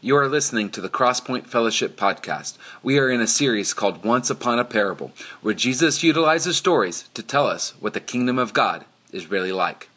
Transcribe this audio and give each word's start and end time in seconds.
You 0.00 0.16
are 0.16 0.28
listening 0.28 0.70
to 0.70 0.80
the 0.80 0.88
Crosspoint 0.88 1.48
Fellowship 1.48 1.96
podcast. 1.96 2.56
We 2.84 3.00
are 3.00 3.10
in 3.10 3.20
a 3.20 3.26
series 3.26 3.74
called 3.74 4.04
Once 4.04 4.30
Upon 4.30 4.60
a 4.60 4.64
Parable, 4.64 5.10
where 5.42 5.54
Jesus 5.54 6.04
utilizes 6.04 6.56
stories 6.56 7.08
to 7.14 7.22
tell 7.22 7.48
us 7.48 7.74
what 7.80 7.94
the 7.94 8.00
kingdom 8.00 8.38
of 8.38 8.52
God 8.52 8.84
is 9.10 9.28
really 9.28 9.50
like. 9.50 9.88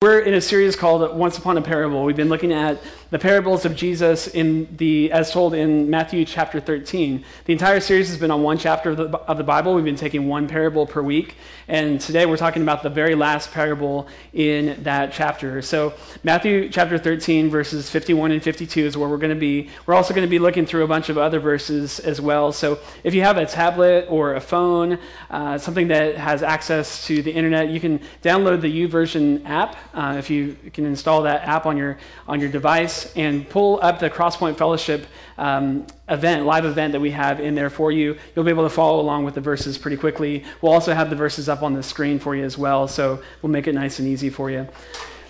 We're 0.00 0.20
in 0.20 0.34
a 0.34 0.40
series 0.40 0.76
called 0.76 1.16
Once 1.16 1.36
Upon 1.36 1.58
a 1.58 1.62
Parable. 1.62 2.04
We've 2.04 2.14
been 2.14 2.28
looking 2.28 2.52
at 2.52 2.80
the 3.10 3.18
parables 3.18 3.64
of 3.64 3.74
Jesus 3.74 4.26
in 4.26 4.68
the, 4.76 5.10
as 5.12 5.32
told 5.32 5.54
in 5.54 5.88
Matthew 5.88 6.26
chapter 6.26 6.60
13. 6.60 7.24
The 7.46 7.52
entire 7.52 7.80
series 7.80 8.08
has 8.10 8.18
been 8.18 8.30
on 8.30 8.42
one 8.42 8.58
chapter 8.58 8.90
of 8.90 8.96
the, 8.98 9.18
of 9.20 9.38
the 9.38 9.44
Bible. 9.44 9.74
We've 9.74 9.84
been 9.84 9.96
taking 9.96 10.28
one 10.28 10.46
parable 10.46 10.86
per 10.86 11.00
week. 11.00 11.36
And 11.68 12.00
today 12.00 12.26
we're 12.26 12.36
talking 12.36 12.62
about 12.62 12.82
the 12.82 12.90
very 12.90 13.14
last 13.14 13.52
parable 13.52 14.08
in 14.34 14.82
that 14.82 15.12
chapter. 15.12 15.62
So, 15.62 15.94
Matthew 16.22 16.68
chapter 16.68 16.98
13, 16.98 17.48
verses 17.48 17.88
51 17.88 18.32
and 18.32 18.42
52 18.42 18.86
is 18.86 18.96
where 18.96 19.08
we're 19.08 19.16
going 19.16 19.34
to 19.34 19.40
be. 19.40 19.70
We're 19.86 19.94
also 19.94 20.12
going 20.12 20.26
to 20.26 20.30
be 20.30 20.38
looking 20.38 20.66
through 20.66 20.84
a 20.84 20.88
bunch 20.88 21.08
of 21.08 21.16
other 21.16 21.40
verses 21.40 22.00
as 22.00 22.20
well. 22.20 22.52
So, 22.52 22.78
if 23.04 23.14
you 23.14 23.22
have 23.22 23.38
a 23.38 23.46
tablet 23.46 24.06
or 24.10 24.34
a 24.34 24.40
phone, 24.40 24.98
uh, 25.30 25.56
something 25.56 25.88
that 25.88 26.16
has 26.16 26.42
access 26.42 27.06
to 27.06 27.22
the 27.22 27.30
internet, 27.30 27.68
you 27.68 27.80
can 27.80 28.00
download 28.22 28.60
the 28.60 28.86
YouVersion 28.86 29.46
app 29.46 29.76
uh, 29.94 30.16
if 30.18 30.28
you 30.28 30.56
can 30.72 30.84
install 30.84 31.22
that 31.22 31.46
app 31.46 31.64
on 31.64 31.76
your, 31.76 31.98
on 32.26 32.40
your 32.40 32.50
device 32.50 32.97
and 33.16 33.48
pull 33.48 33.78
up 33.82 33.98
the 33.98 34.10
Crosspoint 34.10 34.56
Fellowship 34.56 35.06
um, 35.36 35.86
event, 36.08 36.46
live 36.46 36.64
event 36.64 36.92
that 36.92 37.00
we 37.00 37.10
have 37.10 37.40
in 37.40 37.54
there 37.54 37.70
for 37.70 37.92
you. 37.92 38.16
You'll 38.34 38.44
be 38.44 38.50
able 38.50 38.64
to 38.64 38.74
follow 38.74 39.00
along 39.00 39.24
with 39.24 39.34
the 39.34 39.40
verses 39.40 39.78
pretty 39.78 39.96
quickly. 39.96 40.44
We'll 40.60 40.72
also 40.72 40.94
have 40.94 41.10
the 41.10 41.16
verses 41.16 41.48
up 41.48 41.62
on 41.62 41.74
the 41.74 41.82
screen 41.82 42.18
for 42.18 42.34
you 42.34 42.44
as 42.44 42.58
well, 42.58 42.88
so 42.88 43.22
we'll 43.42 43.52
make 43.52 43.66
it 43.66 43.74
nice 43.74 43.98
and 43.98 44.08
easy 44.08 44.30
for 44.30 44.50
you. 44.50 44.66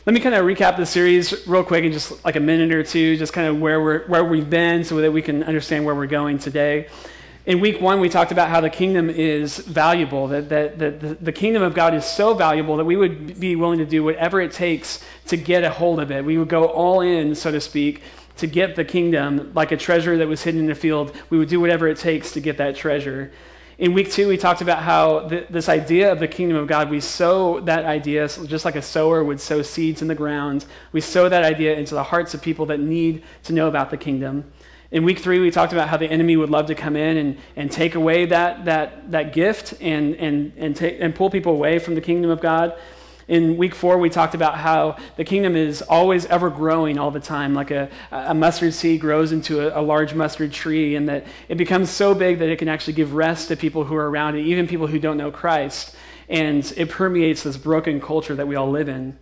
Let 0.06 0.14
me 0.14 0.20
kind 0.20 0.34
of 0.34 0.44
recap 0.44 0.78
the 0.78 0.86
series 0.86 1.46
real 1.46 1.62
quick 1.62 1.84
in 1.84 1.92
just 1.92 2.24
like 2.24 2.36
a 2.36 2.40
minute 2.40 2.72
or 2.72 2.82
two, 2.82 3.16
just 3.16 3.34
kind 3.34 3.46
of 3.46 3.60
where, 3.60 3.82
we're, 3.82 4.06
where 4.06 4.24
we've 4.24 4.48
been 4.48 4.82
so 4.82 4.96
that 4.96 5.12
we 5.12 5.20
can 5.20 5.42
understand 5.42 5.84
where 5.84 5.94
we're 5.94 6.06
going 6.06 6.38
today. 6.38 6.88
In 7.48 7.60
week 7.60 7.80
one, 7.80 7.98
we 8.00 8.10
talked 8.10 8.30
about 8.30 8.50
how 8.50 8.60
the 8.60 8.68
kingdom 8.68 9.08
is 9.08 9.56
valuable, 9.56 10.28
that, 10.28 10.50
that, 10.50 10.78
that 10.78 11.00
the, 11.00 11.14
the 11.14 11.32
kingdom 11.32 11.62
of 11.62 11.72
God 11.72 11.94
is 11.94 12.04
so 12.04 12.34
valuable 12.34 12.76
that 12.76 12.84
we 12.84 12.94
would 12.94 13.40
be 13.40 13.56
willing 13.56 13.78
to 13.78 13.86
do 13.86 14.04
whatever 14.04 14.38
it 14.42 14.52
takes 14.52 15.02
to 15.28 15.38
get 15.38 15.64
a 15.64 15.70
hold 15.70 15.98
of 15.98 16.10
it. 16.10 16.26
We 16.26 16.36
would 16.36 16.50
go 16.50 16.66
all 16.66 17.00
in, 17.00 17.34
so 17.34 17.50
to 17.50 17.58
speak, 17.58 18.02
to 18.36 18.46
get 18.46 18.76
the 18.76 18.84
kingdom 18.84 19.50
like 19.54 19.72
a 19.72 19.78
treasure 19.78 20.18
that 20.18 20.28
was 20.28 20.42
hidden 20.42 20.60
in 20.60 20.70
a 20.70 20.74
field. 20.74 21.16
We 21.30 21.38
would 21.38 21.48
do 21.48 21.58
whatever 21.58 21.88
it 21.88 21.96
takes 21.96 22.32
to 22.32 22.40
get 22.40 22.58
that 22.58 22.76
treasure. 22.76 23.32
In 23.78 23.94
week 23.94 24.12
two, 24.12 24.28
we 24.28 24.36
talked 24.36 24.60
about 24.60 24.82
how 24.82 25.28
th- 25.28 25.46
this 25.48 25.70
idea 25.70 26.12
of 26.12 26.18
the 26.18 26.28
kingdom 26.28 26.58
of 26.58 26.66
God, 26.66 26.90
we 26.90 27.00
sow 27.00 27.60
that 27.60 27.86
idea 27.86 28.28
just 28.28 28.66
like 28.66 28.76
a 28.76 28.82
sower 28.82 29.24
would 29.24 29.40
sow 29.40 29.62
seeds 29.62 30.02
in 30.02 30.08
the 30.08 30.14
ground. 30.14 30.66
We 30.92 31.00
sow 31.00 31.30
that 31.30 31.44
idea 31.44 31.78
into 31.78 31.94
the 31.94 32.02
hearts 32.02 32.34
of 32.34 32.42
people 32.42 32.66
that 32.66 32.78
need 32.78 33.22
to 33.44 33.54
know 33.54 33.68
about 33.68 33.88
the 33.88 33.96
kingdom. 33.96 34.52
In 34.90 35.04
week 35.04 35.18
three, 35.18 35.38
we 35.38 35.50
talked 35.50 35.74
about 35.74 35.88
how 35.88 35.98
the 35.98 36.06
enemy 36.06 36.36
would 36.38 36.48
love 36.48 36.66
to 36.66 36.74
come 36.74 36.96
in 36.96 37.18
and, 37.18 37.38
and 37.56 37.70
take 37.70 37.94
away 37.94 38.24
that, 38.26 38.64
that, 38.64 39.10
that 39.10 39.34
gift 39.34 39.74
and, 39.82 40.14
and, 40.14 40.52
and, 40.56 40.74
take, 40.74 40.96
and 40.98 41.14
pull 41.14 41.28
people 41.28 41.52
away 41.52 41.78
from 41.78 41.94
the 41.94 42.00
kingdom 42.00 42.30
of 42.30 42.40
God. 42.40 42.74
In 43.28 43.58
week 43.58 43.74
four, 43.74 43.98
we 43.98 44.08
talked 44.08 44.34
about 44.34 44.56
how 44.56 44.96
the 45.16 45.24
kingdom 45.24 45.54
is 45.54 45.82
always 45.82 46.24
ever 46.26 46.48
growing 46.48 46.98
all 46.98 47.10
the 47.10 47.20
time, 47.20 47.52
like 47.52 47.70
a, 47.70 47.90
a 48.10 48.32
mustard 48.32 48.72
seed 48.72 49.02
grows 49.02 49.32
into 49.32 49.60
a, 49.60 49.78
a, 49.78 49.82
large 49.82 50.14
mustard 50.14 50.50
tree, 50.50 50.96
and 50.96 51.06
that 51.10 51.26
it 51.50 51.56
becomes 51.56 51.90
so 51.90 52.14
big 52.14 52.38
that 52.38 52.48
it 52.48 52.58
can 52.58 52.68
actually 52.68 52.94
give 52.94 53.12
rest 53.12 53.48
to 53.48 53.56
people 53.56 53.84
who 53.84 53.94
are 53.94 54.08
around 54.08 54.36
it, 54.36 54.46
even 54.46 54.66
people 54.66 54.86
who 54.86 54.98
don't 54.98 55.18
know 55.18 55.30
Christ. 55.30 55.94
And 56.30 56.64
it 56.78 56.88
permeates 56.88 57.42
this 57.42 57.58
broken 57.58 58.00
culture 58.00 58.34
that 58.34 58.48
we 58.48 58.56
all 58.56 58.70
live 58.70 58.88
in. 58.88 59.18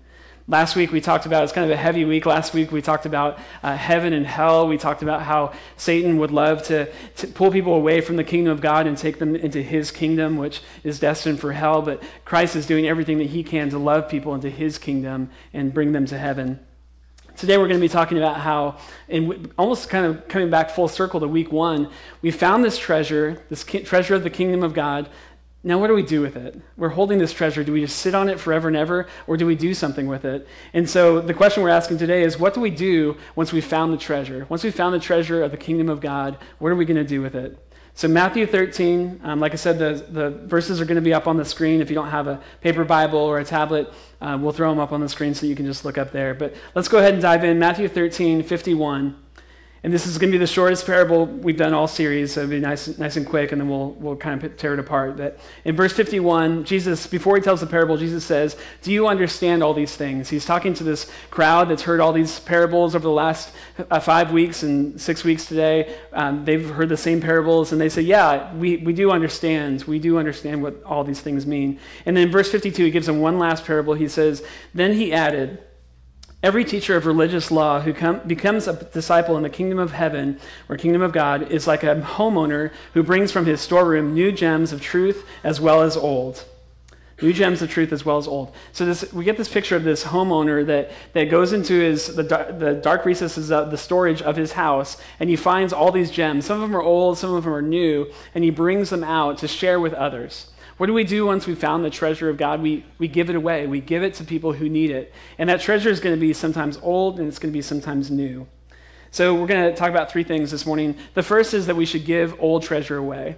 Last 0.48 0.77
week 0.77 0.92
we 0.92 1.00
talked 1.00 1.27
about, 1.27 1.42
it's 1.42 1.52
kind 1.52 1.64
of 1.64 1.72
a 1.72 1.77
heavy 1.77 2.05
week. 2.05 2.25
Last 2.25 2.55
week 2.55 2.70
we 2.70 2.80
talked 2.80 3.05
about 3.05 3.36
uh, 3.64 3.77
heaven 3.77 4.12
and 4.12 4.25
hell. 4.25 4.69
We 4.69 4.78
talked 4.78 5.03
about 5.03 5.22
how 5.22 5.53
Satan 5.77 6.19
would 6.19 6.30
love 6.30 6.62
to, 6.64 6.88
to, 7.16 7.27
pull 7.27 7.50
people 7.50 7.75
away 7.75 8.00
from 8.00 8.14
the 8.14 8.22
kingdom 8.22 8.53
of 8.53 8.61
God 8.61 8.86
and 8.86 8.97
take 8.97 9.19
them 9.19 9.34
into 9.34 9.61
his 9.61 9.91
kingdom, 9.91 10.36
which 10.36 10.62
is 10.84 11.00
destined 11.00 11.41
for 11.41 11.50
hell. 11.50 11.82
But 11.82 12.00
Christ 12.25 12.54
is 12.54 12.65
doing 12.65 12.87
everything 12.87 13.19
that 13.19 13.31
he 13.31 13.43
can 13.43 13.70
to 13.70 13.78
love 13.78 14.09
people 14.09 14.37
into 14.37 14.48
his 14.48 14.78
kingdom 14.78 15.31
and 15.53 15.75
bring 15.75 15.91
them 15.91 16.06
to 16.06 16.16
heaven. 16.16 16.60
Today 17.37 17.59
we're 17.59 17.66
going 17.66 17.81
to 17.81 17.84
be 17.84 17.88
talking 17.88 18.16
about 18.16 18.37
how, 18.37 18.78
in 19.09 19.53
almost 19.59 19.88
kind 19.88 20.06
of 20.06 20.28
coming 20.28 20.49
back 20.49 20.70
full 20.70 20.87
circle 20.87 21.19
to 21.19 21.26
week 21.26 21.50
one, 21.50 21.91
we 22.22 22.31
found 22.31 22.65
this 22.65 22.78
treasure, 22.78 23.43
this 23.50 23.65
treasure 23.65 24.15
of 24.15 24.22
the 24.22 24.31
kingdom 24.31 24.62
of 24.62 24.75
God, 24.75 25.10
now, 25.65 25.81
what 25.81 25.89
do 25.89 25.94
we 25.94 26.03
do 26.03 26.21
with 26.21 26.37
it? 26.37 26.61
We're 26.77 26.91
holding 26.91 27.19
this 27.19 27.33
treasure. 27.33 27.65
Do 27.65 27.72
we 27.72 27.81
just 27.81 27.99
sit 27.99 28.15
on 28.15 28.28
it 28.28 28.39
forever 28.39 28.69
and 28.69 28.77
ever, 28.77 29.09
or 29.27 29.37
do 29.37 29.47
we 29.47 29.56
do 29.56 29.75
something 29.75 30.06
with 30.06 30.25
it? 30.25 30.47
And 30.72 30.89
so, 30.89 31.21
the 31.21 31.34
question 31.34 31.62
we're 31.62 31.71
asking 31.71 31.99
today 31.99 32.22
is 32.22 32.39
what 32.39 32.55
do 32.55 32.61
we 32.61 32.71
do 32.71 33.17
once 33.34 33.53
we've 33.53 33.65
found 33.65 33.93
the 33.93 33.97
treasure? 33.97 34.47
Once 34.49 34.62
we've 34.62 34.75
found 34.75 34.94
the 34.94 35.00
treasure 35.00 35.43
of 35.43 35.50
the 35.50 35.56
kingdom 35.56 35.89
of 35.89 36.00
God, 36.00 36.39
what 36.59 36.71
are 36.71 36.77
we 36.77 36.84
going 36.84 36.97
to 36.99 37.05
do 37.05 37.21
with 37.21 37.34
it? 37.34 37.59
So, 37.94 38.06
Matthew 38.06 38.47
13, 38.47 39.22
um, 39.25 39.41
like 39.41 39.53
I 39.53 39.56
said, 39.56 39.78
the, 39.78 40.06
the 40.09 40.31
verses 40.31 40.81
are 40.81 40.84
going 40.84 40.97
to 40.97 41.03
be 41.03 41.15
up 41.15 41.27
on 41.27 41.37
the 41.37 41.44
screen. 41.44 41.81
If 41.81 41.88
you 41.88 41.97
don't 41.97 42.11
have 42.11 42.28
a 42.28 42.41
paper 42.61 42.84
Bible 42.84 43.19
or 43.19 43.41
a 43.41 43.44
tablet, 43.44 43.93
uh, 44.21 44.38
we'll 44.41 44.53
throw 44.53 44.71
them 44.71 44.78
up 44.78 44.93
on 44.93 45.00
the 45.00 45.09
screen 45.09 45.34
so 45.34 45.47
you 45.47 45.56
can 45.56 45.67
just 45.67 45.84
look 45.84 45.99
up 45.99 46.12
there. 46.12 46.33
But 46.33 46.55
let's 46.77 46.87
go 46.87 46.99
ahead 46.99 47.15
and 47.15 47.23
dive 47.23 47.43
in. 47.43 47.59
Matthew 47.59 47.88
13, 47.88 48.44
51. 48.44 49.17
And 49.82 49.92
this 49.92 50.06
is 50.06 50.19
going 50.19 50.32
to 50.32 50.38
be 50.38 50.38
the 50.38 50.47
shortest 50.47 50.87
parable 50.87 51.26
we've 51.26 51.56
done 51.56 51.75
all 51.75 51.87
series, 51.87 52.32
so 52.32 52.41
it'll 52.41 52.50
be 52.50 52.60
nice, 52.60 52.98
nice 52.98 53.16
and 53.16 53.26
quick, 53.26 53.53
and 53.53 53.60
then 53.60 53.69
we'll, 53.69 53.91
we'll 53.92 54.16
kind 54.16 54.42
of 54.42 54.56
tear 54.56 54.72
it 54.72 54.81
apart. 54.81 55.16
But 55.16 55.38
in 55.64 55.76
verse 55.76 55.92
51, 55.92 56.64
Jesus, 56.64 57.06
before 57.06 57.37
he 57.37 57.42
tells 57.42 57.60
the 57.60 57.66
parable, 57.66 57.97
Jesus 57.97 58.25
says, 58.25 58.56
Do 58.82 58.91
you 58.91 59.06
understand 59.06 59.62
all 59.62 59.75
these 59.75 59.94
things? 59.94 60.31
He's 60.31 60.44
talking 60.44 60.75
to 60.75 60.84
this 60.84 61.10
crowd 61.31 61.69
that's 61.69 61.82
heard 61.82 62.00
all 62.00 62.12
these 62.12 62.41
parables 62.41 62.94
over 62.94 63.03
the 63.03 63.10
last 63.10 63.53
uh, 63.91 64.00
five 64.00 64.32
weeks 64.32 64.62
and 64.62 65.00
six 65.00 65.22
weeks 65.22 65.44
today. 65.44 65.97
Um, 66.12 66.44
they've 66.44 66.69
heard 66.69 66.88
the 66.88 66.97
same 66.97 67.20
parables, 67.20 67.70
and 67.70 67.81
they 67.81 67.91
say, 67.91 68.03
Yeah, 68.03 68.54
we, 68.54 68.78
we 68.78 68.93
do 68.93 69.10
understand. 69.10 69.84
We 69.84 69.98
do 69.98 70.19
understand 70.19 70.62
what 70.62 70.82
all 70.84 71.04
these 71.04 71.20
things 71.20 71.47
mean. 71.47 71.78
And 72.06 72.16
then 72.16 72.25
in 72.25 72.32
verse 72.32 72.50
52, 72.50 72.87
he 72.87 72.91
gives 72.91 73.06
them 73.06 73.20
one 73.20 73.38
last 73.38 73.64
parable. 73.64 73.94
He 73.94 74.08
says, 74.08 74.43
Then 74.75 74.94
he 74.94 75.12
added, 75.12 75.62
Every 76.46 76.64
teacher 76.64 76.94
of 76.94 77.06
religious 77.06 77.50
law 77.50 77.80
who 77.80 77.92
come, 77.92 78.20
becomes 78.24 78.68
a 78.68 78.74
disciple 78.74 79.36
in 79.36 79.42
the 79.42 79.50
kingdom 79.50 79.80
of 79.80 79.90
heaven 79.90 80.38
or 80.68 80.76
kingdom 80.76 81.02
of 81.02 81.10
God 81.10 81.50
is 81.50 81.66
like 81.66 81.82
a 81.82 81.96
homeowner 81.96 82.70
who 82.94 83.02
brings 83.02 83.32
from 83.32 83.46
his 83.46 83.60
storeroom 83.60 84.14
new 84.14 84.30
gems 84.30 84.72
of 84.72 84.80
truth 84.80 85.26
as 85.42 85.60
well 85.60 85.82
as 85.82 85.96
old. 85.96 86.44
New 87.20 87.32
gems 87.32 87.62
of 87.62 87.70
truth 87.70 87.92
as 87.92 88.04
well 88.04 88.16
as 88.16 88.28
old. 88.28 88.54
So 88.70 88.86
this, 88.86 89.12
we 89.12 89.24
get 89.24 89.36
this 89.36 89.48
picture 89.48 89.74
of 89.74 89.82
this 89.82 90.04
homeowner 90.04 90.64
that, 90.66 90.92
that 91.14 91.24
goes 91.24 91.52
into 91.52 91.80
his, 91.80 92.14
the, 92.14 92.22
the 92.22 92.78
dark 92.80 93.04
recesses 93.04 93.50
of 93.50 93.72
the 93.72 93.76
storage 93.76 94.22
of 94.22 94.36
his 94.36 94.52
house, 94.52 94.98
and 95.18 95.28
he 95.28 95.34
finds 95.34 95.72
all 95.72 95.90
these 95.90 96.12
gems. 96.12 96.46
Some 96.46 96.62
of 96.62 96.68
them 96.68 96.76
are 96.76 96.82
old, 96.82 97.18
some 97.18 97.34
of 97.34 97.42
them 97.42 97.54
are 97.54 97.60
new, 97.60 98.06
and 98.36 98.44
he 98.44 98.50
brings 98.50 98.90
them 98.90 99.02
out 99.02 99.38
to 99.38 99.48
share 99.48 99.80
with 99.80 99.94
others. 99.94 100.46
What 100.76 100.88
do 100.88 100.92
we 100.92 101.04
do 101.04 101.25
once 101.25 101.47
we 101.47 101.54
found 101.54 101.84
the 101.84 101.91
treasure 101.91 102.28
of 102.28 102.37
God? 102.37 102.60
We, 102.60 102.84
we 102.98 103.09
give 103.09 103.31
it 103.31 103.37
away. 103.37 103.66
We 103.66 103.81
give 103.81 104.03
it 104.03 104.14
to 104.14 104.25
people 104.25 104.53
who 104.53 104.69
need 104.69 104.91
it. 104.91 105.12
And 105.38 105.48
that 105.48 105.60
treasure 105.60 105.88
is 105.88 106.00
going 106.00 106.14
to 106.14 106.20
be 106.20 106.34
sometimes 106.34 106.78
old 106.82 107.19
and 107.19 107.26
it's 107.26 107.38
going 107.38 107.50
to 107.50 107.56
be 107.56 107.62
sometimes 107.62 108.10
new. 108.10 108.47
So 109.10 109.34
we're 109.34 109.47
going 109.47 109.70
to 109.70 109.75
talk 109.75 109.88
about 109.88 110.10
three 110.10 110.25
things 110.25 110.50
this 110.50 110.66
morning. 110.66 110.97
The 111.14 111.22
first 111.22 111.54
is 111.54 111.66
that 111.66 111.76
we 111.76 111.87
should 111.87 112.04
give 112.04 112.38
old 112.38 112.62
treasure 112.62 112.98
away. 112.98 113.37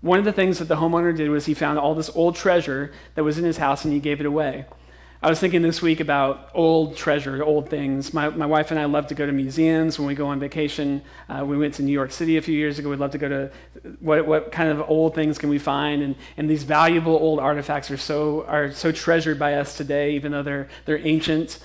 One 0.00 0.18
of 0.18 0.24
the 0.24 0.32
things 0.32 0.58
that 0.58 0.66
the 0.66 0.76
homeowner 0.76 1.16
did 1.16 1.30
was 1.30 1.46
he 1.46 1.54
found 1.54 1.78
all 1.78 1.94
this 1.94 2.10
old 2.16 2.34
treasure 2.34 2.90
that 3.14 3.22
was 3.22 3.38
in 3.38 3.44
his 3.44 3.58
house 3.58 3.84
and 3.84 3.94
he 3.94 4.00
gave 4.00 4.18
it 4.18 4.26
away. 4.26 4.66
I 5.24 5.30
was 5.30 5.38
thinking 5.38 5.62
this 5.62 5.80
week 5.80 6.00
about 6.00 6.50
old 6.52 6.96
treasure, 6.96 7.44
old 7.44 7.70
things. 7.70 8.12
My, 8.12 8.28
my 8.30 8.44
wife 8.44 8.72
and 8.72 8.80
I 8.80 8.86
love 8.86 9.06
to 9.06 9.14
go 9.14 9.24
to 9.24 9.30
museums 9.30 9.96
when 9.96 10.08
we 10.08 10.16
go 10.16 10.26
on 10.26 10.40
vacation. 10.40 11.00
Uh, 11.28 11.44
we 11.46 11.56
went 11.56 11.74
to 11.74 11.84
New 11.84 11.92
York 11.92 12.10
City 12.10 12.38
a 12.38 12.42
few 12.42 12.56
years 12.56 12.80
ago. 12.80 12.90
We'd 12.90 12.98
love 12.98 13.12
to 13.12 13.18
go 13.18 13.28
to 13.28 13.52
what, 14.00 14.26
what 14.26 14.50
kind 14.50 14.68
of 14.68 14.82
old 14.90 15.14
things 15.14 15.38
can 15.38 15.48
we 15.48 15.60
find? 15.60 16.02
And, 16.02 16.16
and 16.36 16.50
these 16.50 16.64
valuable 16.64 17.12
old 17.12 17.38
artifacts 17.38 17.88
are 17.92 17.96
so, 17.96 18.44
are 18.46 18.72
so 18.72 18.90
treasured 18.90 19.38
by 19.38 19.54
us 19.54 19.76
today, 19.76 20.16
even 20.16 20.32
though 20.32 20.42
they're, 20.42 20.68
they're 20.86 21.06
ancient. 21.06 21.60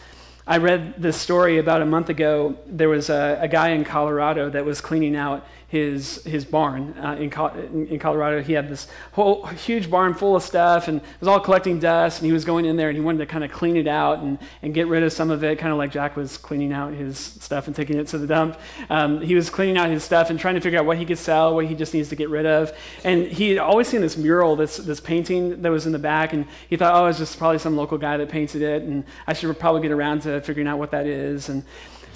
I 0.46 0.57
read 0.57 1.01
this 1.01 1.17
story 1.17 1.57
about 1.57 1.81
a 1.81 1.85
month 1.88 2.09
ago. 2.09 2.59
There 2.67 2.90
was 2.90 3.09
a, 3.09 3.40
a 3.41 3.47
guy 3.47 3.70
in 3.70 3.84
Colorado 3.84 4.52
that 4.52 4.66
was 4.66 4.81
cleaning 4.81 5.16
out 5.16 5.47
his, 5.67 6.23
his 6.23 6.46
barn 6.46 6.97
uh, 6.97 7.17
in, 7.19 7.87
in 7.87 7.99
Colorado. 7.99 8.41
He 8.41 8.53
had 8.53 8.69
this 8.69 8.87
whole 9.11 9.46
huge 9.47 9.91
barn 9.91 10.14
full 10.14 10.35
of 10.35 10.43
stuff 10.43 10.87
and 10.87 11.02
it 11.02 11.19
was 11.19 11.28
all 11.28 11.41
collecting 11.41 11.78
dust. 11.79 12.19
And 12.19 12.25
he 12.25 12.31
was 12.31 12.46
going 12.46 12.66
in 12.66 12.78
there 12.78 12.87
and 12.87 12.97
he 12.97 13.03
wanted 13.03 13.19
to 13.19 13.25
kind 13.25 13.43
of 13.43 13.52
clean 13.52 13.75
it 13.75 13.87
out 13.87 14.19
and, 14.19 14.40
and 14.61 14.73
get 14.73 14.87
rid 14.87 15.03
of 15.03 15.11
some 15.11 15.29
of 15.29 15.43
it, 15.43 15.59
kind 15.59 15.73
of 15.73 15.78
like 15.78 15.91
Jack 15.91 16.16
was 16.16 16.37
cleaning 16.37 16.72
out 16.72 16.93
his 16.93 17.17
stuff 17.17 17.67
and 17.67 17.75
taking 17.75 17.97
it 17.97 18.08
to 18.08 18.17
the 18.17 18.28
dump. 18.28 18.58
Um, 18.90 19.19
he 19.19 19.35
was 19.35 19.49
cleaning 19.49 19.78
out 19.78 19.90
his 19.90 20.05
stuff 20.05 20.29
and 20.29 20.40
trying 20.40 20.55
to 20.55 20.61
figure 20.61 20.79
out 20.79 20.85
what 20.85 20.97
he 20.97 21.05
could 21.05 21.17
sell, 21.17 21.53
what 21.53 21.66
he 21.66 21.75
just 21.75 21.93
needs 21.93 22.08
to 22.09 22.16
get 22.16 22.29
rid 22.29 22.46
of. 22.46 22.72
And 23.03 23.28
he 23.28 23.49
had 23.49 23.58
always 23.58 23.90
seen 23.90 23.99
this 23.99 24.16
mural, 24.16 24.55
this, 24.55 24.78
this 24.78 25.02
painting 25.02 25.61
that 25.64 25.72
was 25.72 25.85
in 25.85 25.91
the 25.91 25.99
back. 25.99 26.31
And 26.31 26.46
he 26.69 26.78
thought, 26.78 26.96
oh, 26.96 27.08
it's 27.08 27.17
just 27.17 27.37
probably 27.37 27.59
some 27.59 27.75
local 27.75 27.97
guy 27.97 28.16
that 28.16 28.29
painted 28.29 28.61
it. 28.61 28.84
And 28.84 29.03
I 29.28 29.34
should 29.34 29.59
probably 29.59 29.81
get 29.81 29.91
around 29.91 30.22
to 30.22 30.40
figuring 30.40 30.67
out 30.67 30.79
what 30.79 30.91
that 30.91 31.08
is. 31.08 31.49
And 31.49 31.66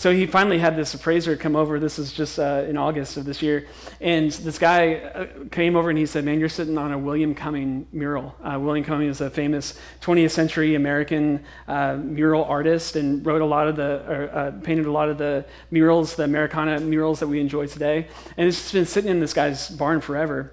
So 0.01 0.11
he 0.11 0.25
finally 0.25 0.57
had 0.57 0.75
this 0.75 0.95
appraiser 0.95 1.37
come 1.37 1.55
over. 1.55 1.79
This 1.79 1.99
is 1.99 2.11
just 2.11 2.39
uh, 2.39 2.65
in 2.67 2.75
August 2.75 3.17
of 3.17 3.25
this 3.25 3.43
year. 3.43 3.67
And 3.99 4.31
this 4.31 4.57
guy 4.57 4.95
uh, 4.95 5.27
came 5.51 5.75
over 5.75 5.91
and 5.91 5.99
he 5.99 6.07
said, 6.07 6.25
Man, 6.25 6.39
you're 6.39 6.49
sitting 6.49 6.75
on 6.75 6.91
a 6.91 6.97
William 6.97 7.35
Cumming 7.35 7.85
mural. 7.91 8.35
Uh, 8.43 8.57
William 8.59 8.83
Cumming 8.83 9.09
is 9.09 9.21
a 9.21 9.29
famous 9.29 9.77
20th 10.01 10.31
century 10.31 10.73
American 10.73 11.43
uh, 11.67 11.97
mural 11.97 12.43
artist 12.45 12.95
and 12.95 13.23
wrote 13.23 13.43
a 13.43 13.45
lot 13.45 13.67
of 13.67 13.75
the, 13.75 14.03
or 14.11 14.35
uh, 14.35 14.51
painted 14.63 14.87
a 14.87 14.91
lot 14.91 15.07
of 15.07 15.19
the 15.19 15.45
murals, 15.69 16.15
the 16.15 16.23
Americana 16.23 16.79
murals 16.79 17.19
that 17.19 17.27
we 17.27 17.39
enjoy 17.39 17.67
today. 17.67 18.07
And 18.37 18.47
it's 18.47 18.71
been 18.71 18.87
sitting 18.87 19.11
in 19.11 19.19
this 19.19 19.35
guy's 19.35 19.69
barn 19.69 20.01
forever. 20.01 20.51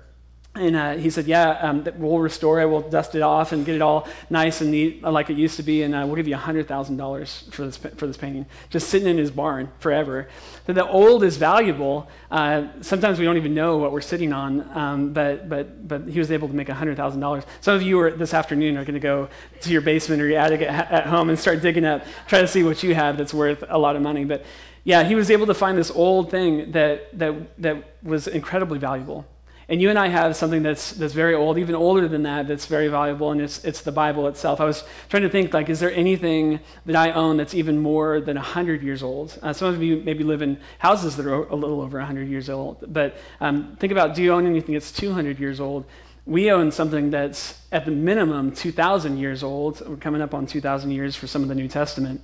And 0.58 0.76
uh, 0.76 0.94
he 0.94 1.10
said, 1.10 1.26
Yeah, 1.26 1.50
um, 1.60 1.86
we'll 1.96 2.18
restore 2.18 2.60
it, 2.60 2.68
we'll 2.68 2.88
dust 2.88 3.14
it 3.14 3.22
off 3.22 3.52
and 3.52 3.64
get 3.64 3.74
it 3.74 3.82
all 3.82 4.08
nice 4.30 4.60
and 4.60 4.70
neat 4.70 5.02
like 5.02 5.30
it 5.30 5.36
used 5.36 5.56
to 5.56 5.62
be, 5.62 5.82
and 5.82 5.94
uh, 5.94 6.04
we'll 6.06 6.16
give 6.16 6.28
you 6.28 6.36
$100,000 6.36 7.52
for 7.52 7.66
this, 7.66 7.76
for 7.76 8.06
this 8.06 8.16
painting. 8.16 8.46
Just 8.70 8.88
sitting 8.88 9.08
in 9.08 9.18
his 9.18 9.30
barn 9.30 9.70
forever. 9.78 10.28
So 10.66 10.72
the 10.72 10.86
old 10.86 11.22
is 11.24 11.36
valuable. 11.36 12.08
Uh, 12.30 12.68
sometimes 12.80 13.18
we 13.18 13.24
don't 13.24 13.36
even 13.36 13.54
know 13.54 13.78
what 13.78 13.92
we're 13.92 14.00
sitting 14.00 14.32
on, 14.32 14.68
um, 14.76 15.12
but, 15.12 15.48
but, 15.48 15.88
but 15.88 16.08
he 16.08 16.18
was 16.18 16.30
able 16.30 16.48
to 16.48 16.54
make 16.54 16.68
$100,000. 16.68 17.44
Some 17.60 17.74
of 17.74 17.82
you 17.82 18.00
are, 18.00 18.10
this 18.10 18.34
afternoon 18.34 18.76
are 18.76 18.84
going 18.84 18.94
to 18.94 19.00
go 19.00 19.28
to 19.60 19.70
your 19.70 19.80
basement 19.80 20.20
or 20.20 20.28
your 20.28 20.40
attic 20.40 20.62
at, 20.62 20.90
at 20.90 21.06
home 21.06 21.28
and 21.28 21.38
start 21.38 21.62
digging 21.62 21.84
up, 21.84 22.04
try 22.26 22.40
to 22.40 22.48
see 22.48 22.62
what 22.62 22.82
you 22.82 22.94
have 22.94 23.16
that's 23.16 23.32
worth 23.32 23.64
a 23.68 23.78
lot 23.78 23.96
of 23.96 24.02
money. 24.02 24.24
But 24.24 24.44
yeah, 24.84 25.04
he 25.04 25.14
was 25.14 25.30
able 25.30 25.46
to 25.46 25.54
find 25.54 25.76
this 25.76 25.90
old 25.90 26.30
thing 26.30 26.72
that, 26.72 27.18
that, 27.18 27.34
that 27.58 27.84
was 28.02 28.26
incredibly 28.26 28.78
valuable. 28.78 29.26
And 29.70 29.82
you 29.82 29.90
and 29.90 29.98
I 29.98 30.08
have 30.08 30.34
something 30.34 30.62
that's, 30.62 30.92
that's 30.92 31.12
very 31.12 31.34
old, 31.34 31.58
even 31.58 31.74
older 31.74 32.08
than 32.08 32.22
that, 32.22 32.48
that's 32.48 32.64
very 32.64 32.88
valuable, 32.88 33.32
and 33.32 33.40
it's, 33.40 33.62
it's 33.64 33.82
the 33.82 33.92
Bible 33.92 34.26
itself. 34.26 34.62
I 34.62 34.64
was 34.64 34.82
trying 35.10 35.24
to 35.24 35.28
think, 35.28 35.52
like, 35.52 35.68
is 35.68 35.78
there 35.78 35.92
anything 35.92 36.60
that 36.86 36.96
I 36.96 37.12
own 37.12 37.36
that's 37.36 37.52
even 37.52 37.78
more 37.78 38.18
than 38.18 38.36
100 38.36 38.82
years 38.82 39.02
old? 39.02 39.38
Uh, 39.42 39.52
some 39.52 39.74
of 39.74 39.82
you 39.82 40.00
maybe 40.02 40.24
live 40.24 40.40
in 40.40 40.58
houses 40.78 41.16
that 41.16 41.26
are 41.26 41.44
a 41.48 41.54
little 41.54 41.82
over 41.82 41.98
100 41.98 42.28
years 42.28 42.48
old, 42.48 42.82
but 42.94 43.18
um, 43.42 43.76
think 43.78 43.92
about 43.92 44.14
do 44.14 44.22
you 44.22 44.32
own 44.32 44.46
anything 44.46 44.72
that's 44.72 44.90
200 44.90 45.38
years 45.38 45.60
old? 45.60 45.84
We 46.24 46.50
own 46.50 46.72
something 46.72 47.10
that's 47.10 47.60
at 47.70 47.84
the 47.84 47.90
minimum 47.90 48.52
2,000 48.52 49.18
years 49.18 49.42
old. 49.42 49.86
We're 49.86 49.96
coming 49.96 50.22
up 50.22 50.32
on 50.32 50.46
2,000 50.46 50.90
years 50.90 51.14
for 51.14 51.26
some 51.26 51.42
of 51.42 51.48
the 51.48 51.54
New 51.54 51.68
Testament. 51.68 52.22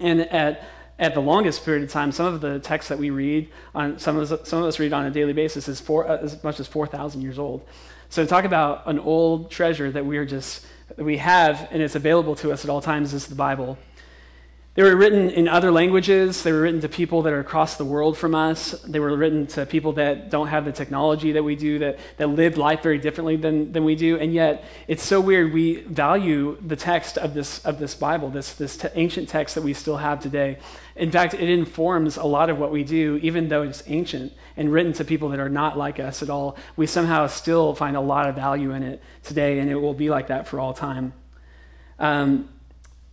And 0.00 0.20
at 0.20 0.64
at 0.98 1.14
the 1.14 1.20
longest 1.20 1.64
period 1.64 1.84
of 1.84 1.90
time, 1.90 2.10
some 2.10 2.26
of 2.26 2.40
the 2.40 2.58
texts 2.58 2.88
that 2.88 2.98
we 2.98 3.10
read, 3.10 3.48
on, 3.74 3.98
some, 3.98 4.16
of 4.16 4.32
us, 4.32 4.48
some 4.48 4.60
of 4.60 4.66
us 4.66 4.78
read 4.78 4.92
on 4.92 5.06
a 5.06 5.10
daily 5.10 5.32
basis, 5.32 5.68
is 5.68 5.80
four, 5.80 6.08
uh, 6.08 6.18
as 6.18 6.42
much 6.42 6.58
as 6.58 6.66
4,000 6.66 7.22
years 7.22 7.38
old. 7.38 7.66
So 8.08 8.26
talk 8.26 8.44
about 8.44 8.86
an 8.86 8.98
old 8.98 9.50
treasure 9.50 9.90
that 9.90 10.04
we 10.04 10.18
are 10.18 10.24
just 10.24 10.64
we 10.96 11.18
have 11.18 11.68
and 11.70 11.82
it's 11.82 11.94
available 11.94 12.34
to 12.36 12.50
us 12.52 12.64
at 12.64 12.70
all 12.70 12.80
times 12.80 13.12
is 13.12 13.26
the 13.26 13.34
Bible. 13.34 13.78
They 14.74 14.84
were 14.84 14.94
written 14.94 15.28
in 15.30 15.48
other 15.48 15.72
languages. 15.72 16.44
They 16.44 16.52
were 16.52 16.60
written 16.60 16.80
to 16.82 16.88
people 16.88 17.22
that 17.22 17.32
are 17.32 17.40
across 17.40 17.74
the 17.74 17.84
world 17.84 18.16
from 18.16 18.32
us. 18.32 18.70
They 18.82 19.00
were 19.00 19.16
written 19.16 19.48
to 19.48 19.66
people 19.66 19.94
that 19.94 20.30
don't 20.30 20.46
have 20.46 20.64
the 20.64 20.70
technology 20.70 21.32
that 21.32 21.42
we 21.42 21.56
do, 21.56 21.80
that, 21.80 21.98
that 22.16 22.28
live 22.28 22.56
life 22.56 22.80
very 22.80 22.98
differently 22.98 23.34
than, 23.34 23.72
than 23.72 23.82
we 23.82 23.96
do. 23.96 24.18
And 24.18 24.32
yet, 24.32 24.64
it's 24.86 25.02
so 25.02 25.20
weird. 25.20 25.52
We 25.52 25.80
value 25.80 26.58
the 26.64 26.76
text 26.76 27.18
of 27.18 27.34
this, 27.34 27.58
of 27.64 27.80
this 27.80 27.96
Bible, 27.96 28.30
this, 28.30 28.54
this 28.54 28.76
te- 28.76 28.88
ancient 28.94 29.28
text 29.28 29.56
that 29.56 29.62
we 29.62 29.74
still 29.74 29.96
have 29.96 30.20
today. 30.20 30.58
In 30.94 31.10
fact, 31.10 31.34
it 31.34 31.48
informs 31.48 32.16
a 32.16 32.24
lot 32.24 32.48
of 32.48 32.58
what 32.60 32.70
we 32.70 32.84
do, 32.84 33.18
even 33.20 33.48
though 33.48 33.62
it's 33.62 33.82
ancient 33.88 34.32
and 34.56 34.72
written 34.72 34.92
to 34.92 35.04
people 35.04 35.28
that 35.30 35.40
are 35.40 35.48
not 35.48 35.76
like 35.76 35.98
us 35.98 36.22
at 36.22 36.30
all. 36.30 36.56
We 36.76 36.86
somehow 36.86 37.26
still 37.26 37.74
find 37.74 37.96
a 37.96 38.00
lot 38.00 38.28
of 38.28 38.36
value 38.36 38.70
in 38.70 38.84
it 38.84 39.02
today, 39.24 39.58
and 39.58 39.68
it 39.68 39.76
will 39.76 39.94
be 39.94 40.08
like 40.08 40.28
that 40.28 40.46
for 40.46 40.60
all 40.60 40.72
time. 40.72 41.14
Um, 41.98 42.48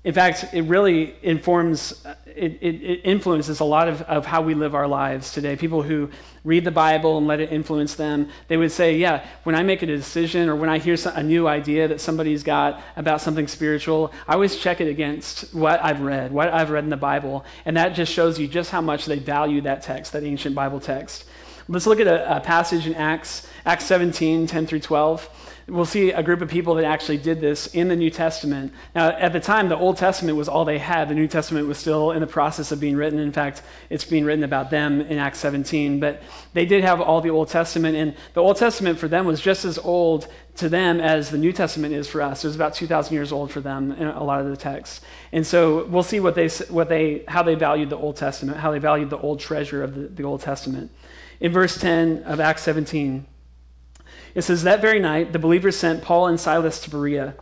in 0.05 0.13
fact, 0.13 0.45
it 0.53 0.61
really 0.61 1.15
informs, 1.23 2.05
it, 2.27 2.59
it, 2.61 2.75
it, 2.75 3.01
influences 3.03 3.59
a 3.59 3.63
lot 3.63 3.87
of, 3.87 4.03
of 4.03 4.27
how 4.27 4.43
we 4.43 4.53
live 4.53 4.75
our 4.75 4.87
lives 4.87 5.33
today. 5.33 5.55
People 5.55 5.81
who 5.81 6.11
read 6.43 6.63
the 6.63 6.69
Bible 6.69 7.17
and 7.17 7.25
let 7.25 7.39
it 7.39 7.51
influence 7.51 7.95
them, 7.95 8.29
they 8.47 8.55
would 8.55 8.71
say, 8.71 8.97
Yeah, 8.97 9.25
when 9.45 9.55
I 9.55 9.63
make 9.63 9.81
a 9.81 9.87
decision 9.87 10.47
or 10.47 10.55
when 10.55 10.69
I 10.69 10.77
hear 10.77 10.95
a 11.15 11.23
new 11.23 11.47
idea 11.47 11.87
that 11.87 11.99
somebody's 11.99 12.43
got 12.43 12.83
about 12.95 13.19
something 13.19 13.47
spiritual, 13.47 14.13
I 14.27 14.33
always 14.33 14.55
check 14.55 14.79
it 14.79 14.87
against 14.87 15.51
what 15.55 15.83
I've 15.83 16.01
read, 16.01 16.31
what 16.31 16.53
I've 16.53 16.69
read 16.69 16.83
in 16.83 16.91
the 16.91 16.97
Bible. 16.97 17.43
And 17.65 17.75
that 17.75 17.95
just 17.95 18.13
shows 18.13 18.37
you 18.37 18.47
just 18.47 18.69
how 18.69 18.81
much 18.81 19.07
they 19.07 19.17
value 19.17 19.61
that 19.61 19.81
text, 19.81 20.13
that 20.13 20.23
ancient 20.23 20.53
Bible 20.53 20.79
text. 20.79 21.25
Let's 21.67 21.87
look 21.87 21.99
at 21.99 22.05
a, 22.05 22.37
a 22.37 22.39
passage 22.41 22.85
in 22.85 22.93
Acts, 22.93 23.47
Acts 23.65 23.85
17, 23.85 24.45
10 24.45 24.67
through 24.67 24.81
12 24.81 25.44
we'll 25.67 25.85
see 25.85 26.11
a 26.11 26.21
group 26.21 26.41
of 26.41 26.49
people 26.49 26.75
that 26.75 26.85
actually 26.85 27.17
did 27.17 27.41
this 27.41 27.67
in 27.67 27.87
the 27.87 27.95
New 27.95 28.11
Testament. 28.11 28.71
Now, 28.93 29.09
at 29.09 29.33
the 29.33 29.39
time, 29.39 29.67
the 29.67 29.77
Old 29.77 29.97
Testament 29.97 30.37
was 30.37 30.47
all 30.47 30.63
they 30.63 30.77
had. 30.77 31.09
The 31.09 31.15
New 31.15 31.27
Testament 31.27 31.67
was 31.67 31.77
still 31.77 32.11
in 32.11 32.21
the 32.21 32.27
process 32.27 32.71
of 32.71 32.79
being 32.79 32.95
written. 32.95 33.17
In 33.17 33.31
fact, 33.31 33.63
it's 33.89 34.05
being 34.05 34.25
written 34.25 34.43
about 34.43 34.69
them 34.69 35.01
in 35.01 35.17
Acts 35.17 35.39
17. 35.39 35.99
But 35.99 36.21
they 36.53 36.65
did 36.65 36.83
have 36.83 37.01
all 37.01 37.19
the 37.19 37.31
Old 37.31 37.49
Testament, 37.49 37.95
and 37.95 38.15
the 38.33 38.41
Old 38.41 38.57
Testament 38.57 38.99
for 38.99 39.07
them 39.07 39.25
was 39.25 39.41
just 39.41 39.65
as 39.65 39.79
old 39.79 40.27
to 40.57 40.69
them 40.69 41.01
as 41.01 41.31
the 41.31 41.37
New 41.37 41.51
Testament 41.51 41.93
is 41.93 42.07
for 42.07 42.21
us. 42.21 42.43
It 42.43 42.47
was 42.47 42.55
about 42.55 42.75
2,000 42.75 43.13
years 43.13 43.31
old 43.31 43.51
for 43.51 43.59
them 43.59 43.91
in 43.91 44.07
a 44.07 44.23
lot 44.23 44.41
of 44.41 44.47
the 44.47 44.55
texts. 44.55 45.01
And 45.31 45.45
so 45.45 45.85
we'll 45.85 46.03
see 46.03 46.19
what 46.19 46.35
they, 46.35 46.47
what 46.69 46.89
they, 46.89 47.23
how 47.27 47.43
they 47.43 47.55
valued 47.55 47.89
the 47.89 47.97
Old 47.97 48.15
Testament, 48.15 48.59
how 48.59 48.71
they 48.71 48.79
valued 48.79 49.09
the 49.09 49.17
old 49.17 49.39
treasure 49.39 49.83
of 49.83 49.95
the, 49.95 50.07
the 50.07 50.23
Old 50.23 50.41
Testament. 50.41 50.91
In 51.41 51.51
verse 51.51 51.77
10 51.77 52.23
of 52.23 52.39
Acts 52.39 52.61
17, 52.61 53.25
it 54.35 54.43
says, 54.43 54.63
That 54.63 54.81
very 54.81 54.99
night, 54.99 55.33
the 55.33 55.39
believers 55.39 55.77
sent 55.77 56.03
Paul 56.03 56.27
and 56.27 56.39
Silas 56.39 56.79
to 56.81 56.89
Berea. 56.89 57.33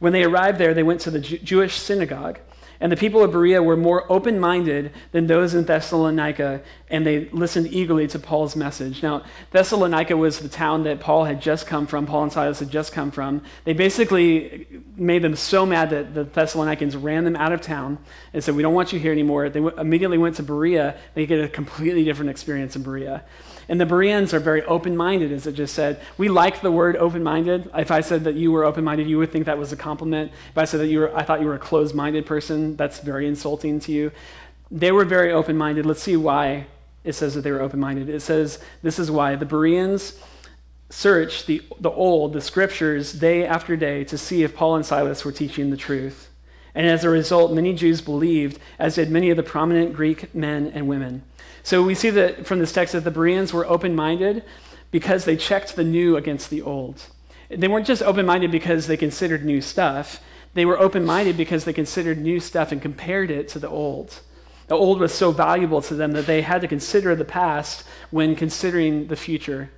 When 0.00 0.12
they 0.12 0.24
arrived 0.24 0.58
there, 0.58 0.74
they 0.74 0.82
went 0.82 1.00
to 1.02 1.10
the 1.10 1.20
Jewish 1.20 1.76
synagogue. 1.76 2.40
And 2.82 2.90
the 2.90 2.96
people 2.96 3.22
of 3.22 3.32
Berea 3.32 3.62
were 3.62 3.76
more 3.76 4.10
open 4.10 4.40
minded 4.40 4.92
than 5.12 5.26
those 5.26 5.52
in 5.52 5.66
Thessalonica, 5.66 6.62
and 6.88 7.06
they 7.06 7.26
listened 7.26 7.66
eagerly 7.66 8.08
to 8.08 8.18
Paul's 8.18 8.56
message. 8.56 9.02
Now, 9.02 9.22
Thessalonica 9.50 10.16
was 10.16 10.38
the 10.38 10.48
town 10.48 10.84
that 10.84 10.98
Paul 10.98 11.24
had 11.26 11.42
just 11.42 11.66
come 11.66 11.86
from, 11.86 12.06
Paul 12.06 12.22
and 12.22 12.32
Silas 12.32 12.58
had 12.58 12.70
just 12.70 12.92
come 12.92 13.10
from. 13.10 13.42
They 13.64 13.74
basically 13.74 14.66
made 14.96 15.20
them 15.20 15.36
so 15.36 15.66
mad 15.66 15.90
that 15.90 16.14
the 16.14 16.24
Thessalonians 16.24 16.96
ran 16.96 17.24
them 17.24 17.36
out 17.36 17.52
of 17.52 17.60
town 17.60 17.98
and 18.32 18.42
said, 18.42 18.56
We 18.56 18.62
don't 18.62 18.74
want 18.74 18.94
you 18.94 18.98
here 18.98 19.12
anymore. 19.12 19.50
They 19.50 19.60
immediately 19.60 20.16
went 20.16 20.36
to 20.36 20.42
Berea. 20.42 20.96
They 21.12 21.26
get 21.26 21.44
a 21.44 21.48
completely 21.48 22.04
different 22.04 22.30
experience 22.30 22.76
in 22.76 22.82
Berea. 22.82 23.24
And 23.70 23.80
the 23.80 23.86
Bereans 23.86 24.34
are 24.34 24.40
very 24.40 24.64
open 24.64 24.96
minded, 24.96 25.30
as 25.30 25.46
it 25.46 25.52
just 25.52 25.74
said. 25.74 26.00
We 26.18 26.28
like 26.28 26.60
the 26.60 26.72
word 26.72 26.96
open 26.96 27.22
minded. 27.22 27.70
If 27.72 27.92
I 27.92 28.00
said 28.00 28.24
that 28.24 28.34
you 28.34 28.50
were 28.50 28.64
open 28.64 28.82
minded, 28.82 29.06
you 29.06 29.16
would 29.18 29.30
think 29.30 29.46
that 29.46 29.58
was 29.58 29.70
a 29.70 29.76
compliment. 29.76 30.32
If 30.50 30.58
I 30.58 30.64
said 30.64 30.80
that 30.80 30.88
you 30.88 30.98
were, 30.98 31.16
I 31.16 31.22
thought 31.22 31.40
you 31.40 31.46
were 31.46 31.54
a 31.54 31.60
closed 31.60 31.94
minded 31.94 32.26
person, 32.26 32.74
that's 32.74 32.98
very 32.98 33.28
insulting 33.28 33.78
to 33.80 33.92
you. 33.92 34.10
They 34.72 34.90
were 34.90 35.04
very 35.04 35.30
open 35.30 35.56
minded. 35.56 35.86
Let's 35.86 36.02
see 36.02 36.16
why 36.16 36.66
it 37.04 37.12
says 37.12 37.36
that 37.36 37.42
they 37.42 37.52
were 37.52 37.62
open 37.62 37.78
minded. 37.78 38.08
It 38.08 38.22
says 38.22 38.58
this 38.82 38.98
is 38.98 39.08
why 39.08 39.36
the 39.36 39.46
Bereans 39.46 40.18
searched 40.88 41.46
the, 41.46 41.62
the 41.78 41.92
old, 41.92 42.32
the 42.32 42.40
scriptures, 42.40 43.12
day 43.12 43.46
after 43.46 43.76
day 43.76 44.02
to 44.02 44.18
see 44.18 44.42
if 44.42 44.56
Paul 44.56 44.74
and 44.74 44.84
Silas 44.84 45.24
were 45.24 45.30
teaching 45.30 45.70
the 45.70 45.76
truth. 45.76 46.28
And 46.74 46.88
as 46.88 47.04
a 47.04 47.08
result, 47.08 47.52
many 47.52 47.72
Jews 47.74 48.00
believed, 48.00 48.58
as 48.80 48.96
did 48.96 49.12
many 49.12 49.30
of 49.30 49.36
the 49.36 49.44
prominent 49.44 49.94
Greek 49.94 50.34
men 50.34 50.72
and 50.74 50.88
women. 50.88 51.22
So 51.62 51.82
we 51.82 51.94
see 51.94 52.10
that 52.10 52.46
from 52.46 52.58
this 52.58 52.72
text 52.72 52.92
that 52.92 53.04
the 53.04 53.10
Bereans 53.10 53.52
were 53.52 53.66
open 53.66 53.94
minded 53.94 54.44
because 54.90 55.24
they 55.24 55.36
checked 55.36 55.76
the 55.76 55.84
new 55.84 56.16
against 56.16 56.50
the 56.50 56.62
old. 56.62 57.02
They 57.48 57.68
weren't 57.68 57.86
just 57.86 58.02
open 58.02 58.26
minded 58.26 58.50
because 58.50 58.86
they 58.86 58.96
considered 58.96 59.44
new 59.44 59.60
stuff, 59.60 60.20
they 60.54 60.64
were 60.64 60.78
open 60.78 61.04
minded 61.04 61.36
because 61.36 61.64
they 61.64 61.72
considered 61.72 62.18
new 62.18 62.40
stuff 62.40 62.72
and 62.72 62.82
compared 62.82 63.30
it 63.30 63.48
to 63.48 63.58
the 63.58 63.68
old. 63.68 64.20
The 64.66 64.74
old 64.74 65.00
was 65.00 65.12
so 65.12 65.32
valuable 65.32 65.82
to 65.82 65.94
them 65.94 66.12
that 66.12 66.26
they 66.26 66.42
had 66.42 66.60
to 66.60 66.68
consider 66.68 67.14
the 67.14 67.24
past 67.24 67.84
when 68.10 68.36
considering 68.36 69.08
the 69.08 69.16
future. 69.16 69.70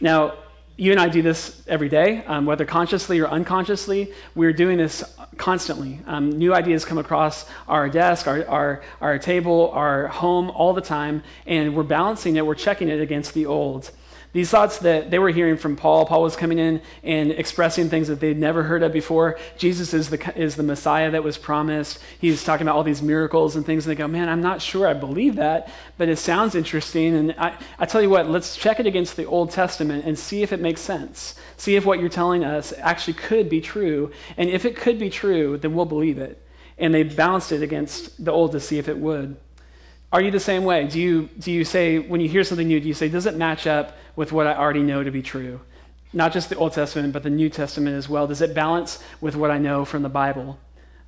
Now, 0.00 0.34
you 0.76 0.90
and 0.90 1.00
I 1.00 1.08
do 1.08 1.22
this 1.22 1.62
every 1.66 1.88
day, 1.88 2.24
um, 2.26 2.46
whether 2.46 2.64
consciously 2.64 3.20
or 3.20 3.28
unconsciously. 3.28 4.12
We're 4.34 4.52
doing 4.52 4.78
this 4.78 5.04
constantly. 5.36 6.00
Um, 6.06 6.30
new 6.30 6.54
ideas 6.54 6.84
come 6.84 6.98
across 6.98 7.46
our 7.68 7.88
desk, 7.88 8.26
our, 8.26 8.46
our, 8.46 8.82
our 9.00 9.18
table, 9.18 9.70
our 9.72 10.08
home 10.08 10.50
all 10.50 10.72
the 10.72 10.80
time, 10.80 11.22
and 11.46 11.74
we're 11.76 11.82
balancing 11.82 12.36
it, 12.36 12.46
we're 12.46 12.54
checking 12.54 12.88
it 12.88 13.00
against 13.00 13.34
the 13.34 13.46
old. 13.46 13.90
These 14.32 14.50
thoughts 14.50 14.78
that 14.78 15.10
they 15.10 15.18
were 15.18 15.28
hearing 15.28 15.58
from 15.58 15.76
Paul, 15.76 16.06
Paul 16.06 16.22
was 16.22 16.36
coming 16.36 16.58
in 16.58 16.80
and 17.02 17.30
expressing 17.32 17.90
things 17.90 18.08
that 18.08 18.18
they'd 18.18 18.38
never 18.38 18.62
heard 18.62 18.82
of 18.82 18.90
before. 18.90 19.38
Jesus 19.58 19.92
is 19.92 20.08
the, 20.08 20.38
is 20.38 20.56
the 20.56 20.62
Messiah 20.62 21.10
that 21.10 21.22
was 21.22 21.36
promised. 21.36 21.98
He's 22.18 22.42
talking 22.42 22.66
about 22.66 22.76
all 22.76 22.82
these 22.82 23.02
miracles 23.02 23.56
and 23.56 23.66
things, 23.66 23.86
and 23.86 23.90
they 23.90 23.98
go, 23.98 24.08
Man, 24.08 24.30
I'm 24.30 24.40
not 24.40 24.62
sure 24.62 24.88
I 24.88 24.94
believe 24.94 25.36
that, 25.36 25.68
but 25.98 26.08
it 26.08 26.16
sounds 26.16 26.54
interesting. 26.54 27.14
And 27.14 27.34
I, 27.36 27.58
I 27.78 27.84
tell 27.84 28.00
you 28.00 28.08
what, 28.08 28.26
let's 28.26 28.56
check 28.56 28.80
it 28.80 28.86
against 28.86 29.16
the 29.16 29.26
Old 29.26 29.50
Testament 29.50 30.06
and 30.06 30.18
see 30.18 30.42
if 30.42 30.50
it 30.50 30.60
makes 30.60 30.80
sense. 30.80 31.34
See 31.58 31.76
if 31.76 31.84
what 31.84 32.00
you're 32.00 32.08
telling 32.08 32.42
us 32.42 32.72
actually 32.78 33.14
could 33.14 33.50
be 33.50 33.60
true. 33.60 34.12
And 34.38 34.48
if 34.48 34.64
it 34.64 34.76
could 34.76 34.98
be 34.98 35.10
true, 35.10 35.58
then 35.58 35.74
we'll 35.74 35.84
believe 35.84 36.16
it. 36.16 36.42
And 36.78 36.94
they 36.94 37.02
balanced 37.02 37.52
it 37.52 37.62
against 37.62 38.24
the 38.24 38.32
Old 38.32 38.52
to 38.52 38.60
see 38.60 38.78
if 38.78 38.88
it 38.88 38.96
would. 38.96 39.36
Are 40.10 40.22
you 40.22 40.30
the 40.30 40.40
same 40.40 40.64
way? 40.64 40.86
Do 40.86 40.98
you, 40.98 41.28
do 41.38 41.52
you 41.52 41.64
say, 41.64 41.98
when 41.98 42.20
you 42.20 42.28
hear 42.28 42.44
something 42.44 42.66
new, 42.66 42.80
do 42.80 42.88
you 42.88 42.94
say, 42.94 43.08
does 43.08 43.26
it 43.26 43.34
match 43.34 43.66
up 43.66 43.96
with 44.16 44.32
what 44.32 44.46
I 44.46 44.54
already 44.54 44.82
know 44.82 45.02
to 45.02 45.10
be 45.10 45.22
true? 45.22 45.60
Not 46.12 46.32
just 46.32 46.50
the 46.50 46.56
Old 46.56 46.72
Testament, 46.72 47.12
but 47.12 47.22
the 47.22 47.30
New 47.30 47.48
Testament 47.48 47.96
as 47.96 48.08
well. 48.08 48.26
Does 48.26 48.42
it 48.42 48.54
balance 48.54 49.02
with 49.20 49.34
what 49.34 49.50
I 49.50 49.58
know 49.58 49.84
from 49.84 50.02
the 50.02 50.08
Bible? 50.08 50.58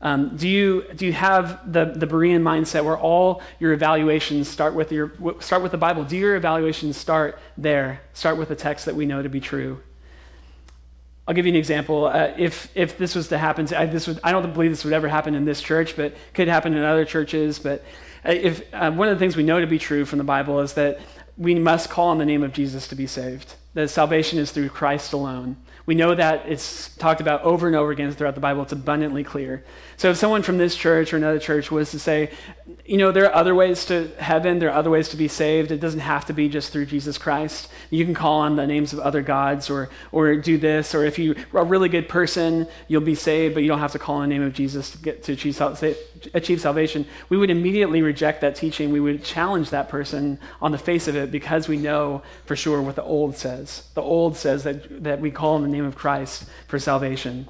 Um, 0.00 0.36
do, 0.36 0.48
you, 0.48 0.84
do 0.94 1.06
you 1.06 1.14
have 1.14 1.72
the, 1.72 1.86
the 1.86 2.06
Berean 2.06 2.42
mindset 2.42 2.84
where 2.84 2.98
all 2.98 3.40
your 3.58 3.72
evaluations 3.72 4.48
start 4.48 4.74
with, 4.74 4.92
your, 4.92 5.12
start 5.40 5.62
with 5.62 5.72
the 5.72 5.78
Bible? 5.78 6.04
Do 6.04 6.16
your 6.16 6.36
evaluations 6.36 6.96
start 6.96 7.38
there? 7.56 8.02
Start 8.12 8.36
with 8.36 8.48
the 8.48 8.56
text 8.56 8.84
that 8.84 8.94
we 8.94 9.06
know 9.06 9.22
to 9.22 9.30
be 9.30 9.40
true? 9.40 9.80
I'll 11.26 11.34
give 11.34 11.46
you 11.46 11.52
an 11.52 11.56
example. 11.56 12.04
Uh, 12.04 12.34
if, 12.36 12.70
if 12.74 12.98
this 12.98 13.14
was 13.14 13.28
to 13.28 13.38
happen, 13.38 13.64
to, 13.66 13.80
I, 13.80 13.86
this 13.86 14.06
would, 14.06 14.20
I 14.22 14.30
don't 14.30 14.52
believe 14.52 14.70
this 14.70 14.84
would 14.84 14.92
ever 14.92 15.08
happen 15.08 15.34
in 15.34 15.46
this 15.46 15.62
church, 15.62 15.96
but 15.96 16.14
could 16.34 16.48
happen 16.48 16.74
in 16.74 16.84
other 16.84 17.06
churches. 17.06 17.58
But 17.58 17.82
uh, 18.26 18.32
if, 18.32 18.62
uh, 18.74 18.90
one 18.90 19.08
of 19.08 19.14
the 19.14 19.18
things 19.18 19.36
we 19.36 19.42
know 19.42 19.58
to 19.58 19.66
be 19.66 19.78
true 19.78 20.04
from 20.04 20.18
the 20.18 20.24
Bible 20.24 20.60
is 20.60 20.74
that 20.74 21.00
we 21.36 21.54
must 21.56 21.90
call 21.90 22.08
on 22.08 22.18
the 22.18 22.24
name 22.24 22.42
of 22.42 22.52
Jesus 22.52 22.86
to 22.88 22.94
be 22.94 23.06
saved, 23.06 23.54
that 23.74 23.88
salvation 23.88 24.38
is 24.38 24.52
through 24.52 24.68
Christ 24.68 25.12
alone. 25.12 25.56
We 25.86 25.94
know 25.94 26.14
that 26.14 26.44
it's 26.46 26.94
talked 26.96 27.20
about 27.20 27.42
over 27.42 27.66
and 27.66 27.76
over 27.76 27.90
again 27.90 28.10
throughout 28.12 28.34
the 28.34 28.40
Bible. 28.40 28.62
It's 28.62 28.72
abundantly 28.72 29.24
clear. 29.24 29.64
So 29.96 30.10
if 30.10 30.16
someone 30.16 30.42
from 30.42 30.58
this 30.58 30.74
church 30.76 31.12
or 31.12 31.16
another 31.16 31.38
church 31.38 31.70
was 31.70 31.90
to 31.92 31.98
say, 31.98 32.30
you 32.86 32.98
know, 32.98 33.12
there 33.12 33.26
are 33.26 33.34
other 33.34 33.54
ways 33.54 33.84
to 33.86 34.08
heaven, 34.18 34.58
there 34.58 34.70
are 34.70 34.76
other 34.76 34.90
ways 34.90 35.08
to 35.10 35.16
be 35.16 35.28
saved, 35.28 35.70
it 35.70 35.80
doesn't 35.80 36.00
have 36.00 36.26
to 36.26 36.32
be 36.32 36.48
just 36.48 36.72
through 36.72 36.86
Jesus 36.86 37.16
Christ. 37.16 37.68
You 37.90 38.04
can 38.04 38.14
call 38.14 38.40
on 38.40 38.56
the 38.56 38.66
names 38.66 38.92
of 38.92 39.00
other 39.00 39.22
gods 39.22 39.70
or, 39.70 39.88
or 40.12 40.36
do 40.36 40.58
this, 40.58 40.94
or 40.94 41.04
if 41.04 41.18
you 41.18 41.34
are 41.52 41.62
a 41.62 41.64
really 41.64 41.88
good 41.88 42.08
person, 42.08 42.66
you'll 42.88 43.00
be 43.00 43.14
saved, 43.14 43.54
but 43.54 43.62
you 43.62 43.68
don't 43.68 43.78
have 43.78 43.92
to 43.92 43.98
call 43.98 44.16
on 44.16 44.28
the 44.28 44.34
name 44.34 44.42
of 44.42 44.52
Jesus 44.52 44.90
to 44.90 44.98
get 44.98 45.22
to 45.24 45.32
achieve, 45.32 45.58
achieve 46.34 46.60
salvation. 46.60 47.06
We 47.28 47.36
would 47.36 47.50
immediately 47.50 48.02
reject 48.02 48.40
that 48.40 48.56
teaching. 48.56 48.92
We 48.92 49.00
would 49.00 49.24
challenge 49.24 49.70
that 49.70 49.88
person 49.88 50.38
on 50.60 50.72
the 50.72 50.78
face 50.78 51.08
of 51.08 51.16
it 51.16 51.30
because 51.30 51.68
we 51.68 51.76
know 51.76 52.22
for 52.44 52.56
sure 52.56 52.82
what 52.82 52.96
the 52.96 53.02
old 53.02 53.36
says. 53.36 53.88
The 53.94 54.02
old 54.02 54.36
says 54.36 54.64
that, 54.64 55.04
that 55.04 55.20
we 55.20 55.30
call 55.30 55.54
on 55.54 55.62
the 55.62 55.68
name 55.68 55.84
of 55.84 55.96
Christ 55.96 56.46
for 56.68 56.78
salvation. 56.78 57.48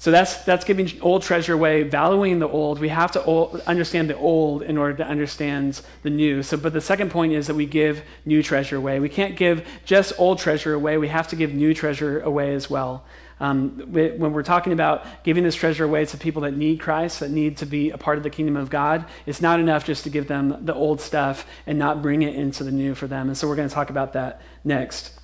So 0.00 0.10
that's, 0.10 0.38
that's 0.44 0.64
giving 0.64 0.90
old 1.02 1.22
treasure 1.22 1.52
away, 1.52 1.82
valuing 1.82 2.38
the 2.38 2.48
old. 2.48 2.80
We 2.80 2.88
have 2.88 3.12
to 3.12 3.24
old, 3.24 3.60
understand 3.66 4.08
the 4.08 4.16
old 4.16 4.62
in 4.62 4.78
order 4.78 4.94
to 4.96 5.04
understand 5.04 5.82
the 6.02 6.08
new. 6.08 6.42
So, 6.42 6.56
but 6.56 6.72
the 6.72 6.80
second 6.80 7.10
point 7.10 7.34
is 7.34 7.48
that 7.48 7.54
we 7.54 7.66
give 7.66 8.02
new 8.24 8.42
treasure 8.42 8.76
away. 8.76 8.98
We 8.98 9.10
can't 9.10 9.36
give 9.36 9.68
just 9.84 10.14
old 10.18 10.38
treasure 10.38 10.72
away. 10.72 10.96
We 10.96 11.08
have 11.08 11.28
to 11.28 11.36
give 11.36 11.52
new 11.52 11.74
treasure 11.74 12.18
away 12.20 12.54
as 12.54 12.70
well. 12.70 13.04
Um, 13.40 13.92
when 13.92 14.32
we're 14.32 14.42
talking 14.42 14.72
about 14.72 15.04
giving 15.22 15.44
this 15.44 15.54
treasure 15.54 15.84
away 15.84 16.06
to 16.06 16.16
people 16.16 16.42
that 16.42 16.56
need 16.56 16.80
Christ, 16.80 17.20
that 17.20 17.30
need 17.30 17.58
to 17.58 17.66
be 17.66 17.90
a 17.90 17.98
part 17.98 18.16
of 18.16 18.24
the 18.24 18.30
kingdom 18.30 18.56
of 18.56 18.70
God, 18.70 19.04
it's 19.26 19.42
not 19.42 19.60
enough 19.60 19.84
just 19.84 20.04
to 20.04 20.10
give 20.10 20.28
them 20.28 20.64
the 20.64 20.74
old 20.74 21.02
stuff 21.02 21.46
and 21.66 21.78
not 21.78 22.00
bring 22.00 22.22
it 22.22 22.34
into 22.34 22.64
the 22.64 22.72
new 22.72 22.94
for 22.94 23.06
them. 23.06 23.28
And 23.28 23.36
so 23.36 23.46
we're 23.46 23.56
going 23.56 23.68
to 23.68 23.74
talk 23.74 23.90
about 23.90 24.14
that 24.14 24.40
next. 24.64 25.20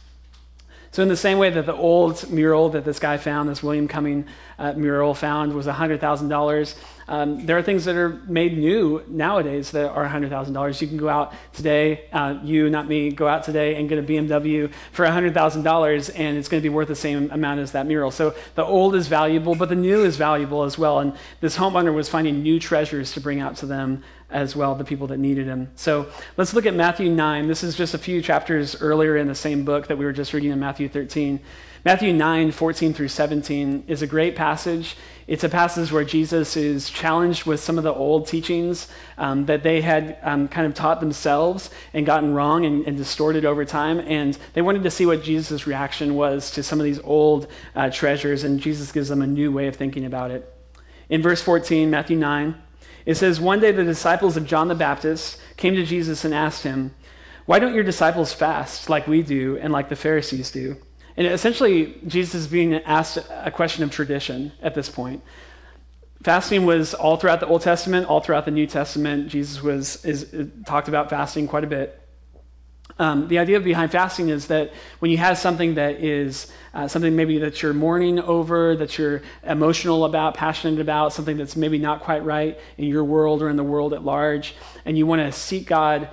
So, 0.97 1.02
in 1.02 1.11
the 1.11 1.16
same 1.16 1.37
way 1.37 1.50
that 1.50 1.66
the 1.66 1.75
old 1.75 2.30
mural 2.30 2.71
that 2.71 2.87
this 2.87 2.99
guy 2.99 3.18
found, 3.18 3.50
this 3.50 3.62
William 3.62 3.87
Cumming 3.87 4.25
uh, 4.58 4.72
mural 4.72 5.14
found, 5.14 5.52
was 5.52 5.66
$100,000, 5.66 6.75
um, 7.08 7.46
there 7.46 7.56
are 7.56 7.62
things 7.62 7.84
that 7.84 7.94
are 7.94 8.20
made 8.26 8.58
new 8.58 9.04
nowadays 9.06 9.70
that 9.70 9.90
are 9.90 10.08
$100,000. 10.08 10.80
You 10.80 10.88
can 10.88 10.96
go 10.96 11.08
out 11.08 11.32
today, 11.52 12.08
uh, 12.12 12.38
you, 12.42 12.68
not 12.68 12.88
me, 12.88 13.10
go 13.10 13.28
out 13.28 13.44
today 13.44 13.76
and 13.76 13.88
get 13.88 13.98
a 13.98 14.02
BMW 14.02 14.72
for 14.90 15.06
$100,000, 15.06 16.12
and 16.16 16.36
it's 16.36 16.48
going 16.48 16.60
to 16.60 16.68
be 16.68 16.75
worth 16.75 16.88
the 16.88 16.96
same 16.96 17.30
amount 17.30 17.60
as 17.60 17.72
that 17.72 17.86
mural. 17.86 18.10
So, 18.10 18.34
the 18.56 18.64
old 18.64 18.96
is 18.96 19.06
valuable, 19.06 19.54
but 19.54 19.68
the 19.68 19.76
new 19.76 20.04
is 20.04 20.16
valuable 20.16 20.64
as 20.64 20.76
well. 20.76 20.98
And 20.98 21.12
this 21.40 21.56
homeowner 21.56 21.94
was 21.94 22.08
finding 22.08 22.42
new 22.42 22.58
treasures 22.58 23.12
to 23.12 23.20
bring 23.20 23.40
out 23.40 23.56
to 23.58 23.66
them 23.66 24.02
as 24.28 24.56
well, 24.56 24.75
the 24.75 24.84
people 24.84 25.06
that 25.06 25.18
needed 25.18 25.46
him. 25.46 25.70
So 25.76 26.10
let's 26.36 26.52
look 26.52 26.66
at 26.66 26.75
Matthew 26.75 27.08
9. 27.08 27.46
This 27.46 27.62
is 27.62 27.76
just 27.76 27.94
a 27.94 27.98
few 27.98 28.20
chapters 28.20 28.80
earlier 28.82 29.16
in 29.16 29.28
the 29.28 29.36
same 29.36 29.64
book 29.64 29.86
that 29.86 29.96
we 29.96 30.04
were 30.04 30.12
just 30.12 30.32
reading 30.32 30.50
in 30.50 30.58
Matthew 30.58 30.88
13. 30.88 31.38
Matthew 31.87 32.12
9, 32.12 32.50
14 32.50 32.95
through 32.95 33.07
17 33.07 33.85
is 33.87 34.02
a 34.02 34.09
great 34.09 34.35
passage. 34.35 34.97
It's 35.28 35.45
a 35.45 35.49
passage 35.49 35.93
where 35.93 36.02
Jesus 36.02 36.57
is 36.57 36.90
challenged 36.90 37.47
with 37.47 37.61
some 37.61 37.78
of 37.78 37.85
the 37.85 37.95
old 37.95 38.26
teachings 38.26 38.88
um, 39.16 39.47
that 39.47 39.62
they 39.62 39.83
had 39.83 40.19
um, 40.23 40.49
kind 40.49 40.66
of 40.66 40.75
taught 40.75 40.99
themselves 40.99 41.71
and 41.95 42.05
gotten 42.05 42.35
wrong 42.35 42.66
and, 42.66 42.85
and, 42.88 42.97
distorted 42.97 43.45
over 43.45 43.64
time. 43.64 44.00
And 44.00 44.37
they 44.55 44.62
wanted 44.62 44.83
to 44.83 44.90
see 44.90 45.07
what 45.07 45.23
Jesus' 45.23 45.64
reaction 45.69 46.16
was 46.16 46.50
to 46.50 46.64
some 46.64 46.81
of 46.81 46.85
these 46.85 46.99
old 47.05 47.47
uh, 47.76 47.88
treasures, 47.88 48.43
and 48.43 48.59
Jesus 48.59 48.90
gives 48.90 49.09
them 49.09 49.23
a 49.23 49.26
new 49.28 49.52
way 49.52 49.69
of 49.69 49.76
thinking 49.76 50.05
about 50.05 50.33
it. 50.33 50.52
In 51.09 51.23
verse 51.23 51.40
14, 51.40 51.88
Matthew 51.88 52.16
9, 52.16 52.57
it 53.05 53.14
says, 53.14 53.40
One 53.40 53.61
day 53.61 53.71
the 53.71 53.85
disciples 53.85 54.37
of 54.37 54.45
John 54.45 54.66
the 54.66 54.75
Baptist 54.75 55.38
came 55.57 55.76
to 55.76 55.85
Jesus 55.85 56.25
and 56.25 56.35
asked 56.35 56.64
him, 56.64 56.97
Why 57.45 57.61
don't 57.61 57.75
your 57.75 57.85
disciples 57.85 58.33
fast 58.33 58.90
like 58.90 59.07
we 59.07 59.23
do 59.23 59.57
and 59.59 59.73
like 59.73 59.88
the 59.88 59.95
Pharisees 59.95 60.50
do? 60.50 60.78
And 61.16 61.26
essentially, 61.26 61.99
Jesus 62.06 62.35
is 62.35 62.46
being 62.46 62.75
asked 62.75 63.18
a 63.30 63.50
question 63.50 63.82
of 63.85 63.90
tradition 63.90 64.52
at 64.61 64.75
this 64.75 64.88
point. 64.88 65.23
Fasting 66.23 66.66
was 66.66 66.92
all 66.92 67.16
throughout 67.16 67.40
the 67.40 67.46
Old 67.46 67.62
Testament, 67.62 68.06
all 68.08 68.20
throughout 68.20 68.44
the 68.44 68.50
New 68.50 68.66
Testament. 68.66 69.28
Jesus 69.28 69.62
was 69.62 70.04
is, 70.04 70.50
talked 70.66 70.88
about 70.88 71.08
fasting 71.08 71.46
quite 71.46 71.64
a 71.64 71.68
bit. 71.68 72.02
Um, 72.99 73.28
the 73.28 73.38
idea 73.38 73.61
behind 73.61 73.92
fasting 73.92 74.30
is 74.30 74.46
that 74.46 74.73
when 75.00 75.11
you 75.11 75.18
have 75.18 75.37
something 75.37 75.75
that 75.75 75.96
is 75.96 76.50
uh, 76.73 76.88
something 76.88 77.14
maybe 77.14 77.38
that 77.38 77.62
you're 77.62 77.75
mourning 77.75 78.18
over, 78.18 78.75
that 78.76 78.96
you're 78.96 79.23
emotional 79.42 80.04
about, 80.04 80.35
passionate 80.35 80.80
about, 80.80 81.12
something 81.12 81.37
that's 81.37 81.56
maybe 81.56 81.78
not 81.78 82.00
quite 82.00 82.25
right 82.25 82.58
in 82.78 82.87
your 82.87 83.04
world 83.04 83.42
or 83.42 83.50
in 83.50 83.56
the 83.56 83.64
world 83.64 83.92
at 83.92 84.02
large, 84.02 84.54
and 84.85 84.96
you 84.96 85.06
want 85.06 85.20
to 85.20 85.30
seek 85.30 85.66
God 85.66 86.08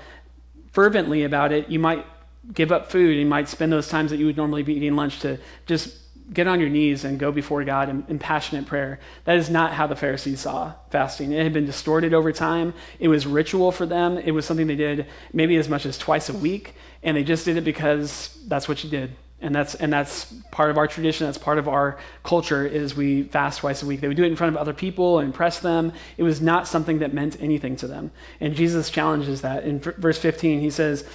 fervently 0.71 1.23
about 1.23 1.51
it, 1.51 1.69
you 1.69 1.79
might 1.79 2.05
give 2.51 2.71
up 2.71 2.91
food. 2.91 3.17
You 3.17 3.25
might 3.25 3.47
spend 3.47 3.71
those 3.71 3.87
times 3.87 4.11
that 4.11 4.17
you 4.17 4.25
would 4.25 4.37
normally 4.37 4.63
be 4.63 4.73
eating 4.73 4.95
lunch 4.95 5.19
to 5.21 5.39
just 5.65 5.97
get 6.31 6.47
on 6.47 6.59
your 6.59 6.69
knees 6.69 7.03
and 7.03 7.19
go 7.19 7.31
before 7.31 7.63
God 7.63 7.89
in, 7.89 8.05
in, 8.07 8.19
passionate 8.19 8.65
prayer. 8.65 8.99
That 9.25 9.37
is 9.37 9.49
not 9.49 9.73
how 9.73 9.87
the 9.87 9.95
Pharisees 9.95 10.41
saw 10.41 10.73
fasting. 10.89 11.31
It 11.31 11.43
had 11.43 11.53
been 11.53 11.65
distorted 11.65 12.13
over 12.13 12.31
time. 12.31 12.73
It 12.99 13.09
was 13.09 13.27
ritual 13.27 13.71
for 13.71 13.85
them. 13.85 14.17
It 14.17 14.31
was 14.31 14.45
something 14.45 14.67
they 14.67 14.75
did 14.75 15.07
maybe 15.33 15.57
as 15.57 15.67
much 15.67 15.85
as 15.85 15.97
twice 15.97 16.29
a 16.29 16.33
week, 16.33 16.75
and 17.01 17.17
they 17.17 17.23
just 17.23 17.45
did 17.45 17.57
it 17.57 17.63
because 17.63 18.37
that's 18.47 18.67
what 18.67 18.83
you 18.83 18.89
did. 18.89 19.15
And 19.41 19.53
that's, 19.53 19.75
and 19.75 19.91
that's 19.91 20.33
part 20.51 20.71
of 20.71 20.77
our 20.77 20.87
tradition. 20.87 21.27
That's 21.27 21.37
part 21.37 21.57
of 21.57 21.67
our 21.67 21.97
culture 22.23 22.65
is 22.65 22.95
we 22.95 23.23
fast 23.23 23.59
twice 23.59 23.83
a 23.83 23.85
week. 23.85 23.99
They 23.99 24.07
would 24.07 24.15
do 24.15 24.23
it 24.23 24.27
in 24.27 24.37
front 24.37 24.55
of 24.55 24.61
other 24.61 24.73
people 24.73 25.19
and 25.19 25.27
impress 25.27 25.59
them. 25.59 25.91
It 26.15 26.23
was 26.23 26.39
not 26.39 26.65
something 26.65 26.99
that 26.99 27.13
meant 27.13 27.41
anything 27.41 27.75
to 27.77 27.87
them. 27.87 28.11
And 28.39 28.55
Jesus 28.55 28.89
challenges 28.89 29.41
that. 29.41 29.65
In 29.65 29.79
verse 29.79 30.17
15, 30.17 30.61
he 30.61 30.69
says, 30.69 31.05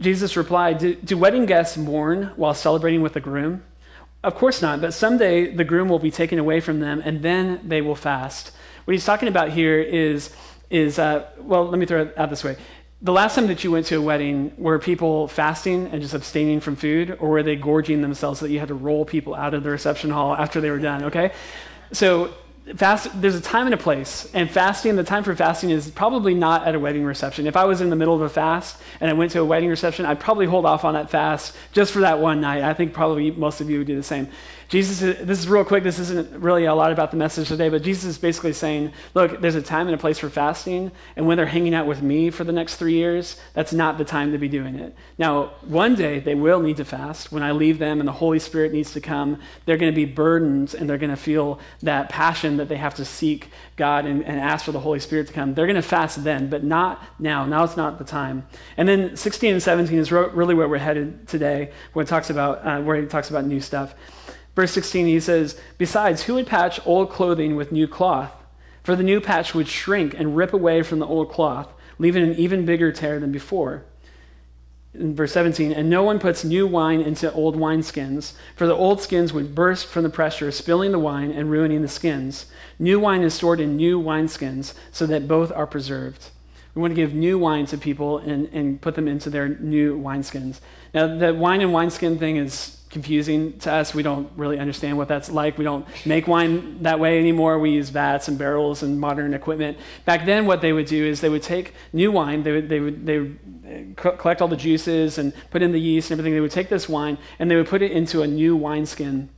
Jesus 0.00 0.36
replied, 0.36 0.78
do, 0.78 0.94
do 0.94 1.16
wedding 1.16 1.46
guests 1.46 1.76
mourn 1.76 2.32
while 2.36 2.54
celebrating 2.54 3.02
with 3.02 3.12
the 3.12 3.20
groom? 3.20 3.62
Of 4.24 4.36
course 4.36 4.62
not, 4.62 4.80
but 4.80 4.94
someday 4.94 5.52
the 5.54 5.64
groom 5.64 5.88
will 5.88 5.98
be 5.98 6.10
taken 6.10 6.38
away 6.38 6.60
from 6.60 6.80
them 6.80 7.02
and 7.04 7.22
then 7.22 7.60
they 7.68 7.82
will 7.82 7.96
fast. 7.96 8.52
What 8.84 8.92
he's 8.92 9.04
talking 9.04 9.28
about 9.28 9.50
here 9.50 9.80
is, 9.80 10.34
is 10.70 10.98
uh, 10.98 11.28
well, 11.38 11.66
let 11.66 11.78
me 11.78 11.86
throw 11.86 12.02
it 12.02 12.14
out 12.16 12.30
this 12.30 12.44
way. 12.44 12.56
The 13.00 13.12
last 13.12 13.34
time 13.34 13.48
that 13.48 13.64
you 13.64 13.72
went 13.72 13.86
to 13.86 13.96
a 13.96 14.00
wedding, 14.00 14.52
were 14.56 14.78
people 14.78 15.26
fasting 15.26 15.88
and 15.88 16.00
just 16.00 16.14
abstaining 16.14 16.60
from 16.60 16.76
food, 16.76 17.16
or 17.18 17.30
were 17.30 17.42
they 17.42 17.56
gorging 17.56 18.00
themselves 18.00 18.38
so 18.38 18.46
that 18.46 18.52
you 18.52 18.60
had 18.60 18.68
to 18.68 18.74
roll 18.74 19.04
people 19.04 19.34
out 19.34 19.54
of 19.54 19.64
the 19.64 19.70
reception 19.70 20.10
hall 20.10 20.36
after 20.36 20.60
they 20.60 20.70
were 20.70 20.78
done, 20.78 21.04
okay? 21.04 21.32
So 21.90 22.32
fast 22.76 23.08
there's 23.20 23.34
a 23.34 23.40
time 23.40 23.66
and 23.66 23.74
a 23.74 23.78
place 23.78 24.30
and 24.34 24.48
fasting 24.48 24.94
the 24.94 25.02
time 25.02 25.24
for 25.24 25.34
fasting 25.34 25.70
is 25.70 25.90
probably 25.90 26.32
not 26.32 26.64
at 26.64 26.74
a 26.74 26.78
wedding 26.78 27.04
reception. 27.04 27.46
If 27.46 27.56
i 27.56 27.64
was 27.64 27.80
in 27.80 27.90
the 27.90 27.96
middle 27.96 28.14
of 28.14 28.20
a 28.22 28.28
fast 28.28 28.80
and 29.00 29.10
i 29.10 29.12
went 29.12 29.32
to 29.32 29.40
a 29.40 29.44
wedding 29.44 29.68
reception 29.68 30.06
i'd 30.06 30.20
probably 30.20 30.46
hold 30.46 30.64
off 30.64 30.84
on 30.84 30.94
that 30.94 31.10
fast 31.10 31.56
just 31.72 31.92
for 31.92 32.00
that 32.00 32.20
one 32.20 32.40
night. 32.40 32.62
I 32.62 32.72
think 32.74 32.92
probably 32.92 33.30
most 33.32 33.60
of 33.60 33.68
you 33.68 33.78
would 33.78 33.86
do 33.86 33.96
the 33.96 34.02
same 34.02 34.28
Jesus, 34.72 35.00
this 35.00 35.38
is 35.38 35.46
real 35.50 35.66
quick. 35.66 35.84
This 35.84 35.98
isn't 35.98 36.40
really 36.40 36.64
a 36.64 36.74
lot 36.74 36.92
about 36.92 37.10
the 37.10 37.16
message 37.18 37.48
today, 37.48 37.68
but 37.68 37.82
Jesus 37.82 38.04
is 38.04 38.16
basically 38.16 38.54
saying, 38.54 38.90
look, 39.12 39.42
there's 39.42 39.54
a 39.54 39.60
time 39.60 39.86
and 39.86 39.94
a 39.94 39.98
place 39.98 40.18
for 40.18 40.30
fasting, 40.30 40.90
and 41.14 41.26
when 41.26 41.36
they're 41.36 41.44
hanging 41.44 41.74
out 41.74 41.86
with 41.86 42.00
me 42.00 42.30
for 42.30 42.42
the 42.42 42.52
next 42.52 42.76
three 42.76 42.94
years, 42.94 43.38
that's 43.52 43.74
not 43.74 43.98
the 43.98 44.04
time 44.06 44.32
to 44.32 44.38
be 44.38 44.48
doing 44.48 44.76
it. 44.76 44.94
Now, 45.18 45.48
one 45.60 45.94
day 45.94 46.20
they 46.20 46.34
will 46.34 46.58
need 46.58 46.78
to 46.78 46.86
fast. 46.86 47.30
When 47.30 47.42
I 47.42 47.50
leave 47.50 47.78
them 47.78 48.00
and 48.00 48.08
the 48.08 48.12
Holy 48.12 48.38
Spirit 48.38 48.72
needs 48.72 48.94
to 48.94 49.00
come, 49.02 49.38
they're 49.66 49.76
going 49.76 49.92
to 49.92 49.94
be 49.94 50.06
burdened 50.06 50.72
and 50.72 50.88
they're 50.88 50.96
going 50.96 51.10
to 51.10 51.16
feel 51.16 51.60
that 51.82 52.08
passion 52.08 52.56
that 52.56 52.70
they 52.70 52.78
have 52.78 52.94
to 52.94 53.04
seek 53.04 53.50
God 53.76 54.06
and, 54.06 54.24
and 54.24 54.40
ask 54.40 54.64
for 54.64 54.72
the 54.72 54.80
Holy 54.80 55.00
Spirit 55.00 55.26
to 55.26 55.34
come. 55.34 55.52
They're 55.52 55.66
going 55.66 55.76
to 55.76 55.82
fast 55.82 56.24
then, 56.24 56.48
but 56.48 56.64
not 56.64 57.04
now. 57.18 57.44
Now 57.44 57.64
it's 57.64 57.76
not 57.76 57.98
the 57.98 58.04
time. 58.04 58.46
And 58.78 58.88
then 58.88 59.18
16 59.18 59.52
and 59.52 59.62
17 59.62 59.98
is 59.98 60.10
really 60.10 60.54
where 60.54 60.66
we're 60.66 60.78
headed 60.78 61.28
today, 61.28 61.72
where 61.92 62.04
it 62.04 62.08
talks 62.08 62.30
about, 62.30 62.66
uh, 62.66 62.80
where 62.80 62.96
he 62.96 63.06
talks 63.06 63.28
about 63.28 63.44
new 63.44 63.60
stuff. 63.60 63.94
Verse 64.54 64.72
16, 64.72 65.06
he 65.06 65.20
says, 65.20 65.58
Besides, 65.78 66.24
who 66.24 66.34
would 66.34 66.46
patch 66.46 66.80
old 66.84 67.10
clothing 67.10 67.56
with 67.56 67.72
new 67.72 67.88
cloth? 67.88 68.32
For 68.82 68.96
the 68.96 69.02
new 69.02 69.20
patch 69.20 69.54
would 69.54 69.68
shrink 69.68 70.14
and 70.14 70.36
rip 70.36 70.52
away 70.52 70.82
from 70.82 70.98
the 70.98 71.06
old 71.06 71.30
cloth, 71.30 71.72
leaving 71.98 72.22
an 72.24 72.34
even 72.34 72.66
bigger 72.66 72.92
tear 72.92 73.20
than 73.20 73.32
before. 73.32 73.84
In 74.94 75.14
verse 75.14 75.32
17, 75.32 75.72
and 75.72 75.88
no 75.88 76.02
one 76.02 76.18
puts 76.18 76.44
new 76.44 76.66
wine 76.66 77.00
into 77.00 77.32
old 77.32 77.56
wineskins, 77.56 78.34
for 78.54 78.66
the 78.66 78.74
old 78.74 79.00
skins 79.00 79.32
would 79.32 79.54
burst 79.54 79.86
from 79.86 80.02
the 80.02 80.10
pressure, 80.10 80.50
spilling 80.50 80.92
the 80.92 80.98
wine 80.98 81.30
and 81.30 81.50
ruining 81.50 81.80
the 81.80 81.88
skins. 81.88 82.46
New 82.78 83.00
wine 83.00 83.22
is 83.22 83.32
stored 83.32 83.60
in 83.60 83.76
new 83.76 83.98
wineskins, 83.98 84.74
so 84.90 85.06
that 85.06 85.26
both 85.26 85.50
are 85.52 85.66
preserved. 85.66 86.28
We 86.74 86.82
want 86.82 86.90
to 86.90 87.00
give 87.00 87.14
new 87.14 87.38
wine 87.38 87.64
to 87.66 87.78
people 87.78 88.18
and, 88.18 88.48
and 88.52 88.80
put 88.80 88.94
them 88.94 89.08
into 89.08 89.30
their 89.30 89.48
new 89.48 89.98
wineskins. 89.98 90.60
Now, 90.92 91.16
the 91.16 91.32
wine 91.32 91.62
and 91.62 91.72
wineskin 91.72 92.18
thing 92.18 92.36
is 92.36 92.81
confusing 92.92 93.58
to 93.60 93.72
us. 93.72 93.94
We 93.94 94.02
don't 94.02 94.30
really 94.36 94.58
understand 94.58 94.96
what 94.96 95.08
that's 95.08 95.30
like. 95.30 95.58
We 95.58 95.64
don't 95.64 95.86
make 96.06 96.28
wine 96.28 96.82
that 96.82 97.00
way 97.00 97.18
anymore. 97.18 97.58
We 97.58 97.70
use 97.70 97.88
vats 97.88 98.28
and 98.28 98.38
barrels 98.38 98.82
and 98.82 99.00
modern 99.00 99.34
equipment. 99.34 99.78
Back 100.04 100.26
then, 100.26 100.46
what 100.46 100.60
they 100.60 100.72
would 100.72 100.86
do 100.86 101.04
is 101.04 101.20
they 101.20 101.28
would 101.28 101.42
take 101.42 101.74
new 101.92 102.12
wine, 102.12 102.42
they 102.42 102.52
would, 102.52 102.68
they 102.68 102.80
would, 102.80 103.06
they 103.06 103.18
would 103.18 103.96
uh, 104.04 104.10
collect 104.12 104.42
all 104.42 104.48
the 104.48 104.56
juices 104.56 105.18
and 105.18 105.32
put 105.50 105.62
in 105.62 105.72
the 105.72 105.80
yeast 105.80 106.10
and 106.10 106.20
everything. 106.20 106.34
They 106.34 106.40
would 106.40 106.50
take 106.50 106.68
this 106.68 106.88
wine 106.88 107.18
and 107.38 107.50
they 107.50 107.56
would 107.56 107.68
put 107.68 107.82
it 107.82 107.90
into 107.90 108.22
a 108.22 108.26
new 108.26 108.54
wineskin 108.54 109.30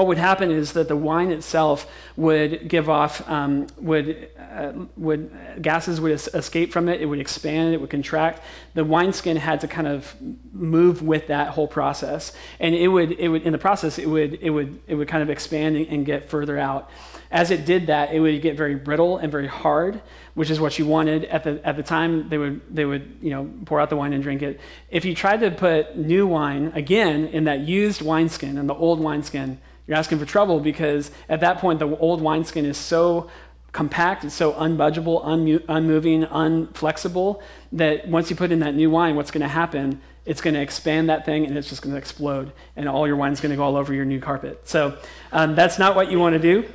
what 0.00 0.06
would 0.06 0.18
happen 0.18 0.50
is 0.50 0.72
that 0.72 0.88
the 0.88 0.96
wine 0.96 1.30
itself 1.30 1.86
would 2.16 2.68
give 2.68 2.88
off 2.88 3.28
um, 3.28 3.66
would 3.76 4.30
uh, 4.38 4.72
would 4.96 5.30
gases 5.60 6.00
would 6.00 6.12
es- 6.12 6.26
escape 6.28 6.72
from 6.72 6.88
it 6.88 7.02
it 7.02 7.04
would 7.04 7.20
expand 7.20 7.74
it 7.74 7.82
would 7.82 7.90
contract. 7.90 8.42
The 8.72 8.82
wineskin 8.82 9.36
had 9.36 9.60
to 9.60 9.68
kind 9.68 9.86
of 9.86 10.16
move 10.52 11.02
with 11.02 11.26
that 11.26 11.48
whole 11.48 11.68
process. 11.68 12.32
And 12.60 12.74
it 12.74 12.88
would 12.88 13.12
it 13.12 13.28
would 13.28 13.42
in 13.42 13.52
the 13.52 13.58
process 13.58 13.98
it 13.98 14.08
would 14.08 14.38
it 14.40 14.48
would 14.48 14.80
it 14.86 14.94
would 14.94 15.06
kind 15.06 15.22
of 15.22 15.28
expand 15.28 15.76
and, 15.76 15.86
and 15.88 16.06
get 16.06 16.30
further 16.30 16.56
out. 16.56 16.88
As 17.30 17.50
it 17.50 17.66
did 17.66 17.88
that 17.88 18.14
it 18.14 18.20
would 18.20 18.40
get 18.40 18.56
very 18.56 18.76
brittle 18.76 19.18
and 19.18 19.30
very 19.30 19.48
hard 19.48 20.00
which 20.32 20.48
is 20.48 20.58
what 20.58 20.78
you 20.78 20.86
wanted. 20.86 21.26
At 21.26 21.44
the 21.44 21.60
at 21.62 21.76
the 21.76 21.82
time 21.82 22.30
they 22.30 22.38
would 22.38 22.62
they 22.74 22.86
would 22.86 23.18
you 23.20 23.30
know 23.30 23.50
pour 23.66 23.78
out 23.78 23.90
the 23.90 23.96
wine 23.96 24.14
and 24.14 24.22
drink 24.22 24.40
it. 24.40 24.60
If 24.88 25.04
you 25.04 25.14
tried 25.14 25.40
to 25.40 25.50
put 25.50 25.98
new 25.98 26.26
wine 26.26 26.72
again 26.74 27.26
in 27.26 27.44
that 27.44 27.60
used 27.60 28.00
wineskin 28.00 28.56
and 28.56 28.66
the 28.66 28.74
old 28.74 29.00
wineskin 29.00 29.58
you're 29.86 29.96
asking 29.96 30.18
for 30.18 30.24
trouble 30.24 30.60
because 30.60 31.10
at 31.28 31.40
that 31.40 31.58
point, 31.58 31.78
the 31.78 31.96
old 31.98 32.20
wineskin 32.20 32.64
is 32.64 32.76
so 32.76 33.30
compact, 33.72 34.24
it's 34.24 34.34
so 34.34 34.52
unbudgeable, 34.52 35.24
unmu- 35.24 35.64
unmoving, 35.68 36.24
unflexible 36.24 37.40
that 37.72 38.08
once 38.08 38.30
you 38.30 38.36
put 38.36 38.50
in 38.50 38.60
that 38.60 38.74
new 38.74 38.90
wine, 38.90 39.16
what's 39.16 39.30
going 39.30 39.42
to 39.42 39.48
happen? 39.48 40.00
It's 40.24 40.40
going 40.40 40.54
to 40.54 40.60
expand 40.60 41.08
that 41.08 41.24
thing 41.24 41.46
and 41.46 41.56
it's 41.56 41.68
just 41.68 41.82
going 41.82 41.92
to 41.92 41.98
explode, 41.98 42.52
and 42.76 42.88
all 42.88 43.06
your 43.06 43.16
wine's 43.16 43.40
going 43.40 43.50
to 43.50 43.56
go 43.56 43.62
all 43.62 43.76
over 43.76 43.94
your 43.94 44.04
new 44.04 44.20
carpet. 44.20 44.68
So 44.68 44.98
um, 45.32 45.54
that's 45.54 45.78
not 45.78 45.96
what 45.96 46.10
you 46.10 46.18
want 46.18 46.34
to 46.34 46.38
do. 46.38 46.68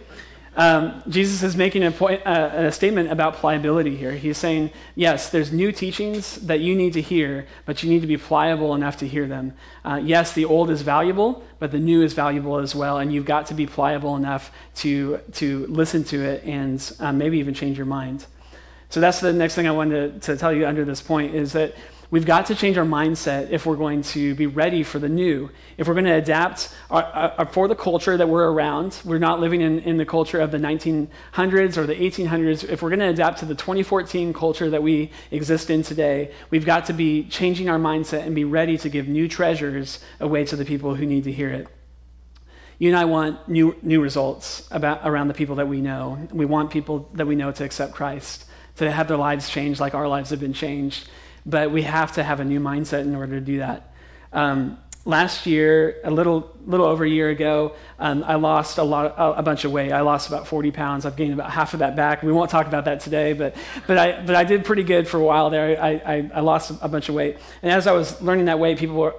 Um, 0.57 1.03
Jesus 1.09 1.43
is 1.43 1.57
making 1.57 1.83
a, 1.83 1.91
point, 1.91 2.25
uh, 2.25 2.51
a 2.53 2.71
statement 2.71 3.11
about 3.11 3.35
pliability 3.35 3.97
here. 3.97 4.13
He's 4.13 4.37
saying, 4.37 4.71
yes, 4.95 5.29
there's 5.29 5.51
new 5.51 5.71
teachings 5.71 6.37
that 6.37 6.61
you 6.61 6.75
need 6.75 6.93
to 6.93 7.01
hear, 7.01 7.45
but 7.65 7.83
you 7.83 7.89
need 7.89 8.01
to 8.01 8.07
be 8.07 8.17
pliable 8.17 8.73
enough 8.73 8.97
to 8.97 9.07
hear 9.07 9.27
them. 9.27 9.53
Uh, 9.83 9.99
yes, 10.01 10.31
the 10.31 10.45
old 10.45 10.69
is 10.69 10.81
valuable, 10.81 11.43
but 11.59 11.71
the 11.71 11.79
new 11.79 12.01
is 12.01 12.13
valuable 12.13 12.57
as 12.57 12.73
well, 12.73 12.99
and 12.99 13.13
you've 13.13 13.25
got 13.25 13.47
to 13.47 13.53
be 13.53 13.67
pliable 13.67 14.15
enough 14.15 14.51
to, 14.75 15.19
to 15.33 15.67
listen 15.67 16.05
to 16.05 16.23
it 16.23 16.43
and 16.45 16.95
um, 17.01 17.17
maybe 17.17 17.37
even 17.37 17.53
change 17.53 17.77
your 17.77 17.85
mind. 17.85 18.25
So 18.89 19.01
that's 19.01 19.19
the 19.19 19.33
next 19.33 19.55
thing 19.55 19.67
I 19.67 19.71
wanted 19.71 20.21
to, 20.21 20.31
to 20.31 20.37
tell 20.37 20.53
you 20.53 20.65
under 20.65 20.85
this 20.85 21.01
point 21.01 21.35
is 21.35 21.51
that 21.51 21.75
We've 22.15 22.25
got 22.25 22.45
to 22.45 22.55
change 22.55 22.77
our 22.77 22.85
mindset 22.85 23.49
if 23.49 23.65
we're 23.65 23.75
going 23.75 24.01
to 24.03 24.35
be 24.35 24.47
ready 24.47 24.83
for 24.83 24.99
the 24.99 25.09
new. 25.09 25.49
If 25.77 25.85
we're 25.85 25.95
going 25.95 26.05
to 26.05 26.13
adapt 26.13 26.69
our, 26.89 27.03
our, 27.03 27.45
for 27.45 27.67
the 27.67 27.75
culture 27.75 28.15
that 28.15 28.29
we're 28.29 28.49
around, 28.53 29.01
we're 29.03 29.17
not 29.17 29.41
living 29.41 29.59
in, 29.59 29.79
in 29.79 29.97
the 29.97 30.05
culture 30.05 30.39
of 30.39 30.51
the 30.51 30.57
1900s 30.57 31.75
or 31.75 31.85
the 31.85 31.93
1800s. 31.93 32.69
If 32.69 32.81
we're 32.81 32.89
going 32.89 33.01
to 33.01 33.09
adapt 33.09 33.39
to 33.39 33.45
the 33.45 33.53
2014 33.53 34.31
culture 34.31 34.69
that 34.69 34.81
we 34.81 35.11
exist 35.29 35.69
in 35.69 35.83
today, 35.83 36.31
we've 36.51 36.65
got 36.65 36.85
to 36.85 36.93
be 36.93 37.25
changing 37.25 37.67
our 37.67 37.77
mindset 37.77 38.25
and 38.25 38.33
be 38.33 38.45
ready 38.45 38.77
to 38.77 38.87
give 38.87 39.09
new 39.09 39.27
treasures 39.27 39.99
away 40.21 40.45
to 40.45 40.55
the 40.55 40.63
people 40.63 40.95
who 40.95 41.05
need 41.05 41.25
to 41.25 41.33
hear 41.33 41.49
it. 41.49 41.67
You 42.79 42.91
and 42.91 42.97
I 42.97 43.03
want 43.03 43.49
new, 43.49 43.75
new 43.81 44.01
results 44.01 44.69
about, 44.71 45.01
around 45.03 45.27
the 45.27 45.33
people 45.33 45.57
that 45.57 45.67
we 45.67 45.81
know. 45.81 46.29
We 46.31 46.45
want 46.45 46.71
people 46.71 47.09
that 47.15 47.27
we 47.27 47.35
know 47.35 47.51
to 47.51 47.65
accept 47.65 47.93
Christ, 47.93 48.45
to 48.77 48.89
have 48.89 49.09
their 49.09 49.17
lives 49.17 49.49
changed 49.49 49.81
like 49.81 49.93
our 49.93 50.07
lives 50.07 50.29
have 50.29 50.39
been 50.39 50.53
changed 50.53 51.09
but 51.45 51.71
we 51.71 51.83
have 51.83 52.13
to 52.13 52.23
have 52.23 52.39
a 52.39 52.45
new 52.45 52.59
mindset 52.59 53.01
in 53.01 53.15
order 53.15 53.39
to 53.39 53.45
do 53.45 53.59
that. 53.59 53.93
Um, 54.33 54.77
last 55.05 55.45
year, 55.45 55.97
a 56.03 56.09
little 56.11 56.51
little 56.65 56.87
over 56.87 57.05
a 57.05 57.09
year 57.09 57.29
ago, 57.29 57.75
um, 57.99 58.23
I 58.25 58.35
lost 58.35 58.79
a 58.79 58.83
lot, 58.83 59.13
a, 59.17 59.43
bunch 59.43 59.65
of 59.65 59.71
weight. 59.71 59.91
I 59.91 60.01
lost 60.01 60.27
about 60.27 60.47
40 60.47 60.71
pounds. 60.71 61.05
I've 61.05 61.15
gained 61.15 61.33
about 61.33 61.51
half 61.51 61.73
of 61.73 61.79
that 61.79 61.95
back. 61.95 62.23
We 62.23 62.31
won't 62.31 62.49
talk 62.49 62.65
about 62.65 62.85
that 62.85 63.01
today, 63.01 63.33
but 63.33 63.55
but 63.85 63.97
I 63.99 64.25
but 64.25 64.35
I 64.35 64.43
did 64.43 64.65
pretty 64.65 64.83
good 64.83 65.07
for 65.07 65.17
a 65.17 65.23
while 65.23 65.49
there. 65.49 65.79
I 65.81 65.89
I, 66.05 66.31
I 66.33 66.39
lost 66.39 66.71
a 66.81 66.87
bunch 66.87 67.07
of 67.07 67.15
weight, 67.15 67.37
and 67.61 67.71
as 67.71 67.87
I 67.87 67.91
was 67.91 68.19
learning 68.21 68.45
that 68.45 68.59
weight, 68.59 68.79
people 68.79 68.95
were 68.95 69.13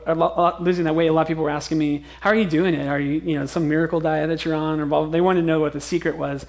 losing 0.61 0.85
that 0.85 0.95
weight. 0.95 1.07
A 1.07 1.13
lot 1.13 1.23
of 1.23 1.29
people 1.29 1.45
were 1.45 1.51
asking 1.51 1.79
me, 1.79 2.05
"How 2.21 2.31
are 2.31 2.37
you 2.37 2.47
doing 2.47 2.75
it? 2.75 2.89
Are 2.89 3.01
you 3.01 3.21
you 3.25 3.39
know 3.39 3.47
some 3.47 3.69
miracle 3.69 4.01
diet 4.01 4.29
that 4.29 4.45
you're 4.45 4.55
on?" 4.55 4.81
Or 4.81 5.09
they 5.09 5.21
wanted 5.21 5.43
to 5.43 5.47
know 5.47 5.61
what 5.61 5.73
the 5.73 5.81
secret 5.81 6.17
was. 6.17 6.45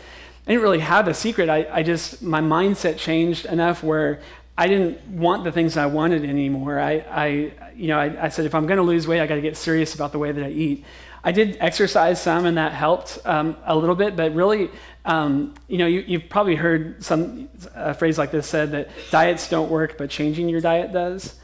I 0.48 0.52
didn't 0.52 0.64
really 0.64 0.80
have 0.80 1.10
a 1.10 1.14
secret. 1.14 1.50
I, 1.50 1.68
I 1.70 1.84
just 1.84 2.22
my 2.22 2.40
mindset 2.40 2.98
changed 2.98 3.46
enough 3.46 3.84
where 3.84 4.22
I 4.58 4.68
didn't 4.68 5.06
want 5.08 5.44
the 5.44 5.52
things 5.52 5.78
I 5.78 5.86
wanted 5.86 6.26
anymore. 6.26 6.80
I, 6.80 7.06
I 7.12 7.28
you 7.76 7.88
know, 7.90 8.00
I, 8.00 8.26
I 8.26 8.30
said 8.30 8.46
if 8.46 8.56
I'm 8.56 8.66
going 8.66 8.78
to 8.78 8.84
lose 8.84 9.08
weight, 9.08 9.22
I 9.22 9.28
got 9.28 9.36
to 9.36 9.42
get 9.42 9.56
serious 9.56 9.94
about 9.94 10.12
the 10.12 10.20
way 10.20 10.32
that 10.32 10.44
I 10.44 10.50
eat. 10.50 10.84
I 11.24 11.32
did 11.32 11.58
exercise 11.60 12.22
some, 12.22 12.46
and 12.46 12.58
that 12.58 12.72
helped 12.72 13.20
um, 13.26 13.58
a 13.66 13.76
little 13.76 13.96
bit. 13.96 14.16
But 14.16 14.34
really, 14.34 14.70
um, 15.06 15.54
you 15.68 15.78
know, 15.78 15.86
you, 15.86 16.20
have 16.20 16.30
probably 16.30 16.56
heard 16.56 17.04
some 17.04 17.50
a 17.76 17.94
phrase 17.94 18.18
like 18.18 18.32
this 18.32 18.48
said 18.48 18.72
that 18.72 18.90
diets 19.12 19.48
don't 19.50 19.70
work, 19.70 19.98
but 19.98 20.10
changing 20.10 20.50
your 20.50 20.62
diet 20.62 20.92
does. 20.92 21.36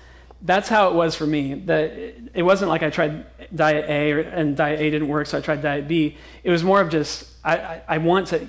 That's 0.41 0.67
how 0.67 0.89
it 0.89 0.95
was 0.95 1.15
for 1.15 1.27
me. 1.27 1.53
That 1.53 1.91
it 2.33 2.43
wasn't 2.43 2.69
like 2.69 2.81
I 2.81 2.89
tried 2.89 3.25
diet 3.55 3.85
A 3.87 4.25
and 4.25 4.57
diet 4.57 4.79
A 4.79 4.89
didn't 4.89 5.07
work, 5.07 5.27
so 5.27 5.37
I 5.37 5.41
tried 5.41 5.61
diet 5.61 5.87
B. 5.87 6.17
It 6.43 6.49
was 6.49 6.63
more 6.63 6.81
of 6.81 6.89
just 6.89 7.27
I, 7.43 7.57
I, 7.57 7.81
I 7.87 7.97
want 7.99 8.27
to 8.27 8.47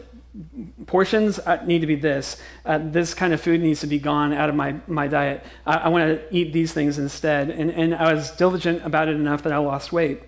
portions 0.86 1.38
uh, 1.38 1.62
need 1.64 1.80
to 1.80 1.86
be 1.86 1.94
this. 1.94 2.40
Uh, 2.64 2.78
this 2.78 3.14
kind 3.14 3.32
of 3.32 3.40
food 3.40 3.60
needs 3.60 3.80
to 3.80 3.86
be 3.86 3.98
gone 3.98 4.32
out 4.32 4.48
of 4.48 4.54
my, 4.54 4.76
my 4.86 5.06
diet. 5.06 5.44
I, 5.66 5.76
I 5.76 5.88
want 5.88 6.04
to 6.06 6.34
eat 6.34 6.52
these 6.52 6.72
things 6.72 6.98
instead. 6.98 7.50
And, 7.50 7.70
and 7.70 7.94
I 7.94 8.12
was 8.12 8.30
diligent 8.32 8.84
about 8.84 9.08
it 9.08 9.16
enough 9.16 9.42
that 9.44 9.52
I 9.52 9.58
lost 9.58 9.92
weight. 9.92 10.22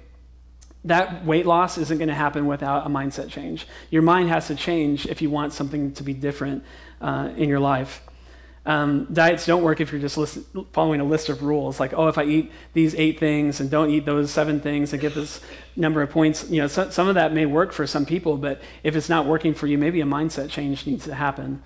That 0.85 1.25
weight 1.25 1.47
loss 1.47 1.79
isn't 1.79 1.99
going 1.99 2.09
to 2.09 2.15
happen 2.15 2.47
without 2.47 2.87
a 2.87 2.89
mindset 2.89 3.29
change. 3.29 3.67
Your 3.91 4.03
mind 4.03 4.29
has 4.29 4.47
to 4.47 4.55
change 4.55 5.07
if 5.07 5.21
you 5.21 5.31
want 5.31 5.53
something 5.53 5.93
to 5.95 6.05
be 6.05 6.15
different 6.15 6.63
uh, 7.01 7.31
in 7.37 7.49
your 7.49 7.61
life. 7.61 8.06
Um, 8.67 9.07
diets 9.13 9.47
don't 9.47 9.63
work 9.63 9.81
if 9.81 9.93
you're 9.93 10.01
just 10.01 10.19
list, 10.19 10.39
following 10.73 11.01
a 11.01 11.05
list 11.05 11.29
of 11.29 11.43
rules, 11.45 11.79
like, 11.79 11.95
oh, 11.95 12.09
if 12.09 12.19
I 12.19 12.25
eat 12.25 12.51
these 12.73 12.97
eight 12.97 13.21
things 13.21 13.61
and 13.61 13.71
don't 13.71 13.91
eat 13.91 14.05
those 14.05 14.33
seven 14.33 14.59
things 14.59 14.93
and 14.93 15.01
get 15.01 15.15
this 15.15 15.41
number 15.77 16.03
of 16.03 16.11
points. 16.11 16.51
You 16.51 16.63
know, 16.63 16.67
so, 16.67 16.91
some 16.91 17.07
of 17.07 17.15
that 17.15 17.33
may 17.33 17.47
work 17.47 17.73
for 17.73 17.87
some 17.87 18.05
people, 18.05 18.37
but 18.37 18.61
if 18.83 18.97
it's 18.97 19.09
not 19.09 19.25
working 19.25 19.55
for 19.55 19.69
you, 19.69 19.79
maybe 19.79 20.01
a 20.01 20.05
mindset 20.05 20.51
change 20.51 20.85
needs 20.85 21.05
to 21.05 21.15
happen. 21.15 21.63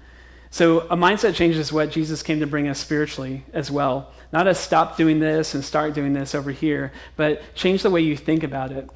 So, 0.50 0.80
a 0.80 0.96
mindset 0.96 1.34
change 1.34 1.56
is 1.56 1.72
what 1.72 1.90
Jesus 1.90 2.22
came 2.22 2.40
to 2.40 2.46
bring 2.46 2.68
us 2.68 2.78
spiritually 2.78 3.44
as 3.54 3.70
well. 3.70 4.12
Not 4.30 4.46
a 4.46 4.54
stop 4.54 4.98
doing 4.98 5.20
this 5.20 5.54
and 5.54 5.64
start 5.64 5.94
doing 5.94 6.12
this 6.12 6.34
over 6.34 6.50
here, 6.50 6.92
but 7.16 7.54
change 7.54 7.82
the 7.82 7.90
way 7.90 8.02
you 8.02 8.16
think 8.16 8.42
about 8.42 8.72
it. 8.72 8.90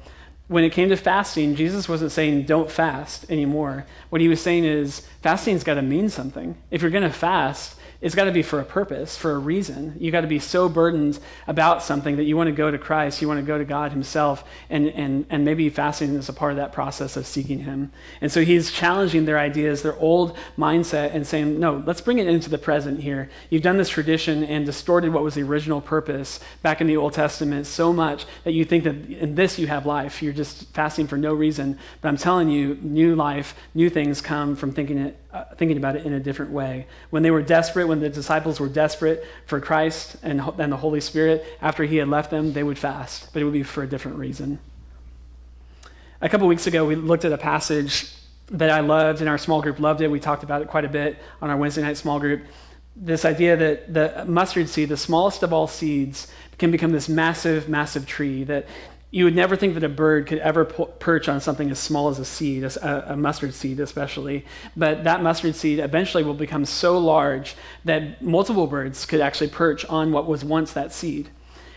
When 0.47 0.63
it 0.63 0.73
came 0.73 0.89
to 0.89 0.97
fasting, 0.97 1.55
Jesus 1.55 1.89
wasn't 1.89 2.11
saying 2.11 2.43
don't 2.43 2.69
fast 2.69 3.25
anymore. 3.31 3.87
What 4.09 4.21
he 4.21 4.27
was 4.27 4.41
saying 4.41 4.65
is 4.65 5.07
fasting's 5.23 5.63
got 5.63 5.73
to 5.73 5.81
mean 5.81 6.09
something. 6.09 6.55
If 6.69 6.83
you're 6.83 6.91
going 6.91 7.03
to 7.03 7.09
fast, 7.09 7.74
it's 8.01 8.15
got 8.15 8.25
to 8.25 8.31
be 8.31 8.41
for 8.41 8.59
a 8.59 8.65
purpose, 8.65 9.17
for 9.17 9.31
a 9.31 9.37
reason. 9.37 9.95
You 9.99 10.11
got 10.11 10.21
to 10.21 10.27
be 10.27 10.39
so 10.39 10.69
burdened 10.69 11.19
about 11.47 11.81
something 11.81 12.17
that 12.17 12.23
you 12.23 12.37
want 12.37 12.47
to 12.47 12.55
go 12.55 12.69
to 12.69 12.77
Christ, 12.77 13.21
you 13.21 13.27
want 13.27 13.39
to 13.39 13.45
go 13.45 13.57
to 13.57 13.65
God 13.65 13.91
Himself, 13.91 14.43
and, 14.69 14.87
and, 14.89 15.25
and 15.29 15.45
maybe 15.45 15.69
fasting 15.69 16.15
is 16.15 16.29
a 16.29 16.33
part 16.33 16.51
of 16.51 16.57
that 16.57 16.71
process 16.71 17.17
of 17.17 17.25
seeking 17.25 17.59
Him. 17.59 17.91
And 18.21 18.31
so 18.31 18.43
He's 18.43 18.71
challenging 18.71 19.25
their 19.25 19.39
ideas, 19.39 19.81
their 19.81 19.97
old 19.97 20.37
mindset, 20.57 21.13
and 21.13 21.25
saying, 21.25 21.59
no, 21.59 21.83
let's 21.85 22.01
bring 22.01 22.19
it 22.19 22.27
into 22.27 22.49
the 22.49 22.57
present 22.57 23.01
here. 23.01 23.29
You've 23.49 23.63
done 23.63 23.77
this 23.77 23.89
tradition 23.89 24.43
and 24.43 24.65
distorted 24.65 25.13
what 25.13 25.23
was 25.23 25.35
the 25.35 25.43
original 25.43 25.81
purpose 25.81 26.39
back 26.61 26.81
in 26.81 26.87
the 26.87 26.97
Old 26.97 27.13
Testament 27.13 27.67
so 27.67 27.93
much 27.93 28.25
that 28.43 28.51
you 28.51 28.65
think 28.65 28.83
that 28.83 28.95
in 29.09 29.35
this 29.35 29.57
you 29.57 29.67
have 29.67 29.85
life. 29.85 30.21
You're 30.21 30.33
just 30.33 30.73
fasting 30.73 31.07
for 31.07 31.17
no 31.17 31.33
reason. 31.33 31.77
But 32.01 32.09
I'm 32.09 32.17
telling 32.17 32.49
you, 32.49 32.77
new 32.81 33.15
life, 33.15 33.55
new 33.73 33.89
things 33.89 34.21
come 34.21 34.55
from 34.55 34.71
thinking 34.71 34.97
it 34.97 35.17
uh, 35.35 35.43
thinking 35.55 35.75
about 35.75 35.97
it 35.97 36.05
in 36.05 36.13
a 36.13 36.19
different 36.19 36.51
way. 36.51 36.87
When 37.09 37.21
they 37.21 37.29
were 37.29 37.41
desperate, 37.41 37.89
when 37.89 37.99
the 37.99 38.09
disciples 38.09 38.57
were 38.57 38.69
desperate 38.69 39.25
for 39.47 39.59
Christ 39.59 40.15
and, 40.23 40.39
and 40.57 40.71
the 40.71 40.77
Holy 40.77 41.01
Spirit, 41.01 41.43
after 41.61 41.83
he 41.83 41.97
had 41.97 42.07
left 42.07 42.31
them, 42.31 42.53
they 42.53 42.63
would 42.63 42.79
fast, 42.79 43.33
but 43.33 43.41
it 43.41 43.45
would 43.45 43.51
be 43.51 43.63
for 43.63 43.83
a 43.83 43.87
different 43.87 44.17
reason. 44.17 44.59
A 46.21 46.29
couple 46.29 46.47
weeks 46.47 46.67
ago, 46.67 46.85
we 46.85 46.95
looked 46.95 47.25
at 47.25 47.33
a 47.33 47.37
passage 47.37 48.13
that 48.47 48.69
I 48.69 48.79
loved, 48.79 49.19
and 49.19 49.29
our 49.29 49.37
small 49.37 49.61
group 49.61 49.77
loved 49.77 49.99
it. 49.99 50.07
We 50.07 50.21
talked 50.21 50.43
about 50.43 50.61
it 50.61 50.69
quite 50.69 50.85
a 50.85 50.89
bit 50.89 51.17
on 51.41 51.49
our 51.49 51.57
Wednesday 51.57 51.81
night 51.81 51.97
small 51.97 52.17
group. 52.17 52.43
This 52.95 53.25
idea 53.25 53.57
that 53.57 53.93
the 53.93 54.23
mustard 54.25 54.69
seed, 54.69 54.87
the 54.87 54.95
smallest 54.95 55.43
of 55.43 55.51
all 55.51 55.67
seeds, 55.67 56.31
can 56.57 56.71
become 56.71 56.93
this 56.93 57.09
massive, 57.09 57.67
massive 57.67 58.05
tree 58.05 58.45
that 58.45 58.67
you 59.11 59.23
would 59.23 59.35
never 59.35 59.55
think 59.55 59.75
that 59.75 59.83
a 59.83 59.89
bird 59.89 60.27
could 60.27 60.39
ever 60.39 60.65
perch 60.65 61.29
on 61.29 61.39
something 61.39 61.71
as 61.71 61.79
small 61.79 62.09
as 62.09 62.19
a 62.19 62.25
seed, 62.25 62.63
a, 62.63 63.13
a, 63.13 63.15
mustard 63.15 63.53
seed 63.53 63.79
especially. 63.79 64.45
But 64.75 65.03
that 65.05 65.23
mustard 65.23 65.55
seed 65.55 65.79
eventually 65.79 66.23
will 66.23 66.33
become 66.33 66.65
so 66.65 66.97
large 66.97 67.55
that 67.85 68.21
multiple 68.21 68.67
birds 68.67 69.05
could 69.05 69.21
actually 69.21 69.49
perch 69.49 69.85
on 69.85 70.11
what 70.11 70.27
was 70.27 70.43
once 70.43 70.73
that 70.73 70.91
seed. 70.91 71.29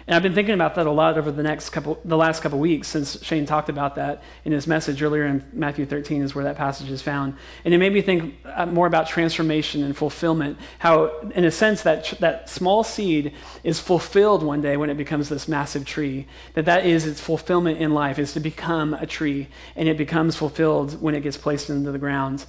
And 0.09 0.15
I've 0.15 0.23
been 0.23 0.35
thinking 0.35 0.55
about 0.55 0.75
that 0.77 0.87
a 0.87 0.91
lot 0.91 1.19
over 1.19 1.31
the 1.31 1.43
next 1.43 1.69
couple, 1.69 2.01
the 2.03 2.17
last 2.17 2.41
couple 2.41 2.59
weeks 2.59 2.89
since 2.89 3.23
Shane 3.23 3.45
talked 3.45 3.69
about 3.69 3.97
that 3.97 4.23
in 4.47 4.53
his 4.53 4.67
message 4.67 5.03
earlier 5.03 5.27
in 5.27 5.45
Matthew 5.53 5.85
13 5.85 6.23
is 6.23 6.35
where 6.35 6.45
that 6.45 6.57
passage 6.57 6.91
is 6.91 7.03
found. 7.03 7.35
And 7.63 7.75
it 7.75 7.79
made 7.79 7.93
me 7.93 8.01
think 8.01 8.37
uh, 8.47 8.65
more 8.65 8.87
about 8.87 9.07
transformation 9.07 9.83
and 9.85 9.95
fulfillment. 9.95 10.57
How, 10.79 11.19
in 11.35 11.45
a 11.45 11.51
sense, 11.51 11.83
that 11.83 12.15
that 12.21 12.49
small 12.49 12.85
seed 12.85 13.35
is 13.63 13.81
fulfilled 13.81 14.43
one 14.43 14.63
day 14.63 14.79
when 14.79 14.89
it 14.89 14.97
becomes 14.97 15.29
this 15.29 15.47
massive 15.47 15.85
tree. 15.85 16.27
That 16.55 16.65
that 16.65 16.87
is 16.87 17.05
its 17.05 17.21
fulfillment 17.21 17.79
in 17.79 17.93
life 17.93 18.19
is 18.19 18.33
to 18.33 18.41
become 18.41 18.95
a 18.95 19.05
tree, 19.05 19.49
and 19.77 19.91
it 19.91 19.99
becomes 19.99 20.37
fulfilled 20.37 21.03
when 21.03 21.15
it 21.15 21.21
gets 21.21 21.37
placed 21.37 21.69
into 21.69 21.93
the 21.93 21.99
ground. 21.99 22.47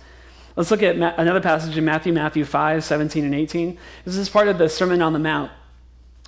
Let's 0.56 0.72
look 0.72 0.82
at 0.82 0.96
another 0.96 1.42
passage 1.42 1.78
in 1.78 1.84
Matthew, 1.84 2.14
Matthew 2.14 2.46
5, 2.46 2.86
17 2.86 3.26
and 3.26 3.36
18. 3.36 3.78
This 4.06 4.16
is 4.16 4.30
part 4.30 4.48
of 4.48 4.58
the 4.58 4.70
Sermon 4.70 5.02
on 5.02 5.12
the 5.12 5.20
Mount 5.20 5.52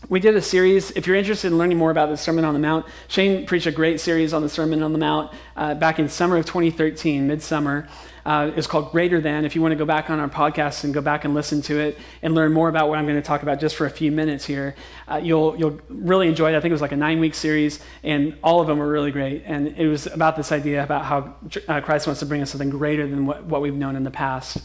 we 0.09 0.19
did 0.19 0.35
a 0.35 0.41
series. 0.41 0.91
If 0.91 1.05
you're 1.05 1.15
interested 1.15 1.47
in 1.47 1.57
learning 1.57 1.77
more 1.77 1.91
about 1.91 2.09
the 2.09 2.17
Sermon 2.17 2.43
on 2.43 2.53
the 2.53 2.59
Mount, 2.59 2.85
Shane 3.07 3.45
preached 3.45 3.67
a 3.67 3.71
great 3.71 3.99
series 3.99 4.33
on 4.33 4.41
the 4.41 4.49
Sermon 4.49 4.81
on 4.83 4.93
the 4.93 4.99
Mount 4.99 5.31
uh, 5.55 5.75
back 5.75 5.99
in 5.99 6.09
summer 6.09 6.37
of 6.37 6.45
2013, 6.45 7.27
midsummer. 7.27 7.87
Uh, 8.25 8.51
it's 8.55 8.67
called 8.67 8.91
Greater 8.91 9.19
Than. 9.19 9.45
If 9.45 9.55
you 9.55 9.61
want 9.61 9.71
to 9.71 9.75
go 9.75 9.85
back 9.85 10.09
on 10.09 10.19
our 10.19 10.29
podcast 10.29 10.83
and 10.83 10.93
go 10.93 11.01
back 11.01 11.25
and 11.25 11.33
listen 11.33 11.61
to 11.63 11.79
it 11.79 11.97
and 12.21 12.35
learn 12.35 12.51
more 12.51 12.69
about 12.69 12.89
what 12.89 12.99
I'm 12.99 13.05
going 13.05 13.15
to 13.15 13.21
talk 13.21 13.41
about 13.41 13.59
just 13.59 13.75
for 13.75 13.85
a 13.85 13.89
few 13.89 14.11
minutes 14.11 14.45
here, 14.45 14.75
uh, 15.07 15.19
you'll 15.23 15.57
you'll 15.57 15.79
really 15.89 16.27
enjoy 16.27 16.53
it. 16.53 16.57
I 16.57 16.61
think 16.61 16.71
it 16.71 16.73
was 16.73 16.81
like 16.81 16.91
a 16.91 16.97
nine 16.97 17.19
week 17.19 17.33
series, 17.33 17.79
and 18.03 18.37
all 18.43 18.61
of 18.61 18.67
them 18.67 18.77
were 18.77 18.89
really 18.89 19.11
great. 19.11 19.43
And 19.45 19.69
it 19.69 19.87
was 19.87 20.07
about 20.07 20.35
this 20.35 20.51
idea 20.51 20.83
about 20.83 21.05
how 21.05 21.35
uh, 21.67 21.81
Christ 21.81 22.05
wants 22.07 22.19
to 22.19 22.25
bring 22.25 22.41
us 22.41 22.51
something 22.51 22.69
greater 22.69 23.07
than 23.07 23.25
what, 23.25 23.43
what 23.45 23.61
we've 23.61 23.73
known 23.73 23.95
in 23.95 24.03
the 24.03 24.11
past. 24.11 24.59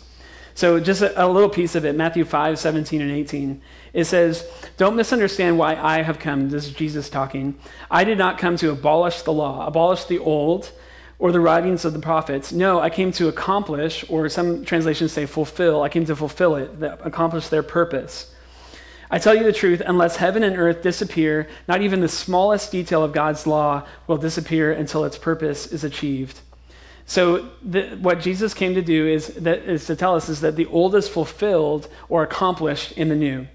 So, 0.56 0.80
just 0.80 1.02
a, 1.02 1.22
a, 1.22 1.28
little 1.28 1.50
piece 1.50 1.74
of 1.74 1.84
it 1.84 1.94
Matthew 1.94 2.24
5, 2.24 2.58
17, 2.58 3.02
and 3.02 3.10
18. 3.10 3.60
It 3.92 4.06
says, 4.06 4.48
Don't 4.78 4.96
misunderstand 4.96 5.58
why 5.58 5.76
I 5.76 6.00
have 6.00 6.18
come. 6.18 6.48
This 6.48 6.66
is 6.66 6.72
Jesus 6.72 7.10
talking. 7.10 7.58
I 7.90 8.04
did 8.04 8.16
not 8.16 8.38
come 8.38 8.56
to 8.56 8.70
abolish 8.70 9.20
the 9.20 9.34
law, 9.34 9.66
abolish 9.66 10.04
the 10.04 10.18
old, 10.18 10.72
or 11.18 11.30
the 11.30 11.40
writings 11.40 11.84
of 11.84 11.92
the 11.92 11.98
prophets. 11.98 12.52
No, 12.52 12.80
I 12.80 12.88
came 12.88 13.12
to 13.12 13.28
accomplish, 13.28 14.02
or 14.08 14.30
some 14.30 14.64
translations 14.64 15.12
say 15.12 15.26
fulfill. 15.26 15.82
I 15.82 15.90
came 15.90 16.06
to 16.06 16.16
fulfill 16.16 16.56
it, 16.56 16.70
accomplish 17.04 17.48
their 17.48 17.62
purpose. 17.62 18.34
I 19.10 19.18
tell 19.18 19.34
you 19.34 19.44
the 19.44 19.52
truth, 19.52 19.82
unless 19.84 20.16
heaven 20.16 20.42
and 20.42 20.56
earth 20.56 20.80
disappear, 20.80 21.48
not 21.68 21.82
even 21.82 22.00
the 22.00 22.08
smallest 22.08 22.72
detail 22.72 23.04
of 23.04 23.12
God's 23.12 23.46
law 23.46 23.86
will 24.06 24.16
disappear 24.16 24.72
until 24.72 25.04
its 25.04 25.18
purpose 25.18 25.66
is 25.66 25.84
achieved. 25.84 26.40
So 27.06 27.48
the, 27.62 27.96
what 28.00 28.20
Jesus 28.20 28.52
came 28.52 28.74
to 28.74 28.82
do 28.82 29.06
is, 29.06 29.28
that, 29.28 29.60
is 29.60 29.86
to 29.86 29.96
tell 29.96 30.16
us 30.16 30.28
is 30.28 30.40
that 30.40 30.56
the 30.56 30.66
old 30.66 30.94
is 30.96 31.08
fulfilled 31.08 31.88
or 32.08 32.24
accomplished 32.24 32.92
in 32.92 33.08
the 33.08 33.14
new. 33.14 33.46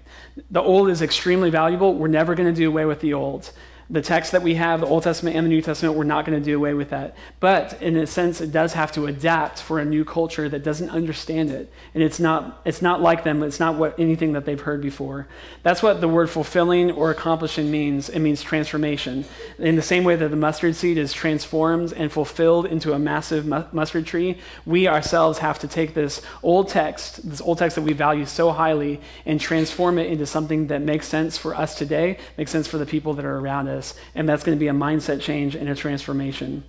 The 0.50 0.62
old 0.62 0.88
is 0.88 1.02
extremely 1.02 1.50
valuable. 1.50 1.94
We're 1.94 2.08
never 2.08 2.34
going 2.34 2.48
to 2.52 2.58
do 2.58 2.68
away 2.68 2.86
with 2.86 3.00
the 3.00 3.12
old 3.12 3.52
the 3.92 4.00
text 4.00 4.32
that 4.32 4.40
we 4.40 4.54
have, 4.54 4.80
the 4.80 4.86
Old 4.86 5.02
Testament 5.02 5.36
and 5.36 5.44
the 5.44 5.50
New 5.50 5.60
Testament, 5.60 5.98
we're 5.98 6.04
not 6.04 6.24
going 6.24 6.38
to 6.38 6.42
do 6.42 6.56
away 6.56 6.72
with 6.72 6.88
that. 6.90 7.14
But 7.40 7.80
in 7.82 7.94
a 7.98 8.06
sense, 8.06 8.40
it 8.40 8.50
does 8.50 8.72
have 8.72 8.90
to 8.92 9.06
adapt 9.06 9.60
for 9.60 9.78
a 9.78 9.84
new 9.84 10.02
culture 10.02 10.48
that 10.48 10.64
doesn't 10.64 10.88
understand 10.88 11.50
it. 11.50 11.70
And 11.92 12.02
it's 12.02 12.18
not, 12.18 12.62
it's 12.64 12.80
not 12.80 13.02
like 13.02 13.22
them, 13.22 13.42
it's 13.42 13.60
not 13.60 13.74
what, 13.74 13.98
anything 13.98 14.32
that 14.32 14.46
they've 14.46 14.58
heard 14.58 14.80
before. 14.80 15.28
That's 15.62 15.82
what 15.82 16.00
the 16.00 16.08
word 16.08 16.30
fulfilling 16.30 16.90
or 16.90 17.10
accomplishing 17.10 17.70
means. 17.70 18.08
It 18.08 18.20
means 18.20 18.40
transformation. 18.40 19.26
In 19.58 19.76
the 19.76 19.82
same 19.82 20.04
way 20.04 20.16
that 20.16 20.28
the 20.30 20.36
mustard 20.36 20.74
seed 20.74 20.96
is 20.96 21.12
transformed 21.12 21.92
and 21.92 22.10
fulfilled 22.10 22.64
into 22.64 22.94
a 22.94 22.98
massive 22.98 23.44
mu- 23.44 23.64
mustard 23.72 24.06
tree, 24.06 24.38
we 24.64 24.88
ourselves 24.88 25.40
have 25.40 25.58
to 25.58 25.68
take 25.68 25.92
this 25.92 26.22
old 26.42 26.70
text, 26.70 27.28
this 27.28 27.42
old 27.42 27.58
text 27.58 27.74
that 27.74 27.82
we 27.82 27.92
value 27.92 28.24
so 28.24 28.52
highly, 28.52 29.02
and 29.26 29.38
transform 29.38 29.98
it 29.98 30.06
into 30.06 30.24
something 30.24 30.68
that 30.68 30.80
makes 30.80 31.06
sense 31.06 31.36
for 31.36 31.54
us 31.54 31.74
today, 31.74 32.16
makes 32.38 32.50
sense 32.50 32.66
for 32.66 32.78
the 32.78 32.86
people 32.86 33.12
that 33.12 33.26
are 33.26 33.38
around 33.38 33.68
us 33.68 33.81
this, 33.82 33.94
and 34.14 34.28
that's 34.28 34.44
going 34.44 34.56
to 34.56 34.60
be 34.60 34.68
a 34.68 34.72
mindset 34.72 35.20
change 35.20 35.54
and 35.54 35.68
a 35.68 35.74
transformation. 35.74 36.64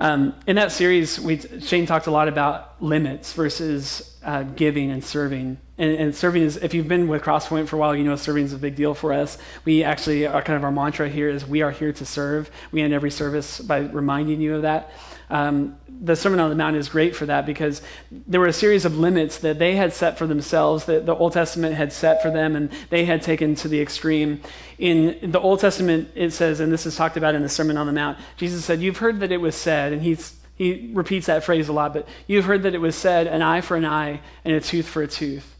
Um, 0.00 0.34
in 0.46 0.56
that 0.56 0.70
series, 0.70 1.18
we, 1.18 1.40
Shane 1.60 1.84
talked 1.84 2.06
a 2.06 2.12
lot 2.12 2.28
about 2.28 2.80
limits 2.80 3.32
versus 3.32 4.16
uh, 4.22 4.44
giving 4.44 4.92
and 4.92 5.02
serving. 5.02 5.58
And, 5.76 5.90
and, 5.92 6.14
serving 6.14 6.42
is, 6.42 6.56
if 6.56 6.72
you've 6.72 6.86
been 6.86 7.08
with 7.08 7.22
Crosspoint 7.22 7.66
for 7.66 7.76
a 7.76 7.78
while, 7.80 7.96
you 7.96 8.04
know 8.04 8.14
serving 8.14 8.44
is 8.44 8.52
a 8.52 8.58
big 8.58 8.76
deal 8.76 8.94
for 8.94 9.12
us. 9.12 9.38
We 9.64 9.82
actually, 9.82 10.24
our 10.26 10.42
kind 10.42 10.56
of 10.56 10.62
our 10.62 10.70
mantra 10.70 11.08
here 11.08 11.28
is 11.28 11.44
we 11.44 11.62
are 11.62 11.72
here 11.72 11.92
to 11.92 12.06
serve. 12.06 12.48
We 12.70 12.80
end 12.80 12.92
every 12.92 13.10
service 13.10 13.60
by 13.60 13.78
reminding 13.78 14.40
you 14.40 14.54
of 14.54 14.62
that. 14.62 14.92
Um, 15.30 15.76
the 16.00 16.14
Sermon 16.14 16.38
on 16.40 16.48
the 16.48 16.56
Mount 16.56 16.76
is 16.76 16.88
great 16.88 17.16
for 17.16 17.26
that 17.26 17.44
because 17.44 17.82
there 18.10 18.40
were 18.40 18.46
a 18.46 18.52
series 18.52 18.84
of 18.84 18.96
limits 18.96 19.38
that 19.38 19.58
they 19.58 19.76
had 19.76 19.92
set 19.92 20.16
for 20.16 20.26
themselves, 20.26 20.84
that 20.84 21.06
the 21.06 21.14
Old 21.14 21.32
Testament 21.32 21.74
had 21.74 21.92
set 21.92 22.22
for 22.22 22.30
them, 22.30 22.54
and 22.54 22.70
they 22.90 23.04
had 23.04 23.22
taken 23.22 23.54
to 23.56 23.68
the 23.68 23.80
extreme. 23.80 24.40
In 24.78 25.32
the 25.32 25.40
Old 25.40 25.60
Testament, 25.60 26.10
it 26.14 26.30
says, 26.30 26.60
and 26.60 26.72
this 26.72 26.86
is 26.86 26.96
talked 26.96 27.16
about 27.16 27.34
in 27.34 27.42
the 27.42 27.48
Sermon 27.48 27.76
on 27.76 27.86
the 27.86 27.92
Mount, 27.92 28.18
Jesus 28.36 28.64
said, 28.64 28.80
You've 28.80 28.98
heard 28.98 29.20
that 29.20 29.32
it 29.32 29.40
was 29.40 29.54
said, 29.54 29.92
and 29.92 30.02
he's 30.02 30.34
he 30.58 30.90
repeats 30.92 31.26
that 31.26 31.44
phrase 31.44 31.68
a 31.68 31.72
lot, 31.72 31.94
but 31.94 32.08
you've 32.26 32.44
heard 32.44 32.64
that 32.64 32.74
it 32.74 32.80
was 32.80 32.96
said, 32.96 33.28
an 33.28 33.42
eye 33.42 33.60
for 33.60 33.76
an 33.76 33.84
eye 33.84 34.20
and 34.44 34.54
a 34.56 34.60
tooth 34.60 34.88
for 34.88 35.02
a 35.02 35.06
tooth. 35.06 35.54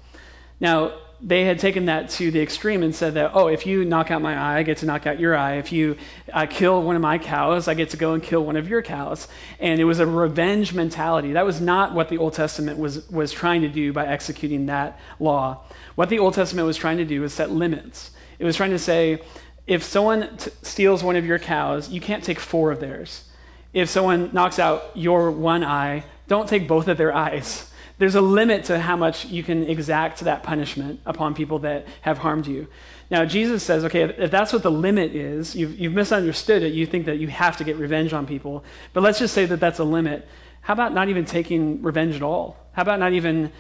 Now, 0.59 0.93
they 1.21 1.45
had 1.45 1.59
taken 1.59 1.87
that 1.87 2.11
to 2.11 2.31
the 2.31 2.41
extreme 2.41 2.83
and 2.83 2.95
said 2.95 3.15
that, 3.15 3.33
oh, 3.35 3.49
if 3.49 3.67
you 3.67 3.85
knock 3.85 4.11
out 4.11 4.23
my 4.23 4.37
eye, 4.37 4.59
I 4.59 4.63
get 4.63 4.79
to 4.79 4.87
knock 4.87 5.07
out 5.07 5.19
your 5.19 5.37
eye. 5.37 5.55
If 5.55 5.73
you 5.73 5.97
uh, 6.33 6.47
kill 6.47 6.83
one 6.83 6.95
of 6.95 7.03
my 7.03 7.19
cows, 7.19 7.67
I 7.67 7.75
get 7.75 7.91
to 7.91 7.97
go 7.97 8.13
and 8.13 8.23
kill 8.23 8.45
one 8.45 8.57
of 8.57 8.69
your 8.69 8.83
cows. 8.83 9.27
And 9.59 9.81
it 9.81 9.85
was 9.85 9.99
a 9.99 10.07
revenge 10.07 10.75
mentality. 10.75 11.33
That 11.33 11.45
was 11.45 11.61
not 11.61 11.93
what 11.93 12.09
the 12.09 12.19
Old 12.19 12.35
Testament 12.35 12.79
was, 12.79 13.09
was 13.11 13.33
trying 13.33 13.63
to 13.63 13.69
do 13.69 13.93
by 13.93 14.07
executing 14.07 14.67
that 14.67 15.01
law. 15.19 15.65
What 15.97 16.09
the 16.09 16.21
Old 16.21 16.35
Testament 16.35 16.67
was 16.67 16.77
trying 16.77 16.99
to 16.99 17.05
do 17.05 17.21
was 17.23 17.35
set 17.35 17.51
limits. 17.51 18.13
It 18.39 18.45
was 18.45 18.55
trying 18.55 18.71
to 18.71 18.79
say, 18.79 19.21
if 19.67 19.83
someone 19.83 20.37
t- 20.37 20.53
steals 20.63 21.03
one 21.03 21.17
of 21.17 21.27
your 21.27 21.41
cows, 21.41 21.89
you 21.91 22.01
can't 22.01 22.23
take 22.23 22.39
four 22.39 22.71
of 22.71 22.79
theirs. 22.79 23.25
If 23.73 23.89
someone 23.89 24.31
knocks 24.33 24.61
out 24.61 24.93
your 24.95 25.33
one 25.33 25.65
eye, 25.65 26.05
don't 26.29 26.49
take 26.49 26.69
both 26.69 26.87
of 26.87 26.97
their 26.97 27.15
eyes 27.27 27.68
there's 27.99 28.15
a 28.15 28.21
limit 28.21 28.65
to 28.65 28.79
how 28.79 28.97
much 28.97 29.27
you 29.27 29.43
can 29.43 29.65
exact 29.65 30.21
that 30.21 30.43
punishment 30.43 31.01
upon 31.05 31.35
people 31.35 31.59
that 31.61 31.87
have 32.03 32.19
harmed 32.19 32.47
you. 32.47 32.69
Now, 33.11 33.25
Jesus 33.25 33.63
says, 33.63 33.85
okay, 33.85 34.03
if 34.03 34.31
that's 34.31 34.53
what 34.53 34.63
the 34.63 34.71
limit 34.71 35.15
is, 35.15 35.57
you've, 35.57 35.79
you've 35.79 35.95
misunderstood 35.95 36.63
it. 36.63 36.73
You 36.73 36.87
think 36.87 37.07
that 37.07 37.19
you 37.19 37.29
have 37.29 37.57
to 37.57 37.65
get 37.65 37.77
revenge 37.77 38.13
on 38.13 38.27
people. 38.27 38.65
But 38.93 39.03
let's 39.03 39.19
just 39.19 39.35
say 39.35 39.47
that 39.47 39.59
that's 39.59 39.79
a 39.79 39.85
limit. 39.85 40.29
How 40.61 40.75
about 40.75 40.95
not 40.95 41.09
even 41.09 41.25
taking 41.25 41.83
revenge 41.83 42.15
at 42.15 42.23
all? 42.23 42.57
How 42.73 42.83
about 42.83 43.01
not 43.01 43.13
even 43.13 43.51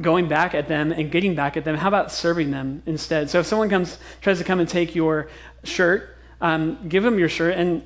going 0.00 0.28
back 0.28 0.54
at 0.54 0.68
them 0.68 0.90
and 0.90 1.10
getting 1.10 1.34
back 1.34 1.56
at 1.56 1.64
them? 1.64 1.76
How 1.76 1.88
about 1.88 2.10
serving 2.10 2.50
them 2.50 2.82
instead? 2.86 3.30
So 3.30 3.40
if 3.40 3.46
someone 3.46 3.68
comes, 3.68 3.98
tries 4.20 4.38
to 4.38 4.44
come 4.44 4.58
and 4.58 4.68
take 4.68 4.94
your 4.94 5.28
shirt, 5.62 6.16
um, 6.40 6.88
give 6.88 7.02
them 7.02 7.18
your 7.18 7.28
shirt 7.28 7.54
and 7.56 7.82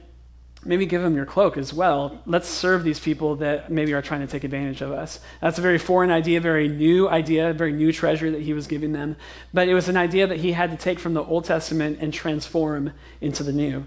maybe 0.65 0.87
give 0.87 1.03
them 1.03 1.17
your 1.17 1.27
cloak 1.27 1.57
as 1.57 1.73
well. 1.73 2.21
Let's 2.27 2.49
serve 2.49 2.85
these 2.85 3.01
people 3.01 3.37
that 3.37 3.71
maybe 3.71 3.93
are 3.93 4.03
trying 4.03 4.21
to 4.21 4.27
take 4.27 4.45
advantage 4.45 4.81
of 4.81 4.93
us. 4.93 5.21
That's 5.41 5.59
a 5.59 5.63
very 5.63 5.79
foreign 5.79 6.11
idea, 6.11 6.41
very 6.41 6.69
new 6.69 7.09
idea, 7.09 7.53
very 7.53 7.73
new 7.73 7.93
treasure 7.93 8.31
that 8.31 8.43
he 8.43 8.53
was 8.53 8.67
giving 8.67 8.93
them. 8.93 9.17
But 9.53 9.69
it 9.69 9.75
was 9.75 9.89
an 9.89 9.97
idea 9.97 10.27
that 10.27 10.39
he 10.39 10.53
had 10.53 10.71
to 10.71 10.77
take 10.77 10.99
from 10.99 11.15
the 11.15 11.25
Old 11.25 11.45
Testament 11.45 11.99
and 12.01 12.13
transform 12.13 12.93
into 13.21 13.43
the 13.43 13.53
new. 13.53 13.87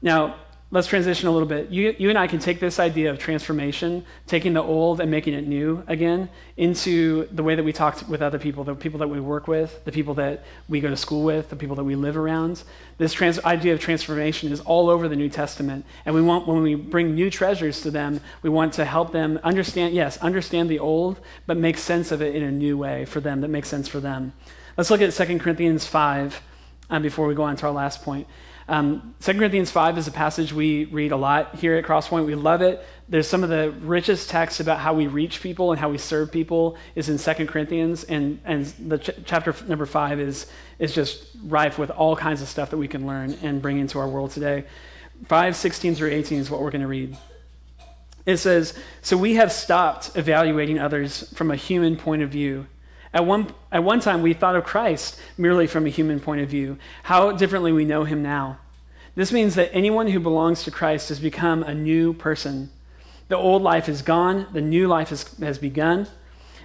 Now, 0.00 0.36
let's 0.72 0.88
transition 0.88 1.28
a 1.28 1.30
little 1.30 1.46
bit. 1.46 1.70
You, 1.70 1.94
you 1.96 2.08
and 2.08 2.18
I 2.18 2.26
can 2.26 2.40
take 2.40 2.58
this 2.58 2.80
idea 2.80 3.10
of 3.10 3.18
transformation, 3.18 4.04
taking 4.26 4.52
the 4.52 4.62
old 4.62 5.00
and 5.00 5.08
making 5.10 5.34
it 5.34 5.46
new 5.46 5.84
again, 5.86 6.28
into 6.56 7.28
the 7.30 7.44
way 7.44 7.54
that 7.54 7.62
we 7.62 7.72
talk 7.72 8.08
with 8.08 8.20
other 8.20 8.38
people, 8.38 8.64
the 8.64 8.74
people 8.74 8.98
that 8.98 9.06
we 9.06 9.20
work 9.20 9.46
with, 9.46 9.84
the 9.84 9.92
people 9.92 10.14
that 10.14 10.44
we 10.68 10.80
go 10.80 10.90
to 10.90 10.96
school 10.96 11.22
with, 11.22 11.50
the 11.50 11.56
people 11.56 11.76
that 11.76 11.84
we 11.84 11.94
live 11.94 12.16
around. 12.16 12.64
This 12.98 13.12
trans- 13.12 13.38
idea 13.44 13.74
of 13.74 13.80
transformation 13.80 14.50
is 14.50 14.60
all 14.60 14.90
over 14.90 15.06
the 15.06 15.14
New 15.14 15.28
Testament. 15.28 15.84
And 16.04 16.14
we 16.16 16.22
want, 16.22 16.48
when 16.48 16.62
we 16.62 16.74
bring 16.74 17.14
new 17.14 17.30
treasures 17.30 17.80
to 17.82 17.92
them, 17.92 18.20
we 18.42 18.50
want 18.50 18.72
to 18.74 18.84
help 18.84 19.12
them 19.12 19.38
understand, 19.44 19.94
yes, 19.94 20.18
understand 20.18 20.68
the 20.68 20.80
old, 20.80 21.20
but 21.46 21.56
make 21.56 21.78
sense 21.78 22.10
of 22.10 22.20
it 22.20 22.34
in 22.34 22.42
a 22.42 22.50
new 22.50 22.76
way 22.76 23.04
for 23.04 23.20
them 23.20 23.40
that 23.42 23.48
makes 23.48 23.68
sense 23.68 23.86
for 23.86 24.00
them. 24.00 24.32
Let's 24.76 24.90
look 24.90 25.00
at 25.00 25.12
2 25.12 25.38
Corinthians 25.38 25.86
5 25.86 26.42
um, 26.90 27.02
before 27.02 27.28
we 27.28 27.34
go 27.34 27.44
on 27.44 27.56
to 27.56 27.66
our 27.66 27.72
last 27.72 28.02
point. 28.02 28.26
Um, 28.68 29.14
2 29.20 29.34
Corinthians 29.34 29.70
5 29.70 29.96
is 29.96 30.08
a 30.08 30.10
passage 30.10 30.52
we 30.52 30.86
read 30.86 31.12
a 31.12 31.16
lot 31.16 31.54
here 31.56 31.76
at 31.76 31.84
Crosspoint. 31.84 32.26
We 32.26 32.34
love 32.34 32.62
it. 32.62 32.84
There's 33.08 33.28
some 33.28 33.44
of 33.44 33.48
the 33.48 33.70
richest 33.70 34.28
texts 34.28 34.58
about 34.58 34.80
how 34.80 34.92
we 34.92 35.06
reach 35.06 35.40
people 35.40 35.70
and 35.70 35.78
how 35.78 35.88
we 35.88 35.98
serve 35.98 36.32
people 36.32 36.76
is 36.96 37.08
in 37.08 37.18
2 37.18 37.46
Corinthians, 37.46 38.02
and, 38.04 38.40
and 38.44 38.66
the 38.88 38.98
ch- 38.98 39.10
chapter 39.24 39.54
number 39.68 39.86
5 39.86 40.18
is, 40.18 40.46
is 40.80 40.92
just 40.92 41.28
rife 41.44 41.78
with 41.78 41.90
all 41.90 42.16
kinds 42.16 42.42
of 42.42 42.48
stuff 42.48 42.70
that 42.70 42.78
we 42.78 42.88
can 42.88 43.06
learn 43.06 43.34
and 43.42 43.62
bring 43.62 43.78
into 43.78 44.00
our 44.00 44.08
world 44.08 44.32
today. 44.32 44.64
5, 45.26 45.54
16 45.54 45.94
through 45.94 46.10
18 46.10 46.40
is 46.40 46.50
what 46.50 46.60
we're 46.60 46.72
going 46.72 46.82
to 46.82 46.88
read. 46.88 47.16
It 48.26 48.38
says, 48.38 48.76
So 49.00 49.16
we 49.16 49.36
have 49.36 49.52
stopped 49.52 50.16
evaluating 50.16 50.80
others 50.80 51.32
from 51.34 51.52
a 51.52 51.56
human 51.56 51.96
point 51.96 52.22
of 52.22 52.30
view 52.30 52.66
at 53.16 53.24
one, 53.24 53.46
at 53.72 53.82
one 53.82 54.00
time, 54.00 54.20
we 54.20 54.34
thought 54.34 54.56
of 54.56 54.64
Christ 54.64 55.18
merely 55.38 55.66
from 55.66 55.86
a 55.86 55.88
human 55.88 56.20
point 56.20 56.42
of 56.42 56.50
view. 56.50 56.76
How 57.04 57.32
differently 57.32 57.72
we 57.72 57.86
know 57.86 58.04
him 58.04 58.22
now. 58.22 58.58
This 59.14 59.32
means 59.32 59.54
that 59.54 59.70
anyone 59.72 60.08
who 60.08 60.20
belongs 60.20 60.64
to 60.64 60.70
Christ 60.70 61.08
has 61.08 61.18
become 61.18 61.62
a 61.62 61.74
new 61.74 62.12
person. 62.12 62.70
The 63.28 63.36
old 63.38 63.62
life 63.62 63.88
is 63.88 64.02
gone, 64.02 64.48
the 64.52 64.60
new 64.60 64.86
life 64.86 65.08
has, 65.08 65.22
has 65.38 65.56
begun. 65.56 66.08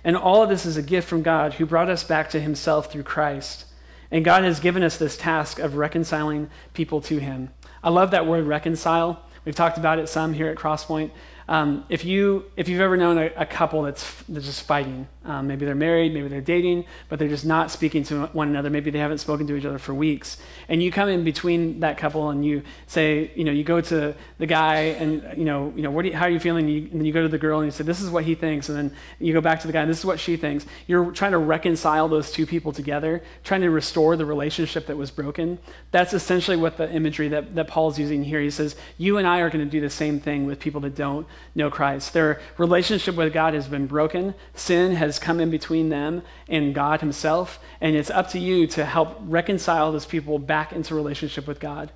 And 0.03 0.17
all 0.17 0.43
of 0.43 0.49
this 0.49 0.65
is 0.65 0.75
a 0.75 0.81
gift 0.81 1.07
from 1.07 1.21
God 1.21 1.53
who 1.53 1.65
brought 1.65 1.89
us 1.89 2.03
back 2.03 2.29
to 2.31 2.41
himself 2.41 2.91
through 2.91 3.03
Christ. 3.03 3.63
And 4.11 4.25
God 4.25 4.43
has 4.43 4.59
given 4.59 4.83
us 4.83 4.97
this 4.97 5.15
task 5.15 5.57
of 5.57 5.77
reconciling 5.77 6.49
people 6.73 6.99
to 7.03 7.19
Him. 7.19 7.51
I 7.81 7.89
love 7.91 8.11
that 8.11 8.27
word 8.27 8.45
reconcile. 8.45 9.23
We've 9.45 9.55
talked 9.55 9.77
about 9.77 9.99
it 9.99 10.09
some 10.09 10.33
here 10.33 10.49
at 10.49 10.57
Crosspoint. 10.57 11.11
Um, 11.47 11.85
if 11.89 12.05
you 12.05 12.45
if 12.55 12.69
you've 12.69 12.81
ever 12.81 12.95
known 12.95 13.17
a, 13.17 13.31
a 13.35 13.45
couple 13.45 13.81
that's 13.83 14.23
that's 14.29 14.45
just 14.45 14.63
fighting, 14.63 15.07
um, 15.25 15.47
maybe 15.47 15.65
they're 15.65 15.75
married, 15.75 16.13
maybe 16.13 16.27
they're 16.27 16.41
dating, 16.41 16.85
but 17.09 17.19
they're 17.19 17.27
just 17.27 17.45
not 17.45 17.71
speaking 17.71 18.03
to 18.05 18.25
one 18.27 18.49
another. 18.49 18.69
Maybe 18.69 18.91
they 18.91 18.99
haven't 18.99 19.19
spoken 19.19 19.45
to 19.47 19.55
each 19.55 19.65
other 19.65 19.77
for 19.77 19.93
weeks, 19.93 20.37
and 20.67 20.81
you 20.81 20.91
come 20.91 21.09
in 21.09 21.23
between 21.23 21.79
that 21.81 21.97
couple 21.97 22.29
and 22.29 22.45
you 22.45 22.63
say, 22.87 23.31
you 23.35 23.43
know, 23.43 23.51
you 23.51 23.63
go 23.63 23.81
to 23.81 24.15
the 24.37 24.45
guy 24.45 24.75
and 24.99 25.37
you 25.37 25.45
know, 25.45 25.73
you 25.75 25.83
know, 25.83 25.91
what 25.91 26.05
you, 26.05 26.13
how 26.13 26.25
are 26.25 26.29
you 26.29 26.39
feeling? 26.39 26.65
And, 26.65 26.73
you, 26.73 26.81
and 26.91 26.99
then 26.99 27.05
you 27.05 27.13
go 27.13 27.21
to 27.21 27.27
the 27.27 27.37
girl 27.37 27.59
and 27.59 27.67
you 27.67 27.71
say, 27.71 27.83
this 27.83 28.01
is 28.01 28.09
what 28.09 28.23
he 28.23 28.35
thinks, 28.35 28.69
and 28.69 28.77
then 28.77 28.97
you 29.19 29.33
go 29.33 29.41
back 29.41 29.59
to 29.61 29.67
the 29.67 29.73
guy 29.73 29.81
and 29.81 29.89
this 29.89 29.99
is 29.99 30.05
what 30.05 30.19
she 30.19 30.37
thinks. 30.37 30.65
You're 30.87 31.11
trying 31.11 31.31
to 31.31 31.37
reconcile 31.37 32.07
those 32.07 32.31
two 32.31 32.45
people 32.45 32.71
together, 32.71 33.23
trying 33.43 33.61
to 33.61 33.69
restore 33.69 34.15
the 34.15 34.25
relationship 34.25 34.87
that 34.87 34.97
was 34.97 35.11
broken. 35.11 35.59
That's 35.91 36.13
essentially 36.13 36.57
what 36.57 36.77
the 36.77 36.91
imagery 36.91 37.27
that, 37.29 37.55
that 37.55 37.67
Paul's 37.67 37.99
using 37.99 38.23
here. 38.23 38.41
He 38.41 38.49
says, 38.49 38.75
you 38.97 39.17
and 39.17 39.27
I 39.27 39.39
are 39.39 39.49
going 39.49 39.63
to 39.63 39.69
do 39.69 39.81
the 39.81 39.89
same 39.89 40.19
thing 40.19 40.45
with 40.45 40.59
people 40.59 40.81
that 40.81 40.95
don't 40.95 41.27
know 41.55 41.69
Christ. 41.69 42.13
Their 42.13 42.41
relationship 42.57 43.15
with 43.15 43.33
God 43.33 43.53
has 43.53 43.67
been 43.67 43.87
broken. 43.87 44.33
Sin 44.55 44.95
has 44.95 45.10
come 45.19 45.39
in 45.39 45.49
between 45.49 45.89
them 45.89 46.23
and 46.47 46.73
God 46.73 47.01
Himself. 47.01 47.59
And 47.79 47.95
it's 47.95 48.09
up 48.09 48.29
to 48.29 48.39
you 48.39 48.67
to 48.67 48.85
help 48.85 49.17
reconcile 49.21 49.91
those 49.91 50.05
people 50.05 50.39
back 50.39 50.73
into 50.73 50.95
relationship 50.95 51.47
with 51.47 51.59
God. 51.59 51.91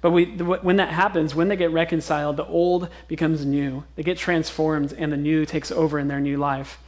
But 0.00 0.12
we, 0.12 0.24
when 0.24 0.76
that 0.76 0.88
happens, 0.88 1.34
when 1.34 1.48
they 1.48 1.56
get 1.56 1.72
reconciled, 1.72 2.36
the 2.36 2.46
old 2.46 2.88
becomes 3.06 3.44
new. 3.44 3.84
They 3.96 4.02
get 4.02 4.16
transformed, 4.16 4.92
and 4.92 5.12
the 5.12 5.16
new 5.16 5.44
takes 5.44 5.70
over 5.70 5.98
in 5.98 6.08
their 6.08 6.20
new 6.20 6.38
life. 6.38 6.78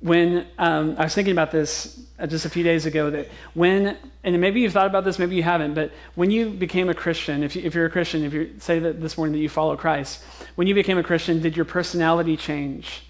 When 0.00 0.46
um, 0.58 0.96
I 0.98 1.04
was 1.04 1.14
thinking 1.14 1.32
about 1.32 1.50
this 1.50 1.98
uh, 2.18 2.26
just 2.26 2.44
a 2.44 2.50
few 2.50 2.62
days 2.62 2.84
ago, 2.84 3.08
that 3.10 3.28
when, 3.54 3.96
and 4.22 4.38
maybe 4.38 4.60
you've 4.60 4.74
thought 4.74 4.86
about 4.86 5.04
this, 5.04 5.18
maybe 5.18 5.36
you 5.36 5.42
haven't, 5.42 5.72
but 5.72 5.92
when 6.14 6.30
you 6.30 6.50
became 6.50 6.90
a 6.90 6.94
Christian, 6.94 7.42
if, 7.42 7.56
you, 7.56 7.62
if 7.62 7.74
you're 7.74 7.86
a 7.86 7.90
Christian, 7.90 8.22
if 8.22 8.34
you 8.34 8.54
say 8.58 8.78
that 8.80 9.00
this 9.00 9.16
morning 9.16 9.32
that 9.32 9.38
you 9.38 9.48
follow 9.48 9.74
Christ, 9.78 10.22
when 10.56 10.66
you 10.66 10.74
became 10.74 10.98
a 10.98 11.02
Christian, 11.02 11.40
did 11.40 11.56
your 11.56 11.64
personality 11.64 12.36
change? 12.36 13.03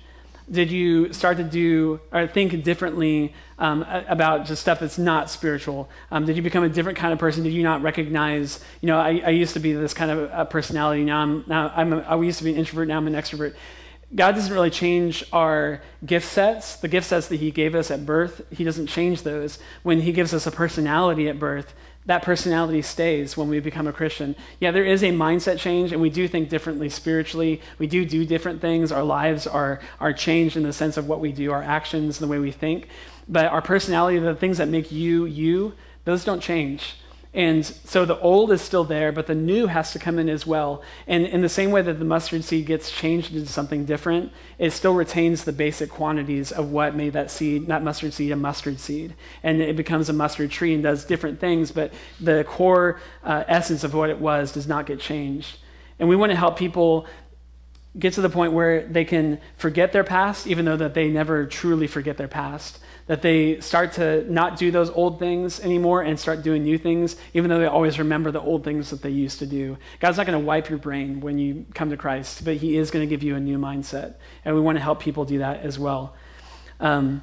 Did 0.51 0.71
you 0.71 1.13
start 1.13 1.39
to 1.39 1.45
do 1.45 2.01
or 2.13 2.27
think 2.27 2.63
differently 2.63 3.33
um, 3.59 3.83
about 3.89 4.45
just 4.45 4.61
stuff 4.61 4.81
that's 4.81 4.99
not 4.99 5.31
spiritual? 5.31 5.89
Um, 6.11 6.27
did 6.27 6.37
you 6.37 6.43
become 6.43 6.65
a 6.65 6.69
different 6.69 6.99
kind 6.99 7.13
of 7.15 7.19
person? 7.19 7.43
Did 7.45 7.55
you 7.55 7.63
not 7.63 7.81
recognize, 7.81 8.63
you 8.83 8.89
know, 8.89 8.99
I, 8.99 9.23
I 9.25 9.31
used 9.31 9.55
to 9.55 9.61
be 9.61 9.73
this 9.73 9.95
kind 9.95 10.11
of 10.11 10.31
a 10.33 10.45
personality. 10.45 11.03
Now 11.03 11.23
I'm, 11.23 11.45
now 11.47 11.73
I'm 11.75 11.95
a, 11.95 12.01
I 12.01 12.21
used 12.21 12.39
to 12.39 12.45
be 12.45 12.53
an 12.53 12.59
introvert. 12.59 12.89
Now 12.89 12.99
I'm 12.99 13.07
an 13.07 13.15
extrovert. 13.15 13.55
God 14.15 14.33
doesn't 14.33 14.53
really 14.53 14.71
change 14.71 15.25
our 15.33 15.81
gift 16.05 16.27
sets, 16.27 16.77
the 16.77 16.89
gift 16.89 17.07
sets 17.07 17.29
that 17.29 17.37
He 17.37 17.51
gave 17.51 17.75
us 17.75 17.91
at 17.91 18.05
birth. 18.05 18.43
He 18.53 18.65
doesn't 18.65 18.87
change 18.87 19.23
those. 19.23 19.59
When 19.83 20.03
He 20.03 20.13
gives 20.13 20.35
us 20.35 20.47
a 20.47 20.51
personality 20.51 21.29
at 21.29 21.39
birth, 21.39 21.75
that 22.07 22.23
personality 22.23 22.83
stays 22.83 23.37
when 23.37 23.49
we 23.49 23.61
become 23.61 23.87
a 23.87 23.93
Christian. 23.93 24.37
Yeah, 24.61 24.71
there 24.71 24.85
is 24.85 25.03
a 25.03 25.11
mindset 25.11 25.59
change, 25.59 25.91
and 25.91 26.03
we 26.03 26.11
do 26.11 26.29
think 26.29 26.51
differently 26.51 26.89
spiritually. 26.91 27.63
We 27.79 27.87
do 27.87 28.05
do 28.05 28.27
different 28.27 28.61
things. 28.61 28.93
Our 28.93 29.05
lives 29.05 29.47
are, 29.47 29.81
are 30.01 30.13
changed 30.13 30.57
in 30.57 30.65
the 30.65 30.73
sense 30.73 30.97
of 30.97 31.09
what 31.09 31.21
we 31.21 31.33
do, 31.33 31.51
our 31.51 31.63
actions, 31.63 32.19
the 32.19 32.29
way 32.29 32.39
we 32.39 32.51
think. 32.51 32.89
But 33.27 33.47
our 33.47 33.63
personality, 33.63 34.19
the 34.19 34.35
things 34.35 34.59
that 34.59 34.69
make 34.69 34.93
you 34.93 35.25
you, 35.25 35.75
those 36.05 36.25
don't 36.25 36.41
change. 36.41 36.97
And 37.35 37.67
so 37.67 38.05
the 38.05 38.19
old 38.21 38.53
is 38.53 38.63
still 38.63 38.85
there, 38.85 39.11
but 39.11 39.27
the 39.27 39.35
new 39.35 39.67
has 39.67 39.93
to 39.93 39.99
come 39.99 40.21
in 40.21 40.29
as 40.29 40.47
well. 40.47 40.83
And 41.09 41.27
in 41.27 41.43
the 41.43 41.49
same 41.49 41.73
way 41.73 41.83
that 41.83 41.99
the 41.99 42.05
mustard 42.05 42.45
seed 42.45 42.67
gets 42.67 42.93
changed 42.93 43.35
into 43.35 43.49
something 43.49 43.85
different, 43.85 44.31
it 44.57 44.71
still 44.71 44.95
retains 44.95 45.43
the 45.43 45.53
basic 45.53 45.91
quantities 45.91 46.53
of 46.53 46.71
what 46.71 46.95
made 46.95 47.13
that 47.15 47.33
seed, 47.33 47.67
not 47.67 47.83
mustard 47.83 48.15
seed, 48.15 48.31
a 48.31 48.37
mustard 48.37 48.79
seed. 48.79 49.15
And 49.43 49.61
it 49.61 49.75
becomes 49.75 50.09
a 50.09 50.13
mustard 50.13 50.53
tree 50.53 50.75
and 50.75 50.83
does 50.85 51.05
different 51.05 51.41
things, 51.41 51.73
but 51.73 51.93
the 52.21 52.45
core 52.45 53.01
uh, 53.25 53.43
essence 53.49 53.83
of 53.83 53.95
what 53.95 54.11
it 54.11 54.21
was 54.21 54.53
does 54.53 54.69
not 54.69 54.87
get 54.87 55.01
changed. 55.01 55.59
And 55.99 56.09
we 56.09 56.15
want 56.15 56.31
to 56.31 56.37
help 56.37 56.57
people 56.57 57.05
get 57.99 58.13
to 58.13 58.21
the 58.21 58.31
point 58.31 58.53
where 58.53 58.87
they 58.87 59.05
can 59.05 59.41
forget 59.57 59.91
their 59.91 60.05
past, 60.05 60.47
even 60.47 60.65
though 60.65 60.77
that 60.77 60.95
they 60.95 61.09
never 61.09 61.47
truly 61.47 61.89
forget 61.89 62.17
their 62.17 62.29
past 62.29 62.79
that 63.07 63.23
they 63.23 63.61
start 63.61 63.93
to 63.93 64.31
not 64.33 64.57
do 64.57 64.71
those 64.71 64.91
old 64.91 65.19
things 65.19 65.61
anymore 65.61 66.03
and 66.03 66.19
start 66.19 66.43
doing 66.43 66.63
new 66.63 66.79
things, 66.79 67.17
even 67.35 67.51
though 67.51 67.59
they 67.59 67.67
always 67.67 67.99
remember 67.99 68.31
the 68.31 68.41
old 68.41 68.65
things 68.65 68.91
that 68.91 69.03
they 69.03 69.11
used 69.11 69.39
to 69.41 69.47
do. 69.47 69.77
God's 70.01 70.17
not 70.17 70.27
going 70.27 70.39
to 70.39 70.45
wipe 70.45 70.71
your 70.71 70.79
brain 70.79 71.21
when 71.21 71.39
you 71.39 71.67
come 71.75 71.91
to 71.91 71.97
Christ, 71.97 72.45
but 72.45 72.57
He 72.57 72.77
is 72.77 72.91
going 72.91 73.07
to 73.07 73.11
give 73.11 73.23
you 73.23 73.37
a 73.37 73.41
new 73.41 73.59
mindset. 73.59 74.15
And 74.45 74.55
we 74.55 74.61
want 74.61 74.77
to 74.77 74.83
help 74.83 75.01
people 75.01 75.25
do 75.25 75.39
that 75.39 75.61
as 75.61 75.79
well. 75.79 76.15
Um, 76.81 77.23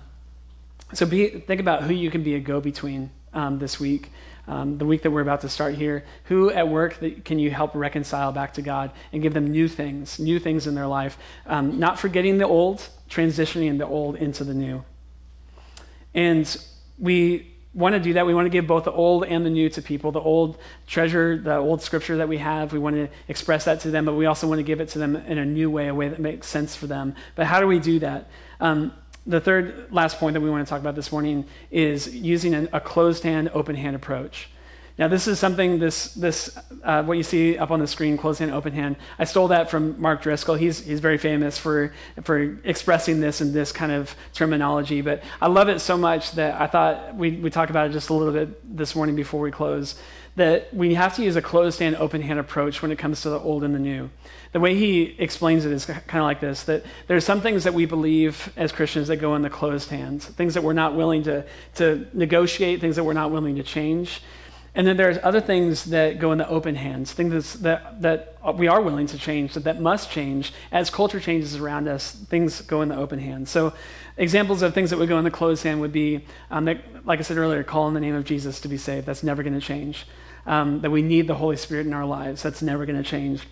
so 0.94 1.06
be, 1.06 1.30
think 1.30 1.60
about 1.60 1.84
who 1.84 1.94
you 1.94 2.12
can 2.12 2.22
be 2.22 2.36
a 2.36 2.40
go 2.40 2.62
between 2.62 3.10
um, 3.34 3.60
this 3.60 3.80
week. 3.80 4.12
Um, 4.48 4.78
the 4.78 4.86
week 4.86 5.04
that 5.04 5.12
we're 5.12 5.22
about 5.22 5.42
to 5.42 5.50
start 5.50 5.76
here, 5.76 6.04
who 6.26 6.50
at 6.50 6.68
work 6.68 6.98
can 7.24 7.40
you 7.40 7.52
help 7.52 7.74
reconcile 7.74 8.32
back 8.32 8.56
to 8.56 8.62
God 8.62 8.92
and 9.14 9.22
give 9.22 9.34
them 9.34 9.52
new 9.52 9.68
things, 9.68 10.20
new 10.20 10.40
things 10.40 10.68
in 10.68 10.76
their 10.76 10.88
life, 10.88 11.18
um, 11.46 11.80
not 11.80 12.00
forgetting 12.00 12.38
the 12.38 12.48
old, 12.48 12.90
transitioning 13.10 13.78
the 13.78 13.86
old 13.86 14.16
into 14.16 14.44
the 14.44 14.54
new. 14.54 14.84
And 16.14 16.58
we 17.00 17.52
want 17.74 17.94
to 17.94 18.00
do 18.00 18.14
that. 18.14 18.26
We 18.26 18.34
want 18.34 18.46
to 18.46 18.50
give 18.50 18.68
both 18.68 18.84
the 18.84 18.92
old 18.92 19.24
and 19.26 19.46
the 19.46 19.50
new 19.50 19.70
to 19.70 19.82
people. 19.82 20.12
The 20.12 20.20
old 20.20 20.58
treasure, 20.88 21.38
the 21.38 21.56
old 21.56 21.82
scripture 21.82 22.18
that 22.18 22.28
we 22.28 22.38
have, 22.38 22.74
we 22.74 22.80
want 22.80 22.96
to 22.98 23.08
express 23.28 23.66
that 23.66 23.80
to 23.82 23.92
them, 23.92 24.06
but 24.06 24.14
we 24.14 24.26
also 24.26 24.48
want 24.48 24.60
to 24.60 24.64
give 24.64 24.82
it 24.82 24.90
to 24.90 25.00
them 25.00 25.16
in 25.16 25.38
a 25.38 25.46
new 25.46 25.70
way, 25.70 25.88
a 25.88 25.96
way 25.96 26.10
that 26.10 26.20
makes 26.20 26.48
sense 26.48 26.76
for 26.76 26.88
them. 26.88 27.16
But 27.36 27.46
how 27.46 27.62
do 27.62 27.68
we 27.68 27.80
do 27.80 28.00
that? 28.00 28.30
Um, 28.60 28.94
the 29.26 29.40
third 29.40 29.88
last 29.92 30.18
point 30.18 30.34
that 30.34 30.42
we 30.42 30.50
want 30.50 30.66
to 30.66 30.70
talk 30.70 30.82
about 30.82 30.96
this 30.96 31.12
morning 31.12 31.46
is 31.70 32.14
using 32.14 32.54
an, 32.54 32.70
a 32.74 32.82
closed 32.82 33.24
hand, 33.24 33.52
open 33.54 33.76
hand 33.76 33.96
approach. 33.96 34.50
Now, 34.98 35.08
this 35.08 35.28
is 35.28 35.40
something, 35.40 35.80
this, 35.80 36.14
this 36.14 36.58
uh, 36.84 37.04
what 37.04 37.18
you 37.18 37.24
see 37.24 37.58
up 37.58 37.72
on 37.72 37.80
the 37.80 37.88
screen, 37.88 38.18
closed 38.18 38.40
hand, 38.40 38.52
open 38.52 38.74
hand. 38.74 38.98
I 39.18 39.24
stole 39.24 39.48
that 39.50 39.70
from 39.70 40.00
Mark 40.00 40.22
Driscoll. 40.22 40.56
He's, 40.56 40.86
he's 40.86 41.00
very 41.00 41.18
famous 41.18 41.58
for, 41.58 41.94
for 42.24 42.60
expressing 42.64 43.20
this 43.20 43.42
in 43.42 43.54
this 43.54 43.72
kind 43.72 43.92
of 43.92 44.16
terminology. 44.34 45.02
But 45.02 45.24
I 45.42 45.48
love 45.48 45.70
it 45.70 45.80
so 45.80 45.98
much 45.98 46.34
that 46.34 46.60
I 46.60 46.68
thought 46.68 47.16
we 47.16 47.32
we 47.42 47.50
talk 47.50 47.70
about 47.70 47.90
it 47.90 47.94
just 47.94 48.10
a 48.10 48.14
little 48.14 48.34
bit 48.34 48.78
this 48.78 48.96
morning 48.96 49.16
before 49.16 49.42
we 49.42 49.52
close. 49.52 49.96
That 50.38 50.74
we 50.74 50.94
have 50.94 51.16
to 51.18 51.24
use 51.24 51.36
a 51.36 51.42
closed 51.42 51.80
hand, 51.80 51.98
open 51.98 52.22
hand 52.22 52.40
approach 52.40 52.82
when 52.82 52.92
it 52.92 52.98
comes 52.98 53.22
to 53.22 53.30
the 53.30 53.40
old 53.40 53.64
and 53.64 53.76
the 53.76 53.80
new. 53.80 54.10
The 54.54 54.62
way 54.62 54.76
he 54.76 55.16
explains 55.18 55.66
it 55.66 55.72
is 55.72 55.86
kind 55.86 56.00
of 56.14 56.24
like 56.24 56.40
this 56.40 56.64
that 56.64 56.84
there's 57.08 57.26
some 57.26 57.42
things 57.42 57.64
that 57.66 57.74
we 57.74 57.86
believe 57.86 58.52
as 58.56 58.72
Christians 58.72 59.08
that 59.10 59.18
go 59.18 59.36
in 59.36 59.42
the 59.42 59.50
closed 59.50 59.90
hands, 59.90 60.26
things 60.26 60.54
that 60.54 60.64
we're 60.64 60.74
not 60.74 60.96
willing 60.96 61.24
to, 61.24 61.46
to 61.76 62.08
negotiate, 62.14 62.80
things 62.80 62.96
that 62.96 63.04
we're 63.04 63.14
not 63.14 63.32
willing 63.32 63.56
to 63.56 63.64
change. 63.64 64.22
And 64.74 64.88
then 64.88 64.96
there's 64.96 65.18
other 65.22 65.42
things 65.42 65.86
that 65.86 66.18
go 66.18 66.32
in 66.32 66.38
the 66.38 66.48
open 66.48 66.76
hands, 66.76 67.12
things 67.12 67.56
that, 67.56 68.02
that 68.02 68.38
we 68.56 68.68
are 68.68 68.82
willing 68.82 69.06
to 69.08 69.18
change, 69.18 69.54
that, 69.54 69.66
that 69.66 69.82
must 69.82 70.10
change. 70.10 70.54
As 70.72 70.90
culture 70.90 71.20
changes 71.20 71.58
around 71.58 71.90
us, 71.90 72.12
things 72.12 72.62
go 72.62 72.82
in 72.82 72.88
the 72.88 72.96
open 72.96 73.20
hands. 73.20 73.50
So, 73.50 73.74
examples 74.16 74.62
of 74.62 74.74
things 74.74 74.90
that 74.92 74.98
would 74.98 75.10
go 75.10 75.18
in 75.18 75.26
the 75.26 75.32
closed 75.32 75.64
hand 75.64 75.82
would 75.82 75.92
be, 75.92 76.26
um, 76.50 76.66
that, 76.66 77.06
like 77.06 77.20
I 77.20 77.24
said 77.24 77.38
earlier, 77.38 77.64
call 77.64 77.90
in 77.90 77.94
the 77.94 78.00
name 78.00 78.16
of 78.16 78.24
Jesus 78.24 78.62
to 78.62 78.70
be 78.70 78.78
saved. 78.78 79.06
That's 79.06 79.24
never 79.24 79.44
going 79.44 79.60
to 79.60 79.66
change. 79.66 80.08
Um, 80.46 80.82
that 80.82 80.90
we 80.90 81.02
need 81.02 81.28
the 81.28 81.36
Holy 81.36 81.58
Spirit 81.58 81.86
in 81.86 81.94
our 81.94 82.06
lives. 82.06 82.42
That's 82.42 82.62
never 82.62 82.86
going 82.86 83.02
to 83.02 83.08
change 83.08 83.46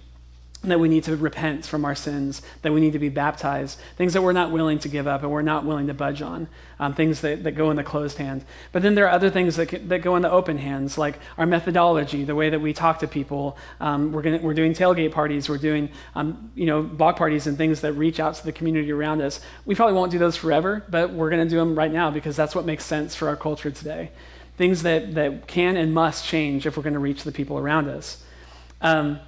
that 0.62 0.78
we 0.78 0.89
need 0.89 1.06
to 1.06 1.15
repent 1.15 1.65
from 1.65 1.86
our 1.86 1.95
sins, 1.95 2.41
that 2.63 2.74
we 2.74 2.82
need 2.82 2.91
to 2.91 3.00
be 3.00 3.08
baptized, 3.08 3.80
things 3.95 4.12
that 4.12 4.22
we're 4.22 4.34
not 4.34 4.52
willing 4.52 4.78
to 4.78 4.89
give 4.89 5.08
up 5.08 5.24
and 5.24 5.32
we're 5.32 5.41
not 5.41 5.63
willing 5.63 5.88
to 5.88 5.93
budge 5.93 6.22
on, 6.22 6.50
um, 6.82 6.93
things 6.93 7.22
that, 7.22 7.45
that 7.45 7.54
go 7.54 7.72
in 7.72 7.78
the 7.78 7.84
closed 7.84 8.17
hand. 8.17 8.43
But 8.74 8.82
then 8.82 8.93
there 8.93 9.06
are 9.06 9.12
other 9.12 9.30
things 9.30 9.56
that, 9.56 9.88
that 9.88 10.00
go 10.00 10.17
in 10.17 10.22
the 10.22 10.30
open 10.30 10.58
hands, 10.58 10.98
like 10.98 11.17
our 11.38 11.45
methodology, 11.45 12.26
the 12.26 12.36
way 12.36 12.50
that 12.50 12.60
we 12.60 12.74
talk 12.74 13.00
to 13.00 13.08
people. 13.08 13.58
Um, 13.80 14.12
we're, 14.12 14.22
gonna, 14.22 14.39
we're 14.39 14.54
doing 14.54 14.74
tailgate 14.74 15.13
parties, 15.13 15.48
we're 15.48 15.58
doing 15.58 15.89
um, 16.13 16.52
you 16.56 16.65
know, 16.65 16.84
block 16.84 17.15
parties 17.15 17.48
and 17.48 17.58
things 17.58 17.80
that 17.80 17.93
reach 17.93 18.19
out 18.19 18.36
to 18.36 18.43
the 18.43 18.52
community 18.52 18.91
around 18.91 19.22
us. 19.22 19.39
We 19.65 19.76
probably 19.76 19.95
won't 19.95 20.12
do 20.12 20.17
those 20.17 20.36
forever, 20.36 20.84
but 20.89 21.12
we're 21.12 21.30
going 21.30 21.43
to 21.43 21.50
do 21.50 21.58
them 21.58 21.74
right 21.74 21.91
now 21.91 22.12
because 22.12 22.36
that's 22.36 22.54
what 22.54 22.65
makes 22.65 22.84
sense 22.84 23.15
for 23.15 23.30
our 23.30 23.38
culture 23.38 23.72
today. 23.72 24.12
Things 24.58 24.84
that, 24.84 25.15
that 25.15 25.48
can 25.48 25.78
and 25.78 25.93
must 25.93 26.26
change 26.26 26.65
if 26.65 26.76
we're 26.76 26.84
going 26.84 26.93
to 26.95 27.00
reach 27.00 27.24
the 27.24 27.32
people 27.32 27.58
around 27.58 27.88
us. 27.88 28.22
Um, 28.82 29.22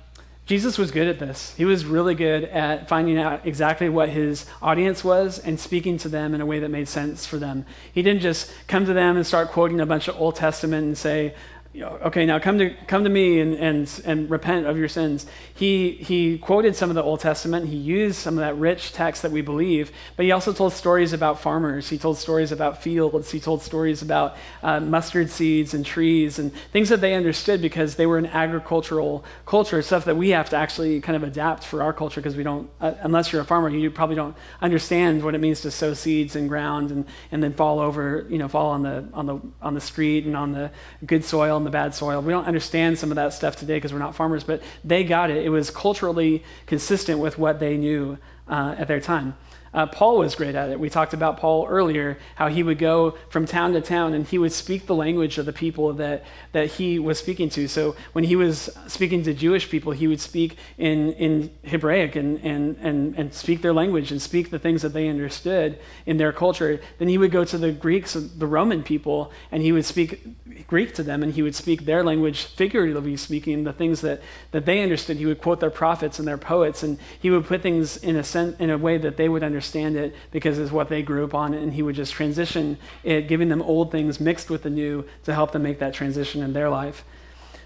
Jesus 0.46 0.78
was 0.78 0.92
good 0.92 1.08
at 1.08 1.20
this. 1.20 1.54
He 1.56 1.66
was 1.66 1.86
really 1.86 2.16
good 2.16 2.44
at 2.46 2.90
finding 2.90 3.18
out 3.18 3.46
exactly 3.46 3.88
what 3.90 4.10
his 4.10 4.46
audience 4.62 5.04
was 5.04 5.40
and 5.40 5.60
speaking 5.60 5.98
to 6.00 6.10
them 6.10 6.34
in 6.34 6.42
a 6.42 6.46
way 6.46 6.60
that 6.60 6.70
made 6.70 6.88
sense 6.88 7.26
for 7.26 7.38
them. 7.38 7.66
He 7.94 8.02
didn't 8.02 8.22
just 8.22 8.52
come 8.68 8.86
to 8.86 8.94
them 8.94 9.16
and 9.16 9.26
start 9.26 9.52
quoting 9.52 9.80
a 9.80 9.86
bunch 9.86 10.08
of 10.08 10.20
Old 10.20 10.36
Testament 10.36 10.86
and 10.86 10.98
say, 10.98 11.36
you 11.74 11.80
know, 11.80 11.98
okay, 12.04 12.26
now 12.26 12.38
come 12.38 12.58
to 12.58 12.76
come 12.88 13.06
to 13.06 13.10
me 13.10 13.40
and, 13.40 13.56
and 13.56 14.02
and 14.04 14.30
repent 14.30 14.66
of 14.66 14.78
your 14.78 14.90
sins. 14.90 15.26
He 15.54 15.92
he 15.92 16.38
quoted 16.38 16.76
some 16.76 16.90
of 16.90 16.96
the 16.96 17.04
Old 17.04 17.22
Testament. 17.22 17.70
He 17.70 17.78
used 17.78 18.18
some 18.18 18.34
of 18.34 18.42
that 18.42 18.58
rich 18.58 18.92
text 18.92 19.22
that 19.22 19.32
we 19.32 19.40
believe, 19.42 19.90
but 20.18 20.26
he 20.26 20.34
also 20.34 20.52
told 20.52 20.74
stories 20.74 21.14
about 21.14 21.40
farmers. 21.40 21.88
He 21.88 21.98
told 21.98 22.18
stories 22.18 22.52
about 22.52 22.84
fields. 22.84 23.32
He 23.32 23.40
told 23.40 23.62
stories 23.62 24.02
about 24.02 24.36
uh, 24.62 24.82
mustard 24.82 25.30
seeds 25.30 25.74
and 25.74 25.86
trees 25.86 26.40
and 26.40 26.52
things 26.74 26.90
that 26.90 27.00
they 27.00 27.14
understood 27.14 27.62
because 27.62 27.96
they 27.96 28.06
were 28.06 28.18
an 28.18 28.26
agricultural 28.26 29.24
culture. 29.46 29.82
Stuff 29.82 30.04
that 30.06 30.18
we 30.18 30.32
have 30.32 30.50
to 30.50 30.58
actually 30.58 31.00
kind 31.00 31.16
of 31.16 31.24
adapt 31.24 31.64
for 31.64 31.82
our 31.82 31.94
culture 31.94 32.20
because 32.20 32.36
we 32.36 32.44
don't, 32.44 32.70
uh, 32.82 32.96
unless 33.00 33.32
you're 33.32 33.42
a 33.42 33.46
farmer, 33.46 33.70
you 33.70 33.90
probably 33.90 34.18
don't 34.18 34.36
understand 34.62 35.24
what 35.24 35.36
it 35.36 35.38
means 35.38 35.62
to 35.62 35.72
sow 35.72 35.94
seeds 35.94 36.36
in 36.36 36.50
ground 36.50 36.92
and 36.92 37.06
and 37.32 37.42
then 37.42 37.54
fall 37.54 37.80
over, 37.80 38.26
you 38.30 38.38
know, 38.38 38.50
fall 38.50 38.72
on 38.72 38.84
the 38.84 39.08
on 39.14 39.26
the 39.26 39.40
on 39.62 39.74
the 39.74 39.82
street 39.82 40.26
and 40.26 40.36
on 40.36 40.52
the 40.52 40.70
good 41.06 41.24
soil 41.24 41.61
the 41.64 41.70
bad 41.70 41.94
soil. 41.94 42.22
We 42.22 42.32
don't 42.32 42.46
understand 42.46 42.98
some 42.98 43.12
of 43.12 43.16
that 43.16 43.34
stuff 43.34 43.56
today 43.56 43.78
because 43.78 43.94
we're 43.94 44.00
not 44.00 44.16
farmers, 44.16 44.44
but 44.44 44.62
they 44.84 45.04
got 45.04 45.30
it. 45.30 45.46
It 45.46 45.50
was 45.50 45.70
culturally 45.70 46.44
consistent 46.66 47.20
with 47.20 47.38
what 47.38 47.60
they 47.60 47.78
knew 47.78 48.18
uh, 48.48 48.76
at 48.78 48.88
their 48.88 49.00
time. 49.00 49.36
Uh, 49.74 49.86
Paul 49.86 50.18
was 50.18 50.36
great 50.36 50.54
at 50.54 50.70
it. 50.70 50.80
We 50.80 50.90
talked 50.90 51.14
about 51.14 51.38
Paul 51.38 51.66
earlier, 51.70 52.18
how 52.36 52.50
he 52.50 52.62
would 52.62 52.78
go 52.78 53.18
from 53.30 53.46
town 53.46 53.72
to 53.74 53.82
town 53.82 54.14
and 54.14 54.28
he 54.28 54.38
would 54.38 54.52
speak 54.52 54.86
the 54.86 54.96
language 54.96 55.38
of 55.38 55.46
the 55.46 55.54
people 55.54 55.94
that, 55.94 56.26
that 56.52 56.72
he 56.72 57.00
was 57.00 57.20
speaking 57.20 57.48
to. 57.52 57.70
So 57.70 57.96
when 58.12 58.26
he 58.26 58.36
was 58.36 58.70
speaking 58.88 59.24
to 59.24 59.34
Jewish 59.34 59.70
people, 59.70 59.94
he 59.94 60.08
would 60.08 60.20
speak 60.20 60.58
in, 60.78 61.14
in 61.14 61.52
Hebraic 61.64 62.18
and, 62.18 62.42
and, 62.42 62.76
and, 62.82 63.16
and 63.16 63.34
speak 63.34 63.62
their 63.62 63.72
language 63.72 64.12
and 64.12 64.22
speak 64.22 64.52
the 64.52 64.60
things 64.60 64.82
that 64.82 64.92
they 64.92 65.08
understood 65.08 65.80
in 66.06 66.18
their 66.18 66.34
culture. 66.34 66.82
Then 66.98 67.08
he 67.08 67.18
would 67.18 67.32
go 67.32 67.46
to 67.46 67.58
the 67.58 67.72
Greeks, 67.72 68.14
the 68.14 68.48
Roman 68.48 68.84
people, 68.84 69.32
and 69.54 69.64
he 69.64 69.72
would 69.72 69.86
speak 69.86 70.68
Greek 70.68 70.94
to 70.96 71.04
them 71.04 71.24
and 71.24 71.34
he 71.34 71.42
would 71.42 71.56
speak 71.56 71.86
their 71.86 72.04
language, 72.04 72.44
figuratively 72.44 73.16
speaking, 73.16 73.64
the 73.64 73.72
things 73.72 74.02
that, 74.02 74.22
that 74.52 74.66
they 74.66 74.84
understood. 74.84 75.16
He 75.16 75.26
would 75.26 75.42
quote 75.42 75.62
their 75.62 75.70
prophets 75.70 76.20
and 76.20 76.28
their 76.28 76.38
poets 76.38 76.84
and 76.84 77.00
he 77.22 77.30
would 77.30 77.46
put 77.46 77.62
things 77.62 77.96
in 77.96 78.18
a, 78.18 78.24
sen- 78.24 78.58
in 78.60 78.70
a 78.70 78.78
way 78.78 78.98
that 78.98 79.16
they 79.16 79.30
would 79.30 79.44
understand 79.44 79.61
understand 79.62 79.96
it 79.96 80.16
because 80.32 80.58
it's 80.58 80.72
what 80.72 80.90
they 80.90 81.04
grew 81.04 81.24
up 81.24 81.36
on, 81.36 81.54
and 81.54 81.74
he 81.74 81.84
would 81.84 81.96
just 81.96 82.14
transition 82.14 82.80
it, 83.04 83.28
giving 83.28 83.48
them 83.50 83.62
old 83.62 83.92
things 83.92 84.20
mixed 84.20 84.50
with 84.50 84.64
the 84.64 84.70
new 84.72 85.06
to 85.24 85.34
help 85.36 85.52
them 85.52 85.62
make 85.62 85.78
that 85.78 85.94
transition 85.94 86.42
in 86.42 86.54
their 86.54 86.68
life. 86.68 87.06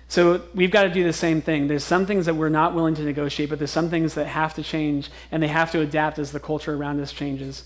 So 0.10 0.41
we've 0.53 0.71
got 0.71 0.84
to 0.84 0.89
do 0.89 1.05
the 1.05 1.13
same 1.13 1.41
thing. 1.41 1.69
There's 1.69 1.86
some 1.86 2.05
things 2.05 2.25
that 2.25 2.36
we're 2.36 2.49
not 2.49 2.75
willing 2.75 2.95
to 2.95 3.01
negotiate, 3.01 3.49
but 3.49 3.60
there's 3.60 3.71
some 3.71 3.89
things 3.89 4.13
that 4.15 4.27
have 4.27 4.53
to 4.55 4.62
change, 4.62 5.10
and 5.31 5.41
they 5.41 5.47
have 5.47 5.71
to 5.71 5.79
adapt 5.79 6.19
as 6.19 6.34
the 6.34 6.39
culture 6.39 6.73
around 6.75 6.99
us 6.99 7.13
changes. 7.13 7.63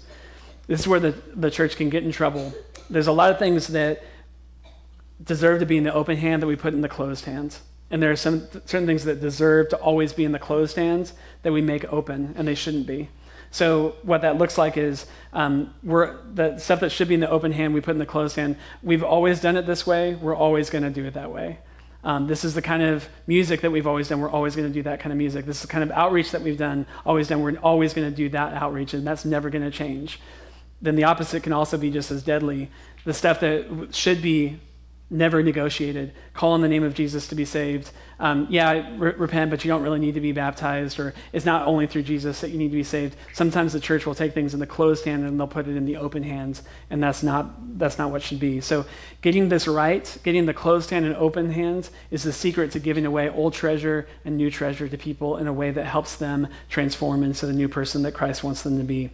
This 0.68 0.82
is 0.82 0.88
where 0.88 1.00
the, 1.00 1.16
the 1.36 1.50
church 1.50 1.76
can 1.76 1.90
get 1.90 2.04
in 2.04 2.12
trouble. 2.12 2.54
There's 2.88 3.08
a 3.08 3.12
lot 3.12 3.32
of 3.32 3.40
things 3.40 3.68
that 3.70 4.04
deserve 5.24 5.60
to 5.60 5.66
be 5.66 5.78
in 5.78 5.84
the 5.84 5.94
open 5.94 6.18
hand 6.18 6.44
that 6.44 6.48
we 6.48 6.56
put 6.56 6.76
in 6.76 6.82
the 6.82 6.88
closed 6.88 7.26
hands. 7.26 7.62
And 7.90 8.02
there 8.04 8.12
are 8.12 8.16
some 8.16 8.48
certain 8.66 8.86
things 8.86 9.06
that 9.06 9.20
deserve 9.20 9.70
to 9.70 9.78
always 9.78 10.14
be 10.14 10.24
in 10.24 10.32
the 10.32 10.40
closed 10.40 10.76
hands 10.76 11.14
that 11.42 11.52
we 11.52 11.62
make 11.62 11.92
open, 11.92 12.36
and 12.38 12.48
they 12.48 12.54
shouldn't 12.54 12.86
be. 12.86 13.10
So 13.52 13.96
what 14.04 14.22
that 14.22 14.38
looks 14.38 14.58
like 14.58 14.78
is 14.78 15.06
um, 15.34 15.74
we're 15.84 16.18
the 16.34 16.58
stuff 16.60 16.82
that 16.82 16.92
should 16.92 17.08
be 17.08 17.16
in 17.16 17.20
the 17.20 17.30
open 17.30 17.52
hand 17.52 17.74
we 17.74 17.82
put 17.82 17.92
in 17.92 17.98
the 17.98 18.06
closed 18.06 18.36
hand. 18.36 18.58
We've 18.84 19.04
always 19.04 19.42
done 19.42 19.58
it 19.58 19.66
this 19.66 19.88
way. 19.88 20.16
We're 20.16 20.36
always 20.36 20.70
going 20.70 20.84
to 20.84 20.90
do 20.90 21.06
it 21.06 21.16
that 21.16 21.32
way. 21.32 21.60
Um, 22.04 22.28
this 22.28 22.46
is 22.46 22.54
the 22.54 22.62
kind 22.62 22.82
of 22.82 23.10
music 23.28 23.62
that 23.62 23.72
we've 23.72 23.88
always 23.88 24.08
done. 24.08 24.22
We're 24.22 24.30
always 24.30 24.56
going 24.56 24.68
to 24.68 24.74
do 24.74 24.84
that 24.84 25.00
kind 25.00 25.12
of 25.12 25.18
music. 25.18 25.46
This 25.46 25.58
is 25.58 25.62
the 25.64 25.68
kind 25.68 25.84
of 25.84 25.92
outreach 25.92 26.32
that 26.32 26.42
we've 26.42 26.58
done, 26.58 26.86
always 27.06 27.28
done. 27.28 27.42
We're 27.42 27.58
always 27.58 27.94
going 27.94 28.10
to 28.10 28.16
do 28.16 28.30
that 28.30 28.54
outreach, 28.54 28.94
and 28.94 29.06
that's 29.06 29.26
never 29.26 29.50
going 29.50 29.64
to 29.64 29.72
change. 29.72 30.20
Then 30.82 30.96
the 30.96 31.04
opposite 31.04 31.44
can 31.44 31.52
also 31.52 31.78
be 31.78 31.92
just 31.92 32.10
as 32.10 32.24
deadly. 32.24 32.70
The 33.04 33.14
stuff 33.14 33.42
that 33.42 33.90
should 33.92 34.22
be 34.22 34.60
never 35.10 35.42
negotiated. 35.42 36.14
Call 36.34 36.52
on 36.52 36.62
the 36.62 36.68
name 36.68 36.84
of 36.84 36.94
Jesus 36.94 37.28
to 37.28 37.36
be 37.36 37.46
saved. 37.46 37.92
Um, 38.20 38.48
yeah, 38.50 38.96
re- 38.98 39.14
repent, 39.14 39.50
but 39.50 39.64
you 39.64 39.70
don't 39.70 39.82
really 39.82 40.00
need 40.00 40.14
to 40.16 40.22
be 40.22 40.32
baptized, 40.32 41.00
or 41.00 41.14
it's 41.34 41.46
not 41.46 41.68
only 41.68 41.88
through 41.88 42.04
Jesus 42.04 42.42
that 42.42 42.50
you 42.52 42.58
need 42.58 42.70
to 42.70 42.76
be 42.76 42.84
saved. 42.84 43.16
Sometimes 43.34 43.74
the 43.74 43.80
church 43.80 44.06
will 44.06 44.14
take 44.14 44.34
things 44.34 44.54
in 44.54 44.60
the 44.60 44.68
closed 44.68 45.06
hand 45.06 45.26
and 45.26 45.40
they'll 45.40 45.48
put 45.48 45.68
it 45.68 45.76
in 45.76 45.86
the 45.86 45.98
open 45.98 46.24
hands, 46.24 46.62
and 46.90 47.02
that's 47.02 47.24
not 47.24 47.80
that's 47.80 47.98
not 47.98 48.12
what 48.12 48.22
should 48.22 48.40
be. 48.40 48.62
So, 48.62 48.86
getting 49.22 49.50
this 49.50 49.68
right, 49.68 50.18
getting 50.24 50.46
the 50.46 50.54
closed 50.54 50.90
hand 50.90 51.06
and 51.06 51.16
open 51.16 51.52
hands, 51.52 51.92
is 52.12 52.24
the 52.24 52.34
secret 52.34 52.72
to 52.72 52.80
giving 52.80 53.06
away 53.06 53.30
old 53.30 53.54
treasure 53.54 54.08
and 54.26 54.38
new 54.38 54.52
treasure 54.52 54.88
to 54.88 54.98
people 54.98 55.38
in 55.38 55.48
a 55.48 55.54
way 55.54 55.72
that 55.72 55.86
helps 55.86 56.18
them 56.18 56.48
transform 56.70 57.24
into 57.24 57.46
the 57.46 57.54
new 57.54 57.70
person 57.70 58.04
that 58.04 58.12
Christ 58.12 58.44
wants 58.44 58.62
them 58.62 58.78
to 58.78 58.84
be. 58.84 59.10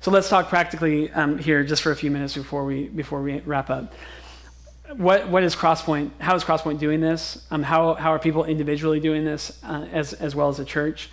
So 0.00 0.10
let's 0.10 0.28
talk 0.28 0.48
practically 0.48 1.12
um, 1.12 1.38
here 1.38 1.62
just 1.62 1.82
for 1.82 1.92
a 1.92 1.96
few 1.96 2.10
minutes 2.10 2.34
before 2.34 2.64
we 2.64 2.88
before 2.88 3.22
we 3.22 3.38
wrap 3.40 3.70
up 3.70 3.92
what, 4.96 5.28
what 5.28 5.42
is 5.42 5.56
Crosspoint? 5.56 6.10
How 6.20 6.34
is 6.34 6.44
Crosspoint 6.44 6.78
doing 6.78 7.00
this? 7.00 7.44
Um, 7.50 7.62
how, 7.62 7.94
how 7.94 8.12
are 8.12 8.18
people 8.18 8.44
individually 8.44 9.00
doing 9.00 9.24
this 9.24 9.58
uh, 9.64 9.86
as, 9.92 10.12
as 10.12 10.34
well 10.34 10.48
as 10.48 10.58
a 10.58 10.64
church? 10.64 11.10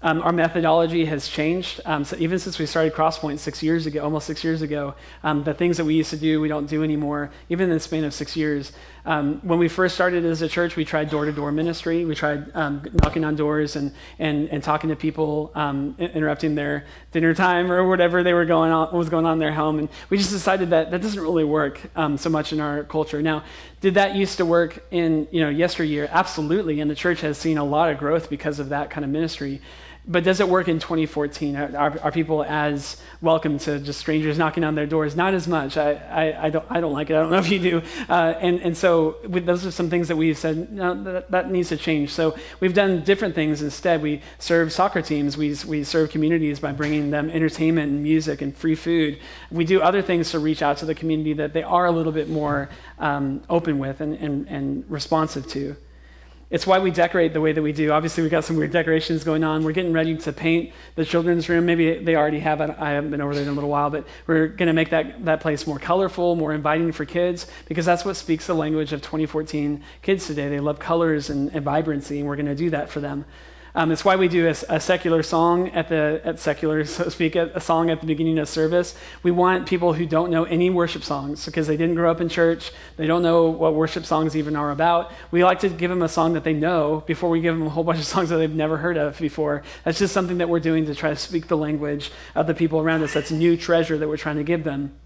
Um, 0.00 0.22
our 0.22 0.32
methodology 0.32 1.06
has 1.06 1.26
changed. 1.26 1.80
Um, 1.84 2.04
so 2.04 2.16
even 2.20 2.38
since 2.38 2.58
we 2.58 2.66
started 2.66 2.92
Crosspoint 2.92 3.40
six 3.40 3.64
years 3.64 3.84
ago, 3.86 4.04
almost 4.04 4.28
six 4.28 4.44
years 4.44 4.62
ago, 4.62 4.94
um, 5.24 5.42
the 5.42 5.54
things 5.54 5.76
that 5.76 5.84
we 5.84 5.94
used 5.94 6.10
to 6.10 6.16
do, 6.16 6.40
we 6.40 6.46
don't 6.46 6.66
do 6.66 6.84
anymore, 6.84 7.32
even 7.48 7.64
in 7.68 7.74
the 7.74 7.80
span 7.80 8.04
of 8.04 8.14
six 8.14 8.36
years. 8.36 8.72
Um, 9.04 9.40
when 9.42 9.58
we 9.58 9.68
first 9.68 9.94
started 9.94 10.24
as 10.24 10.42
a 10.42 10.48
church, 10.48 10.76
we 10.76 10.84
tried 10.84 11.10
door 11.10 11.24
to 11.24 11.32
door 11.32 11.52
ministry. 11.52 12.04
We 12.04 12.14
tried 12.14 12.54
um, 12.54 12.82
knocking 13.02 13.24
on 13.24 13.36
doors 13.36 13.76
and, 13.76 13.92
and, 14.18 14.48
and 14.50 14.62
talking 14.62 14.90
to 14.90 14.96
people, 14.96 15.50
um, 15.54 15.94
interrupting 15.98 16.54
their 16.54 16.84
dinner 17.12 17.34
time 17.34 17.70
or 17.70 17.86
whatever 17.88 18.22
they 18.22 18.32
were 18.32 18.44
going 18.44 18.70
on, 18.70 18.94
was 18.96 19.08
going 19.08 19.26
on 19.26 19.34
in 19.34 19.38
their 19.38 19.52
home. 19.52 19.78
And 19.78 19.88
we 20.10 20.18
just 20.18 20.30
decided 20.30 20.70
that 20.70 20.90
that 20.90 21.00
doesn't 21.00 21.22
really 21.22 21.44
work 21.44 21.80
so 22.16 22.28
much 22.28 22.52
in 22.52 22.60
our 22.60 22.84
culture. 22.84 23.22
Now, 23.22 23.44
did 23.80 23.94
that 23.94 24.16
used 24.16 24.38
to 24.38 24.44
work 24.44 24.84
in 24.90 25.28
you 25.30 25.40
know 25.40 25.48
yesteryear? 25.48 26.08
Absolutely. 26.10 26.80
And 26.80 26.90
the 26.90 26.94
church 26.94 27.20
has 27.20 27.38
seen 27.38 27.58
a 27.58 27.64
lot 27.64 27.90
of 27.90 27.98
growth 27.98 28.28
because 28.28 28.58
of 28.58 28.70
that 28.70 28.90
kind 28.90 29.04
of 29.04 29.10
ministry 29.10 29.60
but 30.08 30.24
does 30.24 30.40
it 30.40 30.48
work 30.48 30.68
in 30.68 30.78
2014? 30.78 31.54
Are, 31.54 32.00
are, 32.00 32.10
people 32.10 32.42
as 32.42 32.96
welcome 33.20 33.58
to 33.58 33.78
just 33.78 34.00
strangers 34.00 34.38
knocking 34.38 34.64
on 34.64 34.74
their 34.74 34.86
doors? 34.86 35.14
Not 35.14 35.34
as 35.34 35.46
much. 35.46 35.76
I, 35.76 35.92
I, 35.92 36.46
I, 36.46 36.50
don't, 36.50 36.64
I 36.70 36.80
don't 36.80 36.94
like 36.94 37.10
it. 37.10 37.16
I 37.16 37.20
don't 37.20 37.30
know 37.30 37.38
if 37.38 37.50
you 37.50 37.58
do. 37.58 37.82
Uh, 38.08 38.34
and, 38.40 38.60
and 38.60 38.74
so 38.74 39.16
those 39.24 39.66
are 39.66 39.70
some 39.70 39.90
things 39.90 40.08
that 40.08 40.16
we've 40.16 40.38
said, 40.38 40.72
no, 40.72 41.02
that, 41.04 41.30
that, 41.30 41.50
needs 41.50 41.68
to 41.68 41.76
change. 41.76 42.10
So 42.10 42.38
we've 42.58 42.72
done 42.72 43.04
different 43.04 43.34
things 43.34 43.60
instead. 43.60 44.00
We 44.00 44.22
serve 44.38 44.72
soccer 44.72 45.02
teams. 45.02 45.36
We, 45.36 45.54
we 45.66 45.84
serve 45.84 46.10
communities 46.10 46.58
by 46.58 46.72
bringing 46.72 47.10
them 47.10 47.28
entertainment 47.28 47.92
and 47.92 48.02
music 48.02 48.40
and 48.40 48.56
free 48.56 48.76
food. 48.76 49.18
We 49.50 49.66
do 49.66 49.82
other 49.82 50.00
things 50.00 50.30
to 50.30 50.38
reach 50.38 50.62
out 50.62 50.78
to 50.78 50.86
the 50.86 50.94
community 50.94 51.34
that 51.34 51.52
they 51.52 51.62
are 51.62 51.84
a 51.84 51.92
little 51.92 52.12
bit 52.12 52.30
more 52.30 52.70
um, 52.98 53.42
open 53.50 53.78
with 53.78 54.00
and, 54.00 54.14
and, 54.14 54.48
and 54.48 54.90
responsive 54.90 55.46
to. 55.48 55.76
It's 56.50 56.66
why 56.66 56.78
we 56.78 56.90
decorate 56.90 57.34
the 57.34 57.42
way 57.42 57.52
that 57.52 57.60
we 57.60 57.72
do. 57.72 57.90
Obviously, 57.90 58.22
we've 58.22 58.30
got 58.30 58.42
some 58.42 58.56
weird 58.56 58.70
decorations 58.70 59.22
going 59.22 59.44
on. 59.44 59.64
We're 59.64 59.72
getting 59.72 59.92
ready 59.92 60.16
to 60.16 60.32
paint 60.32 60.72
the 60.94 61.04
children's 61.04 61.46
room. 61.50 61.66
Maybe 61.66 61.98
they 61.98 62.16
already 62.16 62.38
have. 62.38 62.62
I 62.62 62.92
haven't 62.92 63.10
been 63.10 63.20
over 63.20 63.34
there 63.34 63.42
in 63.42 63.50
a 63.50 63.52
little 63.52 63.68
while, 63.68 63.90
but 63.90 64.06
we're 64.26 64.48
going 64.48 64.68
to 64.68 64.72
make 64.72 64.88
that, 64.88 65.26
that 65.26 65.40
place 65.40 65.66
more 65.66 65.78
colorful, 65.78 66.36
more 66.36 66.54
inviting 66.54 66.92
for 66.92 67.04
kids, 67.04 67.46
because 67.66 67.84
that's 67.84 68.02
what 68.02 68.16
speaks 68.16 68.46
the 68.46 68.54
language 68.54 68.94
of 68.94 69.02
2014 69.02 69.82
kids 70.00 70.26
today. 70.26 70.48
They 70.48 70.60
love 70.60 70.78
colors 70.78 71.28
and, 71.28 71.54
and 71.54 71.62
vibrancy, 71.62 72.18
and 72.18 72.26
we're 72.26 72.36
going 72.36 72.46
to 72.46 72.54
do 72.54 72.70
that 72.70 72.88
for 72.88 73.00
them. 73.00 73.26
Um, 73.78 73.92
it's 73.92 74.04
why 74.04 74.16
we 74.16 74.26
do 74.26 74.48
a, 74.48 74.56
a, 74.70 74.80
secular 74.80 75.22
song 75.22 75.68
at 75.68 75.88
the 75.88 76.20
at 76.24 76.40
secular, 76.40 76.84
so 76.84 77.04
to 77.04 77.12
speak, 77.12 77.36
a, 77.36 77.52
a 77.54 77.60
song 77.60 77.90
at 77.90 78.00
the 78.00 78.08
beginning 78.08 78.40
of 78.40 78.48
service. 78.48 78.96
We 79.22 79.30
want 79.30 79.68
people 79.68 79.92
who 79.92 80.04
don't 80.04 80.32
know 80.32 80.42
any 80.42 80.68
worship 80.68 81.04
songs 81.04 81.46
because 81.46 81.68
they 81.68 81.76
didn't 81.76 81.94
grow 81.94 82.10
up 82.10 82.20
in 82.20 82.28
church, 82.28 82.72
they 82.96 83.06
don't 83.06 83.22
know 83.22 83.50
what 83.50 83.74
worship 83.74 84.04
songs 84.04 84.34
even 84.34 84.56
are 84.56 84.72
about. 84.72 85.12
We 85.30 85.44
like 85.44 85.60
to 85.60 85.68
give 85.68 85.90
them 85.90 86.02
a 86.02 86.08
song 86.08 86.32
that 86.32 86.42
they 86.42 86.54
know 86.54 87.04
before 87.06 87.30
we 87.30 87.40
give 87.40 87.56
them 87.56 87.68
a 87.68 87.70
whole 87.70 87.84
bunch 87.88 88.00
of 88.00 88.04
songs 88.04 88.30
that 88.30 88.38
they've 88.38 88.52
never 88.52 88.78
heard 88.78 88.96
of 88.96 89.16
before. 89.20 89.62
That's 89.84 90.00
just 90.00 90.12
something 90.12 90.38
that 90.38 90.48
we're 90.48 90.58
doing 90.58 90.86
to 90.86 90.94
try 90.96 91.10
to 91.10 91.16
speak 91.16 91.46
the 91.46 91.56
language 91.56 92.10
of 92.34 92.48
the 92.48 92.54
people 92.54 92.80
around 92.80 93.04
us. 93.04 93.12
That's 93.12 93.30
new 93.30 93.56
treasure 93.56 93.96
that 93.96 94.08
we're 94.08 94.16
trying 94.16 94.38
to 94.38 94.44
give 94.44 94.64
them. 94.64 94.98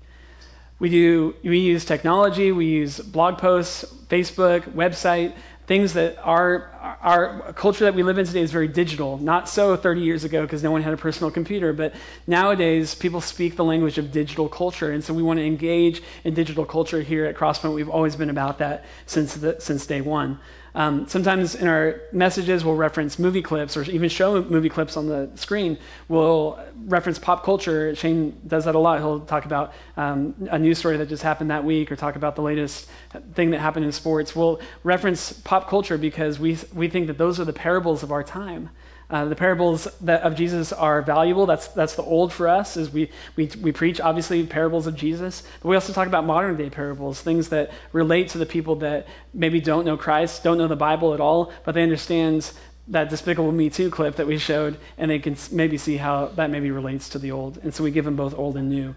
We 0.78 0.88
do 0.88 1.36
we 1.44 1.58
use 1.58 1.84
technology, 1.84 2.52
we 2.52 2.64
use 2.66 3.00
blog 3.00 3.36
posts, 3.36 3.84
Facebook, 4.08 4.62
website 4.72 5.34
things 5.66 5.92
that 5.92 6.18
our, 6.22 6.70
our 7.00 7.52
culture 7.52 7.84
that 7.84 7.94
we 7.94 8.02
live 8.02 8.18
in 8.18 8.26
today 8.26 8.40
is 8.40 8.50
very 8.50 8.66
digital. 8.66 9.16
Not 9.18 9.48
so 9.48 9.76
30 9.76 10.00
years 10.00 10.24
ago 10.24 10.42
because 10.42 10.62
no 10.62 10.70
one 10.70 10.82
had 10.82 10.92
a 10.92 10.96
personal 10.96 11.30
computer, 11.30 11.72
but 11.72 11.94
nowadays 12.26 12.94
people 12.94 13.20
speak 13.20 13.56
the 13.56 13.64
language 13.64 13.96
of 13.96 14.10
digital 14.10 14.48
culture. 14.48 14.90
And 14.90 15.04
so 15.04 15.14
we 15.14 15.22
want 15.22 15.38
to 15.38 15.44
engage 15.44 16.02
in 16.24 16.34
digital 16.34 16.64
culture 16.64 17.02
here 17.02 17.26
at 17.26 17.36
Crosspoint. 17.36 17.74
We've 17.74 17.88
always 17.88 18.16
been 18.16 18.30
about 18.30 18.58
that 18.58 18.84
since, 19.06 19.34
the, 19.34 19.60
since 19.60 19.86
day 19.86 20.00
one. 20.00 20.40
Um, 20.74 21.06
sometimes 21.06 21.54
in 21.54 21.68
our 21.68 22.00
messages, 22.12 22.64
we'll 22.64 22.76
reference 22.76 23.18
movie 23.18 23.42
clips 23.42 23.76
or 23.76 23.82
even 23.84 24.08
show 24.08 24.42
movie 24.42 24.70
clips 24.70 24.96
on 24.96 25.06
the 25.06 25.30
screen. 25.34 25.76
We'll 26.08 26.58
reference 26.86 27.18
pop 27.18 27.44
culture. 27.44 27.94
Shane 27.94 28.40
does 28.46 28.64
that 28.64 28.74
a 28.74 28.78
lot. 28.78 28.98
He'll 28.98 29.20
talk 29.20 29.44
about 29.44 29.74
um, 29.96 30.34
a 30.50 30.58
news 30.58 30.78
story 30.78 30.96
that 30.96 31.08
just 31.08 31.22
happened 31.22 31.50
that 31.50 31.64
week 31.64 31.92
or 31.92 31.96
talk 31.96 32.16
about 32.16 32.36
the 32.36 32.42
latest 32.42 32.88
thing 33.34 33.50
that 33.50 33.60
happened 33.60 33.84
in 33.84 33.92
sports. 33.92 34.34
We'll 34.34 34.60
reference 34.82 35.32
pop 35.32 35.68
culture 35.68 35.98
because 35.98 36.38
we, 36.38 36.56
we 36.74 36.88
think 36.88 37.06
that 37.08 37.18
those 37.18 37.38
are 37.38 37.44
the 37.44 37.52
parables 37.52 38.02
of 38.02 38.10
our 38.10 38.24
time. 38.24 38.70
Uh, 39.12 39.26
the 39.26 39.36
parables 39.36 39.86
that, 40.00 40.22
of 40.22 40.34
Jesus 40.34 40.72
are 40.72 41.02
valuable. 41.02 41.44
That's, 41.44 41.68
that's 41.68 41.96
the 41.96 42.02
old 42.02 42.32
for 42.32 42.48
us, 42.48 42.78
as 42.78 42.90
we, 42.90 43.10
we, 43.36 43.50
we 43.60 43.70
preach, 43.70 44.00
obviously, 44.00 44.46
parables 44.46 44.86
of 44.86 44.96
Jesus. 44.96 45.42
But 45.60 45.68
we 45.68 45.74
also 45.74 45.92
talk 45.92 46.06
about 46.06 46.24
modern 46.24 46.56
day 46.56 46.70
parables, 46.70 47.20
things 47.20 47.50
that 47.50 47.70
relate 47.92 48.30
to 48.30 48.38
the 48.38 48.46
people 48.46 48.76
that 48.76 49.06
maybe 49.34 49.60
don't 49.60 49.84
know 49.84 49.98
Christ, 49.98 50.42
don't 50.42 50.56
know 50.56 50.66
the 50.66 50.76
Bible 50.76 51.12
at 51.12 51.20
all, 51.20 51.52
but 51.66 51.74
they 51.74 51.82
understand 51.82 52.52
that 52.88 53.10
Despicable 53.10 53.52
Me 53.52 53.68
2 53.68 53.90
clip 53.90 54.16
that 54.16 54.26
we 54.26 54.38
showed, 54.38 54.78
and 54.96 55.10
they 55.10 55.18
can 55.18 55.36
maybe 55.52 55.76
see 55.76 55.98
how 55.98 56.28
that 56.28 56.48
maybe 56.48 56.70
relates 56.70 57.10
to 57.10 57.18
the 57.18 57.32
old. 57.32 57.58
And 57.58 57.74
so 57.74 57.84
we 57.84 57.90
give 57.90 58.06
them 58.06 58.16
both 58.16 58.34
old 58.34 58.56
and 58.56 58.70
new. 58.70 58.94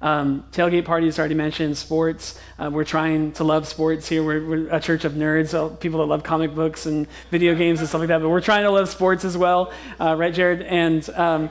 Um, 0.00 0.44
tailgate 0.52 0.84
parties 0.84 1.18
already 1.18 1.34
mentioned 1.34 1.76
sports. 1.76 2.38
Uh, 2.58 2.70
we're 2.72 2.84
trying 2.84 3.32
to 3.32 3.44
love 3.44 3.66
sports 3.66 4.08
here. 4.08 4.22
We're, 4.22 4.46
we're 4.46 4.68
a 4.68 4.80
church 4.80 5.04
of 5.04 5.12
nerds, 5.12 5.54
uh, 5.54 5.74
people 5.76 6.00
that 6.00 6.06
love 6.06 6.22
comic 6.22 6.54
books 6.54 6.86
and 6.86 7.06
video 7.30 7.54
games 7.54 7.80
and 7.80 7.88
stuff 7.88 8.00
like 8.00 8.08
that. 8.08 8.20
But 8.20 8.28
we're 8.28 8.40
trying 8.40 8.64
to 8.64 8.70
love 8.70 8.88
sports 8.88 9.24
as 9.24 9.36
well, 9.36 9.72
uh, 10.00 10.14
right, 10.16 10.32
Jared? 10.32 10.62
And 10.62 11.08
um, 11.10 11.50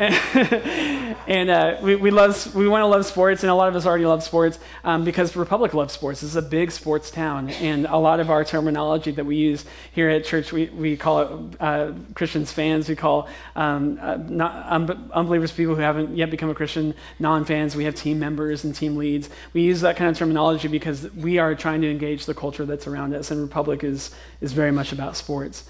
and 0.00 1.50
uh, 1.50 1.76
we, 1.82 1.94
we 1.94 2.10
love 2.10 2.54
we 2.54 2.66
want 2.66 2.80
to 2.80 2.86
love 2.86 3.04
sports, 3.04 3.42
and 3.42 3.50
a 3.50 3.54
lot 3.54 3.68
of 3.68 3.76
us 3.76 3.84
already 3.84 4.06
love 4.06 4.22
sports 4.22 4.58
um, 4.82 5.04
because 5.04 5.36
Republic 5.36 5.74
loves 5.74 5.92
sports. 5.92 6.22
This 6.22 6.30
is 6.30 6.36
a 6.36 6.42
big 6.42 6.70
sports 6.70 7.10
town, 7.10 7.50
and 7.50 7.84
a 7.84 7.98
lot 7.98 8.18
of 8.18 8.30
our 8.30 8.42
terminology 8.42 9.10
that 9.10 9.26
we 9.26 9.36
use 9.36 9.66
here 9.92 10.08
at 10.08 10.24
church, 10.24 10.52
we, 10.52 10.70
we 10.70 10.96
call 10.96 11.20
it 11.20 11.56
uh, 11.60 11.92
Christians 12.14 12.50
fans. 12.50 12.88
We 12.88 12.96
call 12.96 13.28
um, 13.56 13.98
uh, 14.00 14.16
not, 14.16 14.66
unbelievers 15.12 15.52
people 15.52 15.74
who 15.74 15.82
haven't 15.82 16.16
yet 16.16 16.30
become 16.30 16.48
a 16.48 16.54
Christian 16.54 16.94
non-fans. 17.18 17.76
We 17.76 17.84
team 17.94 18.18
members 18.18 18.64
and 18.64 18.74
team 18.74 18.96
leads. 18.96 19.30
We 19.52 19.62
use 19.62 19.80
that 19.80 19.96
kind 19.96 20.10
of 20.10 20.16
terminology 20.16 20.68
because 20.68 21.10
we 21.14 21.38
are 21.38 21.54
trying 21.54 21.80
to 21.82 21.90
engage 21.90 22.26
the 22.26 22.34
culture 22.34 22.64
that's 22.64 22.86
around 22.86 23.14
us, 23.14 23.30
and 23.30 23.40
Republic 23.40 23.84
is 23.84 24.10
is 24.40 24.52
very 24.52 24.72
much 24.72 24.92
about 24.92 25.16
sports. 25.16 25.64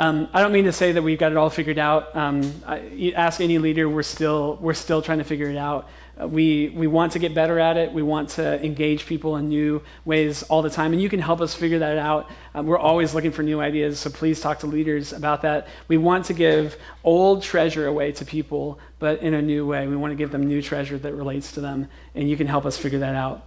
Um, 0.00 0.28
I 0.32 0.40
don't 0.40 0.52
mean 0.52 0.64
to 0.64 0.72
say 0.72 0.92
that 0.92 1.02
we've 1.02 1.18
got 1.18 1.30
it 1.30 1.36
all 1.36 1.50
figured 1.50 1.78
out. 1.78 2.16
Um, 2.16 2.54
I, 2.66 3.12
ask 3.14 3.38
any 3.40 3.58
leader, 3.58 3.86
we're 3.86 4.02
still, 4.02 4.56
we're 4.60 4.72
still 4.72 5.02
trying 5.02 5.18
to 5.18 5.24
figure 5.24 5.50
it 5.50 5.58
out. 5.58 5.88
Uh, 6.18 6.26
we, 6.26 6.70
we 6.70 6.86
want 6.86 7.12
to 7.12 7.18
get 7.18 7.34
better 7.34 7.58
at 7.58 7.76
it. 7.76 7.92
We 7.92 8.02
want 8.02 8.30
to 8.30 8.64
engage 8.64 9.04
people 9.04 9.36
in 9.36 9.50
new 9.50 9.82
ways 10.06 10.42
all 10.44 10.62
the 10.62 10.70
time. 10.70 10.94
And 10.94 11.02
you 11.02 11.10
can 11.10 11.20
help 11.20 11.42
us 11.42 11.54
figure 11.54 11.80
that 11.80 11.98
out. 11.98 12.30
Um, 12.54 12.66
we're 12.66 12.78
always 12.78 13.14
looking 13.14 13.30
for 13.30 13.42
new 13.42 13.60
ideas, 13.60 13.98
so 13.98 14.08
please 14.08 14.40
talk 14.40 14.60
to 14.60 14.66
leaders 14.66 15.12
about 15.12 15.42
that. 15.42 15.68
We 15.86 15.98
want 15.98 16.24
to 16.26 16.32
give 16.32 16.78
old 17.04 17.42
treasure 17.42 17.86
away 17.86 18.12
to 18.12 18.24
people, 18.24 18.78
but 19.00 19.20
in 19.20 19.34
a 19.34 19.42
new 19.42 19.66
way. 19.66 19.88
We 19.88 19.96
want 19.96 20.12
to 20.12 20.16
give 20.16 20.30
them 20.30 20.46
new 20.46 20.62
treasure 20.62 20.96
that 20.98 21.14
relates 21.14 21.50
to 21.52 21.60
them, 21.60 21.88
and 22.14 22.30
you 22.30 22.36
can 22.36 22.46
help 22.46 22.64
us 22.64 22.76
figure 22.76 23.00
that 23.00 23.16
out. 23.16 23.44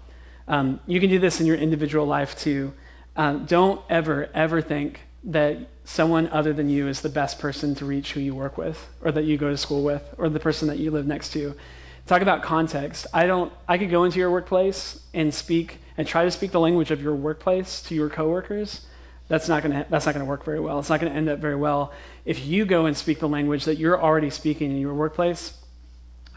Um, 0.49 0.81
you 0.85 0.99
can 0.99 1.09
do 1.09 1.19
this 1.19 1.39
in 1.39 1.45
your 1.45 1.55
individual 1.55 2.05
life 2.05 2.37
too. 2.37 2.73
Um, 3.15 3.45
don't 3.45 3.81
ever, 3.89 4.29
ever 4.33 4.61
think 4.61 4.99
that 5.23 5.69
someone 5.85 6.27
other 6.29 6.53
than 6.53 6.69
you 6.69 6.87
is 6.87 7.01
the 7.01 7.09
best 7.09 7.39
person 7.39 7.75
to 7.75 7.85
reach 7.85 8.13
who 8.13 8.19
you 8.19 8.35
work 8.35 8.57
with 8.57 8.89
or 9.01 9.11
that 9.11 9.23
you 9.23 9.37
go 9.37 9.49
to 9.49 9.57
school 9.57 9.83
with 9.83 10.13
or 10.17 10.29
the 10.29 10.39
person 10.39 10.67
that 10.67 10.79
you 10.79 10.91
live 10.91 11.05
next 11.05 11.31
to 11.33 11.55
talk 12.05 12.21
about 12.21 12.41
context 12.41 13.07
i 13.13 13.25
don't 13.25 13.51
i 13.67 13.77
could 13.77 13.89
go 13.89 14.03
into 14.03 14.19
your 14.19 14.31
workplace 14.31 15.01
and 15.13 15.33
speak 15.33 15.79
and 15.97 16.07
try 16.07 16.23
to 16.23 16.31
speak 16.31 16.51
the 16.51 16.59
language 16.59 16.91
of 16.91 17.01
your 17.01 17.15
workplace 17.15 17.81
to 17.81 17.95
your 17.95 18.09
coworkers 18.09 18.85
that's 19.27 19.47
not 19.47 19.63
going 19.63 19.73
to 19.73 19.85
that's 19.89 20.05
not 20.05 20.13
going 20.13 20.25
to 20.25 20.29
work 20.29 20.43
very 20.43 20.59
well 20.59 20.79
it's 20.79 20.89
not 20.89 20.99
going 20.99 21.11
to 21.11 21.17
end 21.17 21.29
up 21.29 21.39
very 21.39 21.55
well 21.55 21.93
if 22.25 22.45
you 22.45 22.65
go 22.65 22.85
and 22.85 22.95
speak 22.95 23.19
the 23.19 23.27
language 23.27 23.65
that 23.65 23.77
you're 23.77 24.01
already 24.01 24.29
speaking 24.29 24.71
in 24.71 24.77
your 24.77 24.93
workplace 24.93 25.57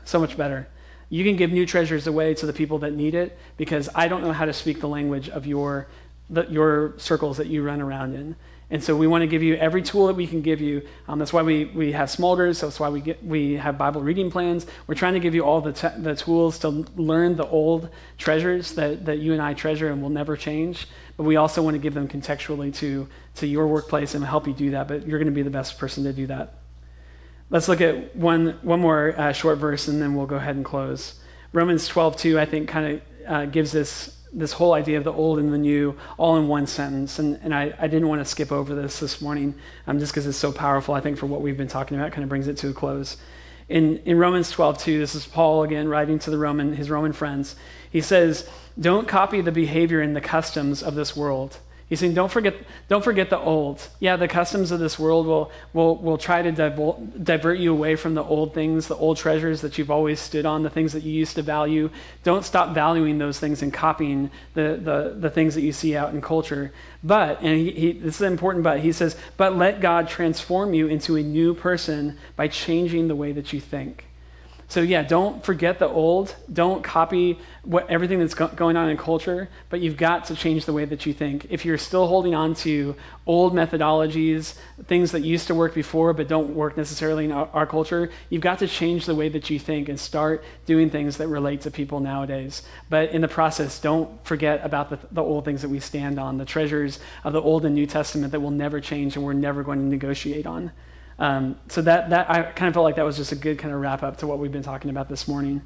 so 0.05 0.19
much 0.19 0.37
better. 0.37 0.69
You 1.09 1.25
can 1.25 1.37
give 1.37 1.53
new 1.53 1.67
treasures 1.67 2.07
away 2.07 2.35
to 2.35 2.47
the 2.47 2.53
people 2.53 2.79
that 2.81 2.93
need 2.93 3.15
it 3.15 3.39
because 3.57 3.89
i 3.95 4.09
don't 4.09 4.23
know 4.23 4.33
how 4.33 4.45
to 4.45 4.53
speak 4.53 4.81
the 4.81 4.89
language 4.89 5.29
of 5.29 5.47
your 5.47 5.87
the, 6.29 6.45
your 6.47 6.95
circles 6.99 7.37
that 7.37 7.47
you 7.47 7.63
run 7.63 7.81
around 7.81 8.15
in 8.15 8.35
and 8.69 8.83
so 8.83 8.97
we 8.97 9.07
want 9.07 9.23
to 9.23 9.29
give 9.29 9.45
you 9.45 9.55
every 9.55 9.81
tool 9.81 10.09
that 10.09 10.17
we 10.17 10.27
can 10.27 10.43
give 10.43 10.61
you. 10.61 10.83
Um, 11.07 11.21
that's 11.21 11.33
why 11.33 11.43
we, 11.43 11.67
we 11.67 11.93
have 11.93 12.11
small 12.11 12.35
groups. 12.35 12.63
That's 12.63 12.81
why 12.81 12.89
we, 12.89 13.01
get, 13.01 13.25
we 13.25 13.55
have 13.55 13.79
Bible 13.79 14.01
reading 14.01 14.29
plans. 14.29 14.67
We're 14.89 14.97
trying 14.97 15.15
to 15.15 15.21
give 15.21 15.37
you 15.37 15.45
all 15.45 15.61
the, 15.61 15.73
te- 15.73 15.97
the 15.99 16.17
tools 16.17 16.59
to 16.61 16.71
learn 16.97 17.37
the 17.37 17.47
old 17.47 17.91
treasures 18.19 18.75
that, 18.75 19.05
that 19.05 19.19
you 19.21 19.33
and 19.33 19.41
I 19.41 19.55
treasure 19.55 19.89
and 19.89 20.03
will 20.03 20.11
never 20.11 20.37
change. 20.37 20.89
But 21.17 21.25
we 21.25 21.37
also 21.37 21.63
want 21.63 21.75
to 21.75 21.79
give 21.79 21.95
them 21.95 22.09
contextually 22.09 22.75
to, 22.77 23.07
to 23.37 23.47
your 23.47 23.69
workplace 23.69 24.17
and 24.17 24.25
help 24.25 24.49
you 24.49 24.53
do 24.53 24.71
that. 24.73 24.89
But 24.89 25.07
you're 25.07 25.21
going 25.21 25.33
to 25.33 25.33
be 25.33 25.43
the 25.43 25.51
best 25.51 25.79
person 25.79 26.03
to 26.03 26.13
do 26.13 26.27
that. 26.27 26.55
Let's 27.51 27.69
look 27.69 27.81
at 27.81 28.17
one, 28.17 28.59
one 28.63 28.81
more 28.81 29.15
uh, 29.17 29.33
short 29.33 29.59
verse 29.59 29.87
and 29.87 30.03
then 30.03 30.17
we'll 30.17 30.27
go 30.27 30.37
ahead 30.37 30.57
and 30.57 30.65
close. 30.65 31.21
Romans 31.53 31.87
12, 31.87 32.17
2, 32.17 32.41
I 32.41 32.45
think, 32.47 32.69
kind 32.69 32.95
of 32.95 33.03
uh, 33.29 33.47
gives 33.47 33.71
this 33.71 34.17
this 34.33 34.53
whole 34.53 34.75
idea 34.75 34.99
of 34.99 35.05
the 35.05 35.13
old 35.13 35.39
and 35.39 35.53
the 35.53 35.59
new 35.59 35.97
all 36.19 36.37
in 36.37 36.49
one 36.49 36.67
sentence. 36.67 37.19
And, 37.19 37.39
and 37.43 37.55
I, 37.55 37.75
I 37.79 37.87
didn't 37.87 38.09
want 38.09 38.21
to 38.21 38.25
skip 38.25 38.53
over 38.53 38.75
this 38.75 39.01
this 39.01 39.21
morning 39.21 39.55
um, 39.87 39.99
just 39.99 40.13
because 40.13 40.27
it's 40.27 40.39
so 40.39 40.53
powerful, 40.53 40.95
I 40.95 41.01
think, 41.01 41.19
for 41.19 41.27
what 41.27 41.41
we've 41.41 41.57
been 41.57 41.69
talking 41.69 41.97
about, 41.97 42.13
kind 42.13 42.23
of 42.23 42.29
brings 42.29 42.49
it 42.49 42.57
to 42.59 42.69
a 42.71 42.73
close. 42.73 43.17
In, 43.69 43.99
in 44.05 44.19
Romans 44.19 44.51
12, 44.51 44.79
2, 44.79 44.99
this 44.99 45.15
is 45.15 45.27
Paul 45.27 45.65
again 45.65 45.89
writing 45.89 46.19
to 46.21 46.31
the 46.31 46.39
Roman, 46.39 46.75
his 46.75 46.89
Roman 46.89 47.13
friends. 47.13 47.57
He 47.91 48.01
says, 48.01 48.49
Don't 48.79 49.09
copy 49.09 49.41
the 49.41 49.53
behavior 49.53 50.01
and 50.01 50.15
the 50.15 50.21
customs 50.21 50.83
of 50.83 50.95
this 50.95 51.17
world 51.17 51.59
He's 51.89 52.01
saying, 52.01 52.15
don't 52.15 52.33
forget, 52.33 52.57
don't 52.89 53.05
forget 53.05 53.31
the 53.31 53.39
old. 53.39 53.87
Yeah, 54.01 54.17
the 54.17 54.27
customs 54.27 54.73
of 54.73 54.81
this 54.81 54.99
world 54.99 55.25
will, 55.27 55.53
will, 55.73 55.97
will 55.97 56.19
try 56.19 56.43
to 56.43 56.51
divert 56.51 57.61
you 57.61 57.71
away 57.71 57.95
from 57.95 58.15
the 58.15 58.25
old 58.25 58.55
things, 58.55 58.89
the 58.89 58.97
old 58.97 59.19
treasures 59.19 59.61
that 59.61 59.79
you've 59.79 59.91
always 59.91 60.19
stood 60.19 60.47
on, 60.47 60.65
the 60.65 60.71
things 60.71 60.93
that 60.95 61.05
you 61.05 61.13
used 61.13 61.37
to 61.37 61.43
value. 61.43 61.89
Don't 62.25 62.45
stop 62.45 62.75
valuing 62.75 63.19
those 63.19 63.39
things 63.39 63.63
and 63.63 63.73
copying 63.73 64.33
the, 64.55 64.81
the, 64.83 65.15
the 65.17 65.31
things 65.31 65.55
that 65.55 65.61
you 65.61 65.73
see 65.73 65.97
out 65.97 66.13
in 66.13 66.21
culture. 66.21 66.73
But, 67.05 67.41
and 67.41 67.57
he, 67.57 67.71
he, 67.71 67.93
this 67.93 68.17
is 68.17 68.23
important, 68.23 68.65
but 68.65 68.81
he 68.81 68.91
says, 68.91 69.17
but 69.37 69.57
let 69.57 69.81
God 69.81 70.09
transform 70.09 70.75
you 70.75 70.89
into 70.89 71.15
a 71.15 71.23
new 71.23 71.55
person 71.55 72.19
by 72.35 72.49
changing 72.49 73.07
the 73.07 73.15
way 73.15 73.31
that 73.31 73.53
you 73.53 73.61
think. 73.61 74.07
So, 74.69 74.81
yeah, 74.81 75.05
don't 75.05 75.45
forget 75.45 75.79
the 75.79 75.87
old. 75.87 76.35
Don't 76.53 76.83
copy 76.83 77.39
what, 77.63 77.89
everything 77.89 78.19
that's 78.19 78.35
go- 78.35 78.49
going 78.49 78.77
on 78.77 78.89
in 78.89 78.97
culture, 78.97 79.49
but 79.71 79.81
you've 79.81 79.97
got 79.97 80.25
to 80.27 80.35
change 80.35 80.65
the 80.65 80.73
way 80.73 80.85
that 80.85 81.07
you 81.07 81.13
think. 81.13 81.47
If 81.51 81.65
you're 81.65 81.79
still 81.79 82.09
holding 82.09 82.35
on 82.35 82.55
to 82.57 82.97
old 83.27 83.55
methodologies, 83.55 84.57
things 84.87 85.13
that 85.13 85.21
used 85.21 85.47
to 85.49 85.55
work 85.55 85.73
before 85.73 86.13
but 86.13 86.27
don't 86.27 86.55
work 86.55 86.77
necessarily 86.77 87.27
in 87.27 87.33
our, 87.33 87.49
our 87.53 87.67
culture, 87.67 88.11
you've 88.29 88.43
got 88.43 88.59
to 88.59 88.67
change 88.67 89.07
the 89.07 89.15
way 89.15 89.29
that 89.29 89.51
you 89.51 89.61
think 89.61 89.89
and 89.89 90.01
start 90.01 90.45
doing 90.67 90.91
things 90.91 91.17
that 91.19 91.29
relate 91.29 91.61
to 91.61 91.71
people 91.71 92.01
nowadays. 92.01 92.63
But 92.91 93.11
in 93.11 93.21
the 93.21 93.29
process, 93.29 93.79
don't 93.81 94.25
forget 94.25 94.65
about 94.65 94.91
the, 94.91 94.99
the 95.13 95.23
old 95.23 95.45
things 95.45 95.63
that 95.63 95.69
we 95.69 95.79
stand 95.79 96.19
on, 96.19 96.39
the 96.39 96.45
treasures 96.45 96.99
of 97.23 97.33
the 97.33 97.41
Old 97.41 97.65
and 97.65 97.75
New 97.75 97.87
Testament 97.87 98.33
that 98.33 98.41
will 98.41 98.51
never 98.51 98.81
change 98.81 99.15
and 99.15 99.25
we're 99.25 99.33
never 99.33 99.63
going 99.63 99.79
to 99.79 99.87
negotiate 99.87 100.47
on. 100.47 100.73
Um, 101.19 101.59
so 101.69 101.83
that, 101.83 102.11
that 102.11 102.31
I 102.31 102.43
kind 102.43 102.69
of 102.69 102.75
felt 102.75 102.85
like 102.85 102.97
that 102.97 103.05
was 103.05 103.17
just 103.17 103.33
a 103.33 103.37
good 103.37 103.59
kind 103.59 103.73
of 103.73 103.81
wrap 103.81 104.03
up 104.03 104.19
to 104.19 104.27
what 104.27 104.39
we've 104.39 104.53
been 104.53 104.63
talking 104.63 104.91
about 104.91 105.09
this 105.09 105.27
morning. 105.27 105.63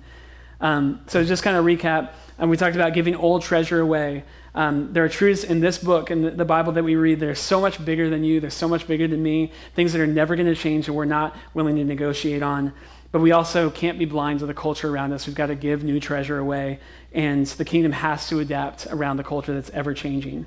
Um, 0.60 1.00
so 1.06 1.24
just 1.24 1.42
kind 1.42 1.56
of 1.56 1.64
recap, 1.64 2.12
and 2.38 2.50
we 2.50 2.56
talked 2.56 2.76
about 2.76 2.92
giving 2.92 3.16
old 3.16 3.42
treasure 3.42 3.80
away. 3.80 4.24
Um, 4.54 4.92
there 4.92 5.04
are 5.04 5.08
truths 5.08 5.44
in 5.44 5.60
this 5.60 5.78
book 5.78 6.10
and 6.10 6.24
the, 6.24 6.30
the 6.30 6.44
Bible 6.44 6.72
that 6.72 6.84
we 6.84 6.96
read. 6.96 7.20
They're 7.20 7.34
so 7.34 7.60
much 7.60 7.82
bigger 7.84 8.10
than 8.10 8.24
you. 8.24 8.40
They're 8.40 8.50
so 8.50 8.68
much 8.68 8.86
bigger 8.86 9.08
than 9.08 9.22
me. 9.22 9.52
Things 9.74 9.92
that 9.92 10.00
are 10.00 10.06
never 10.06 10.36
going 10.36 10.48
to 10.48 10.54
change 10.54 10.88
and 10.88 10.96
we're 10.96 11.04
not 11.04 11.36
willing 11.54 11.76
to 11.76 11.84
negotiate 11.84 12.42
on. 12.42 12.72
But 13.12 13.20
we 13.20 13.32
also 13.32 13.70
can't 13.70 13.98
be 13.98 14.04
blind 14.04 14.40
to 14.40 14.46
the 14.46 14.54
culture 14.54 14.88
around 14.88 15.12
us. 15.12 15.26
We've 15.26 15.36
got 15.36 15.46
to 15.46 15.54
give 15.54 15.82
new 15.82 15.98
treasure 15.98 16.38
away, 16.38 16.78
and 17.12 17.44
the 17.46 17.64
kingdom 17.64 17.92
has 17.92 18.28
to 18.28 18.38
adapt 18.38 18.86
around 18.86 19.16
the 19.16 19.24
culture 19.24 19.52
that's 19.52 19.70
ever 19.70 19.94
changing. 19.94 20.46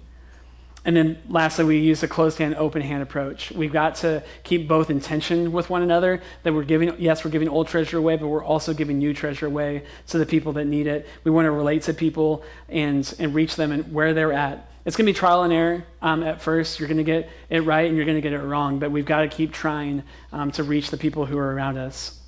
And 0.85 0.97
then 0.97 1.17
lastly, 1.29 1.63
we 1.63 1.79
use 1.79 2.03
a 2.03 2.07
closed 2.07 2.37
hand, 2.37 2.55
open 2.55 2.81
hand 2.81 3.01
approach. 3.01 3.51
We've 3.51 3.71
got 3.71 3.95
to 3.95 4.21
keep 4.43 4.67
both 4.67 4.89
in 4.89 4.99
tension 4.99 5.53
with 5.53 5.69
one 5.69 5.81
another 5.81 6.21
that 6.43 6.53
we're 6.53 6.65
giving, 6.65 6.93
yes, 6.99 7.23
we're 7.23 7.31
giving 7.31 7.47
old 7.47 7.67
treasure 7.67 7.97
away, 7.97 8.17
but 8.17 8.27
we're 8.27 8.43
also 8.43 8.73
giving 8.73 8.97
new 8.97 9.13
treasure 9.13 9.45
away 9.45 9.83
to 10.07 10.17
the 10.17 10.25
people 10.25 10.53
that 10.53 10.65
need 10.65 10.87
it. 10.87 11.07
We 11.23 11.31
want 11.31 11.45
to 11.45 11.51
relate 11.51 11.83
to 11.83 11.93
people 11.93 12.43
and, 12.67 13.13
and 13.17 13.33
reach 13.33 13.55
them 13.55 13.71
and 13.71 13.93
where 13.93 14.13
they're 14.13 14.33
at. 14.33 14.69
It's 14.85 14.97
going 14.97 15.05
to 15.05 15.13
be 15.13 15.17
trial 15.17 15.43
and 15.43 15.53
error 15.53 15.85
um, 16.01 16.23
at 16.23 16.41
first. 16.41 16.79
You're 16.79 16.89
going 16.89 16.97
to 16.97 17.05
get 17.05 17.29
it 17.49 17.61
right 17.61 17.87
and 17.87 17.95
you're 17.95 18.05
going 18.05 18.17
to 18.17 18.21
get 18.21 18.33
it 18.33 18.43
wrong, 18.43 18.79
but 18.79 18.91
we've 18.91 19.05
got 19.05 19.21
to 19.21 19.29
keep 19.29 19.53
trying 19.53 20.03
um, 20.33 20.51
to 20.51 20.63
reach 20.63 20.89
the 20.89 20.97
people 20.97 21.25
who 21.25 21.37
are 21.37 21.53
around 21.53 21.77
us. 21.77 22.19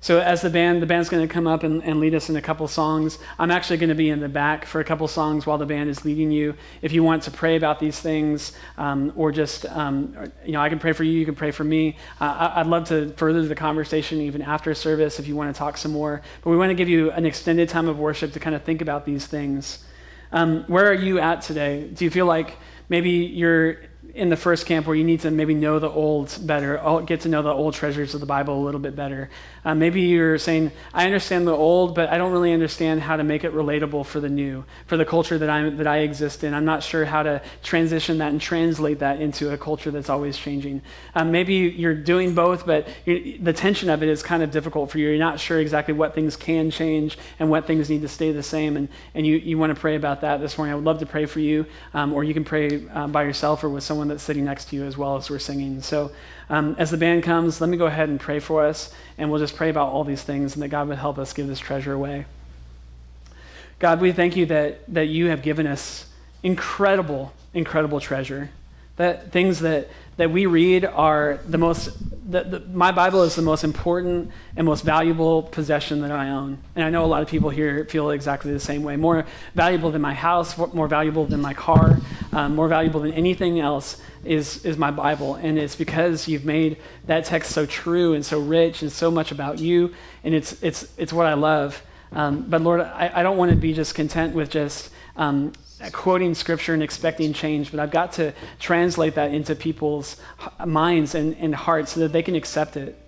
So 0.00 0.20
as 0.20 0.42
the 0.42 0.50
band, 0.50 0.82
the 0.82 0.86
band's 0.86 1.08
going 1.08 1.26
to 1.26 1.32
come 1.32 1.46
up 1.46 1.62
and, 1.62 1.82
and, 1.82 1.98
lead 2.00 2.14
us 2.14 2.28
in 2.28 2.36
a 2.36 2.42
couple 2.42 2.68
songs. 2.68 3.18
I'm 3.38 3.50
actually 3.50 3.78
going 3.78 3.88
to 3.88 3.94
be 3.94 4.10
in 4.10 4.20
the 4.20 4.28
back 4.28 4.66
for 4.66 4.80
a 4.80 4.84
couple 4.84 5.08
songs 5.08 5.46
while 5.46 5.58
the 5.58 5.66
band 5.66 5.88
is 5.88 6.04
leading 6.04 6.30
you. 6.30 6.54
If 6.82 6.92
you 6.92 7.02
want 7.02 7.22
to 7.24 7.30
pray 7.30 7.56
about 7.56 7.80
these 7.80 7.98
things, 7.98 8.52
um, 8.76 9.12
or 9.16 9.32
just 9.32 9.66
um, 9.66 10.14
you 10.44 10.52
know, 10.52 10.60
I 10.60 10.68
can 10.68 10.78
pray 10.78 10.92
for 10.92 11.02
you. 11.02 11.18
You 11.18 11.24
can 11.24 11.34
pray 11.34 11.50
for 11.50 11.64
me. 11.64 11.96
Uh, 12.20 12.52
I'd 12.56 12.66
love 12.66 12.84
to 12.88 13.12
further 13.14 13.46
the 13.46 13.54
conversation 13.54 14.20
even 14.20 14.42
after 14.42 14.74
service 14.74 15.18
if 15.18 15.26
you 15.26 15.34
want 15.34 15.54
to 15.54 15.58
talk 15.58 15.76
some 15.76 15.92
more. 15.92 16.22
But 16.42 16.50
we 16.50 16.56
want 16.56 16.70
to 16.70 16.74
give 16.74 16.88
you 16.88 17.10
an 17.12 17.24
extended 17.24 17.68
time 17.68 17.88
of 17.88 17.98
worship 17.98 18.32
to 18.34 18.40
kind 18.40 18.54
of 18.54 18.62
think 18.62 18.82
about 18.82 19.06
these 19.06 19.26
things. 19.26 19.84
Um, 20.32 20.64
where 20.64 20.86
are 20.86 20.94
you 20.94 21.18
at 21.18 21.42
today? 21.42 21.88
Do 21.88 22.04
you 22.04 22.10
feel 22.10 22.26
like 22.26 22.56
maybe 22.88 23.10
you're 23.10 23.78
in 24.14 24.28
the 24.28 24.36
first 24.36 24.66
camp 24.66 24.86
where 24.86 24.96
you 24.96 25.04
need 25.04 25.20
to 25.20 25.30
maybe 25.30 25.54
know 25.54 25.78
the 25.78 25.90
old 25.90 26.36
better, 26.46 26.80
get 27.06 27.20
to 27.22 27.28
know 27.28 27.42
the 27.42 27.52
old 27.52 27.74
treasures 27.74 28.14
of 28.14 28.20
the 28.20 28.26
Bible 28.26 28.58
a 28.58 28.64
little 28.64 28.80
bit 28.80 28.96
better. 28.96 29.28
Uh, 29.64 29.74
maybe 29.74 30.02
you're 30.02 30.38
saying, 30.38 30.72
I 30.94 31.04
understand 31.04 31.46
the 31.46 31.56
old, 31.56 31.94
but 31.94 32.08
I 32.08 32.16
don't 32.16 32.32
really 32.32 32.52
understand 32.52 33.02
how 33.02 33.16
to 33.16 33.24
make 33.24 33.44
it 33.44 33.52
relatable 33.52 34.06
for 34.06 34.20
the 34.20 34.28
new, 34.28 34.64
for 34.86 34.96
the 34.96 35.04
culture 35.04 35.38
that, 35.38 35.50
i 35.50 35.68
that 35.68 35.86
I 35.86 35.98
exist 35.98 36.44
in. 36.44 36.54
I'm 36.54 36.64
not 36.64 36.82
sure 36.82 37.04
how 37.04 37.22
to 37.22 37.42
transition 37.62 38.18
that 38.18 38.30
and 38.30 38.40
translate 38.40 39.00
that 39.00 39.20
into 39.20 39.52
a 39.52 39.58
culture 39.58 39.90
that's 39.90 40.08
always 40.08 40.36
changing. 40.36 40.82
Um, 41.14 41.30
maybe 41.30 41.54
you're 41.54 41.94
doing 41.94 42.34
both, 42.34 42.64
but 42.64 42.88
the 43.04 43.52
tension 43.52 43.90
of 43.90 44.02
it 44.02 44.08
is 44.08 44.22
kind 44.22 44.42
of 44.42 44.50
difficult 44.50 44.90
for 44.90 44.98
you. 44.98 45.08
You're 45.08 45.18
not 45.18 45.40
sure 45.40 45.58
exactly 45.58 45.94
what 45.94 46.14
things 46.14 46.36
can 46.36 46.70
change 46.70 47.18
and 47.38 47.50
what 47.50 47.66
things 47.66 47.90
need 47.90 48.02
to 48.02 48.08
stay 48.08 48.32
the 48.32 48.42
same. 48.42 48.76
And, 48.76 48.88
and 49.14 49.26
you, 49.26 49.36
you 49.36 49.58
want 49.58 49.74
to 49.74 49.80
pray 49.80 49.96
about 49.96 50.20
that 50.20 50.40
this 50.40 50.56
morning. 50.56 50.72
I 50.72 50.76
would 50.76 50.84
love 50.84 51.00
to 51.00 51.06
pray 51.06 51.26
for 51.26 51.40
you, 51.40 51.66
um, 51.92 52.12
or 52.12 52.24
you 52.24 52.34
can 52.34 52.44
pray 52.44 52.86
um, 52.90 53.12
by 53.12 53.24
yourself 53.24 53.64
or 53.64 53.68
with 53.68 53.84
someone 53.84 53.95
that's 54.08 54.22
sitting 54.22 54.44
next 54.44 54.66
to 54.66 54.76
you 54.76 54.84
as 54.84 54.96
well 54.96 55.16
as 55.16 55.30
we're 55.30 55.38
singing. 55.38 55.82
So 55.82 56.12
um, 56.48 56.76
as 56.78 56.90
the 56.90 56.96
band 56.96 57.22
comes, 57.22 57.60
let 57.60 57.68
me 57.70 57.76
go 57.76 57.86
ahead 57.86 58.08
and 58.08 58.20
pray 58.20 58.38
for 58.38 58.64
us, 58.64 58.92
and 59.18 59.30
we'll 59.30 59.40
just 59.40 59.56
pray 59.56 59.70
about 59.70 59.88
all 59.88 60.04
these 60.04 60.22
things 60.22 60.54
and 60.54 60.62
that 60.62 60.68
God 60.68 60.88
would 60.88 60.98
help 60.98 61.18
us 61.18 61.32
give 61.32 61.46
this 61.46 61.58
treasure 61.58 61.92
away. 61.92 62.26
God, 63.78 64.00
we 64.00 64.12
thank 64.12 64.36
you 64.36 64.46
that, 64.46 64.80
that 64.92 65.06
you 65.06 65.28
have 65.28 65.42
given 65.42 65.66
us 65.66 66.06
incredible, 66.42 67.32
incredible 67.52 68.00
treasure. 68.00 68.50
That 68.96 69.32
things 69.32 69.60
that, 69.60 69.88
that 70.16 70.30
we 70.30 70.46
read 70.46 70.84
are 70.84 71.38
the 71.46 71.58
most, 71.58 71.90
the, 72.30 72.42
the, 72.42 72.60
my 72.72 72.90
Bible 72.90 73.22
is 73.22 73.34
the 73.34 73.42
most 73.42 73.64
important 73.64 74.30
and 74.56 74.66
most 74.66 74.82
valuable 74.82 75.42
possession 75.42 76.00
that 76.00 76.10
I 76.10 76.30
own. 76.30 76.58
And 76.74 76.84
I 76.84 76.90
know 76.90 77.04
a 77.04 77.06
lot 77.06 77.22
of 77.22 77.28
people 77.28 77.50
here 77.50 77.84
feel 77.84 78.10
exactly 78.10 78.52
the 78.52 78.60
same 78.60 78.82
way. 78.82 78.96
More 78.96 79.26
valuable 79.54 79.90
than 79.90 80.00
my 80.00 80.14
house, 80.14 80.56
more 80.56 80.88
valuable 80.88 81.26
than 81.26 81.40
my 81.40 81.52
car, 81.52 81.98
um, 82.32 82.54
more 82.54 82.68
valuable 82.68 83.00
than 83.00 83.12
anything 83.12 83.60
else 83.60 84.00
is, 84.24 84.64
is 84.64 84.78
my 84.78 84.90
Bible. 84.90 85.34
And 85.34 85.58
it's 85.58 85.76
because 85.76 86.26
you've 86.26 86.46
made 86.46 86.78
that 87.06 87.26
text 87.26 87.52
so 87.52 87.66
true 87.66 88.14
and 88.14 88.24
so 88.24 88.40
rich 88.40 88.80
and 88.80 88.90
so 88.90 89.10
much 89.10 89.32
about 89.32 89.58
you. 89.58 89.92
And 90.24 90.34
it's, 90.34 90.62
it's, 90.62 90.88
it's 90.96 91.12
what 91.12 91.26
I 91.26 91.34
love. 91.34 91.82
Um, 92.12 92.46
but 92.48 92.62
Lord, 92.62 92.80
I, 92.80 93.10
I 93.14 93.22
don't 93.22 93.36
want 93.36 93.50
to 93.50 93.56
be 93.56 93.74
just 93.74 93.94
content 93.94 94.34
with 94.34 94.50
just 94.50 94.90
um, 95.16 95.52
quoting 95.92 96.34
scripture 96.34 96.74
and 96.74 96.82
expecting 96.82 97.32
change, 97.32 97.70
but 97.70 97.80
I've 97.80 97.90
got 97.90 98.12
to 98.12 98.32
translate 98.58 99.14
that 99.14 99.32
into 99.32 99.54
people's 99.54 100.16
minds 100.64 101.14
and, 101.14 101.36
and 101.36 101.54
hearts 101.54 101.92
so 101.92 102.00
that 102.00 102.12
they 102.12 102.22
can 102.22 102.34
accept 102.34 102.76
it. 102.76 102.98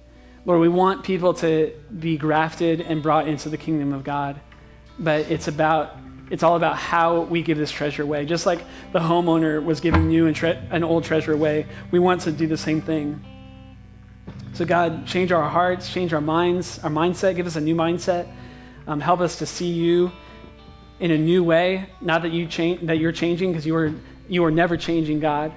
Lord, 0.44 0.60
we 0.60 0.68
want 0.68 1.04
people 1.04 1.34
to 1.34 1.72
be 1.98 2.16
grafted 2.16 2.80
and 2.80 3.02
brought 3.02 3.28
into 3.28 3.48
the 3.48 3.58
kingdom 3.58 3.92
of 3.92 4.04
God, 4.04 4.40
but 4.98 5.30
it's 5.30 5.48
about 5.48 5.96
it's 6.30 6.42
all 6.42 6.56
about 6.56 6.76
how 6.76 7.22
we 7.22 7.42
give 7.42 7.56
this 7.56 7.70
treasure 7.70 8.02
away. 8.02 8.26
Just 8.26 8.44
like 8.44 8.60
the 8.92 8.98
homeowner 8.98 9.64
was 9.64 9.80
giving 9.80 10.10
you 10.10 10.26
an 10.26 10.84
old 10.84 11.04
treasure 11.04 11.32
away, 11.32 11.66
we 11.90 11.98
want 11.98 12.20
to 12.22 12.32
do 12.32 12.46
the 12.46 12.56
same 12.56 12.82
thing. 12.82 13.24
So, 14.52 14.64
God, 14.64 15.06
change 15.06 15.32
our 15.32 15.48
hearts, 15.48 15.90
change 15.90 16.12
our 16.12 16.20
minds, 16.20 16.80
our 16.80 16.90
mindset, 16.90 17.36
give 17.36 17.46
us 17.46 17.56
a 17.56 17.60
new 17.60 17.74
mindset. 17.74 18.30
Um, 18.86 19.00
help 19.00 19.20
us 19.20 19.38
to 19.38 19.46
see 19.46 19.68
you 19.68 20.10
in 21.00 21.10
a 21.10 21.18
new 21.18 21.44
way. 21.44 21.88
Not 22.00 22.22
that 22.22 22.32
you 22.32 22.46
change, 22.46 22.86
that 22.86 22.98
you're 22.98 23.12
changing, 23.12 23.52
because 23.52 23.66
you 23.66 23.76
are 23.76 23.92
you 24.28 24.44
are 24.44 24.50
never 24.50 24.76
changing, 24.76 25.20
God. 25.20 25.52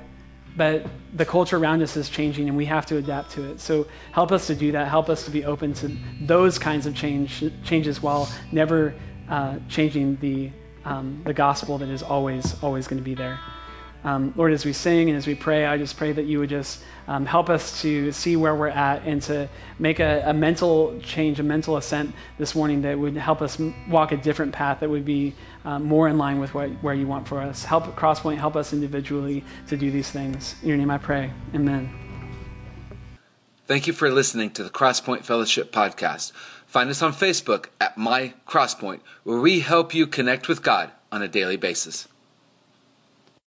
But 0.55 0.85
the 1.13 1.25
culture 1.25 1.57
around 1.57 1.81
us 1.81 1.95
is 1.95 2.09
changing, 2.09 2.49
and 2.49 2.57
we 2.57 2.65
have 2.65 2.85
to 2.87 2.97
adapt 2.97 3.31
to 3.31 3.49
it. 3.51 3.59
So 3.59 3.87
help 4.11 4.31
us 4.31 4.47
to 4.47 4.55
do 4.55 4.71
that. 4.73 4.87
Help 4.87 5.09
us 5.09 5.25
to 5.25 5.31
be 5.31 5.45
open 5.45 5.73
to 5.75 5.95
those 6.21 6.59
kinds 6.59 6.85
of 6.85 6.95
change 6.95 7.43
changes 7.63 8.01
while 8.01 8.29
never 8.51 8.93
uh, 9.29 9.57
changing 9.69 10.17
the 10.17 10.51
um, 10.83 11.21
the 11.25 11.33
gospel 11.33 11.77
that 11.77 11.89
is 11.89 12.03
always 12.03 12.61
always 12.61 12.87
going 12.87 12.99
to 12.99 13.03
be 13.03 13.15
there. 13.15 13.39
Um, 14.03 14.33
Lord, 14.35 14.51
as 14.51 14.65
we 14.65 14.73
sing 14.73 15.09
and 15.09 15.17
as 15.17 15.27
we 15.27 15.35
pray, 15.35 15.65
I 15.65 15.77
just 15.77 15.95
pray 15.95 16.11
that 16.11 16.25
you 16.25 16.39
would 16.39 16.49
just 16.49 16.81
um, 17.07 17.25
help 17.25 17.49
us 17.49 17.81
to 17.81 18.11
see 18.11 18.35
where 18.35 18.55
we're 18.55 18.69
at 18.69 19.03
and 19.05 19.21
to 19.23 19.47
make 19.77 19.99
a, 19.99 20.23
a, 20.25 20.33
mental 20.33 20.99
change, 21.01 21.39
a 21.39 21.43
mental 21.43 21.77
assent 21.77 22.15
this 22.39 22.55
morning 22.55 22.81
that 22.81 22.97
would 22.97 23.15
help 23.15 23.41
us 23.41 23.59
walk 23.87 24.11
a 24.11 24.17
different 24.17 24.53
path 24.53 24.79
that 24.79 24.89
would 24.89 25.05
be 25.05 25.35
um, 25.65 25.83
more 25.83 26.07
in 26.07 26.17
line 26.17 26.39
with 26.39 26.53
what, 26.55 26.69
where 26.81 26.95
you 26.95 27.05
want 27.05 27.27
for 27.27 27.41
us. 27.41 27.63
Help 27.63 27.85
Crosspoint, 27.95 28.37
help 28.37 28.55
us 28.55 28.73
individually 28.73 29.43
to 29.67 29.77
do 29.77 29.91
these 29.91 30.09
things. 30.09 30.55
In 30.63 30.69
your 30.69 30.77
name 30.77 30.89
I 30.89 30.97
pray. 30.97 31.31
Amen. 31.53 31.91
Thank 33.67 33.85
you 33.85 33.93
for 33.93 34.09
listening 34.09 34.49
to 34.51 34.63
the 34.63 34.69
Crosspoint 34.69 35.23
Fellowship 35.23 35.71
podcast. 35.71 36.31
Find 36.65 36.89
us 36.89 37.01
on 37.01 37.13
Facebook 37.13 37.67
at 37.79 37.97
My 37.97 38.33
Crosspoint, 38.47 39.01
where 39.23 39.39
we 39.39 39.59
help 39.59 39.93
you 39.93 40.07
connect 40.07 40.47
with 40.47 40.63
God 40.63 40.91
on 41.11 41.21
a 41.21 41.27
daily 41.27 41.57
basis. 41.57 42.07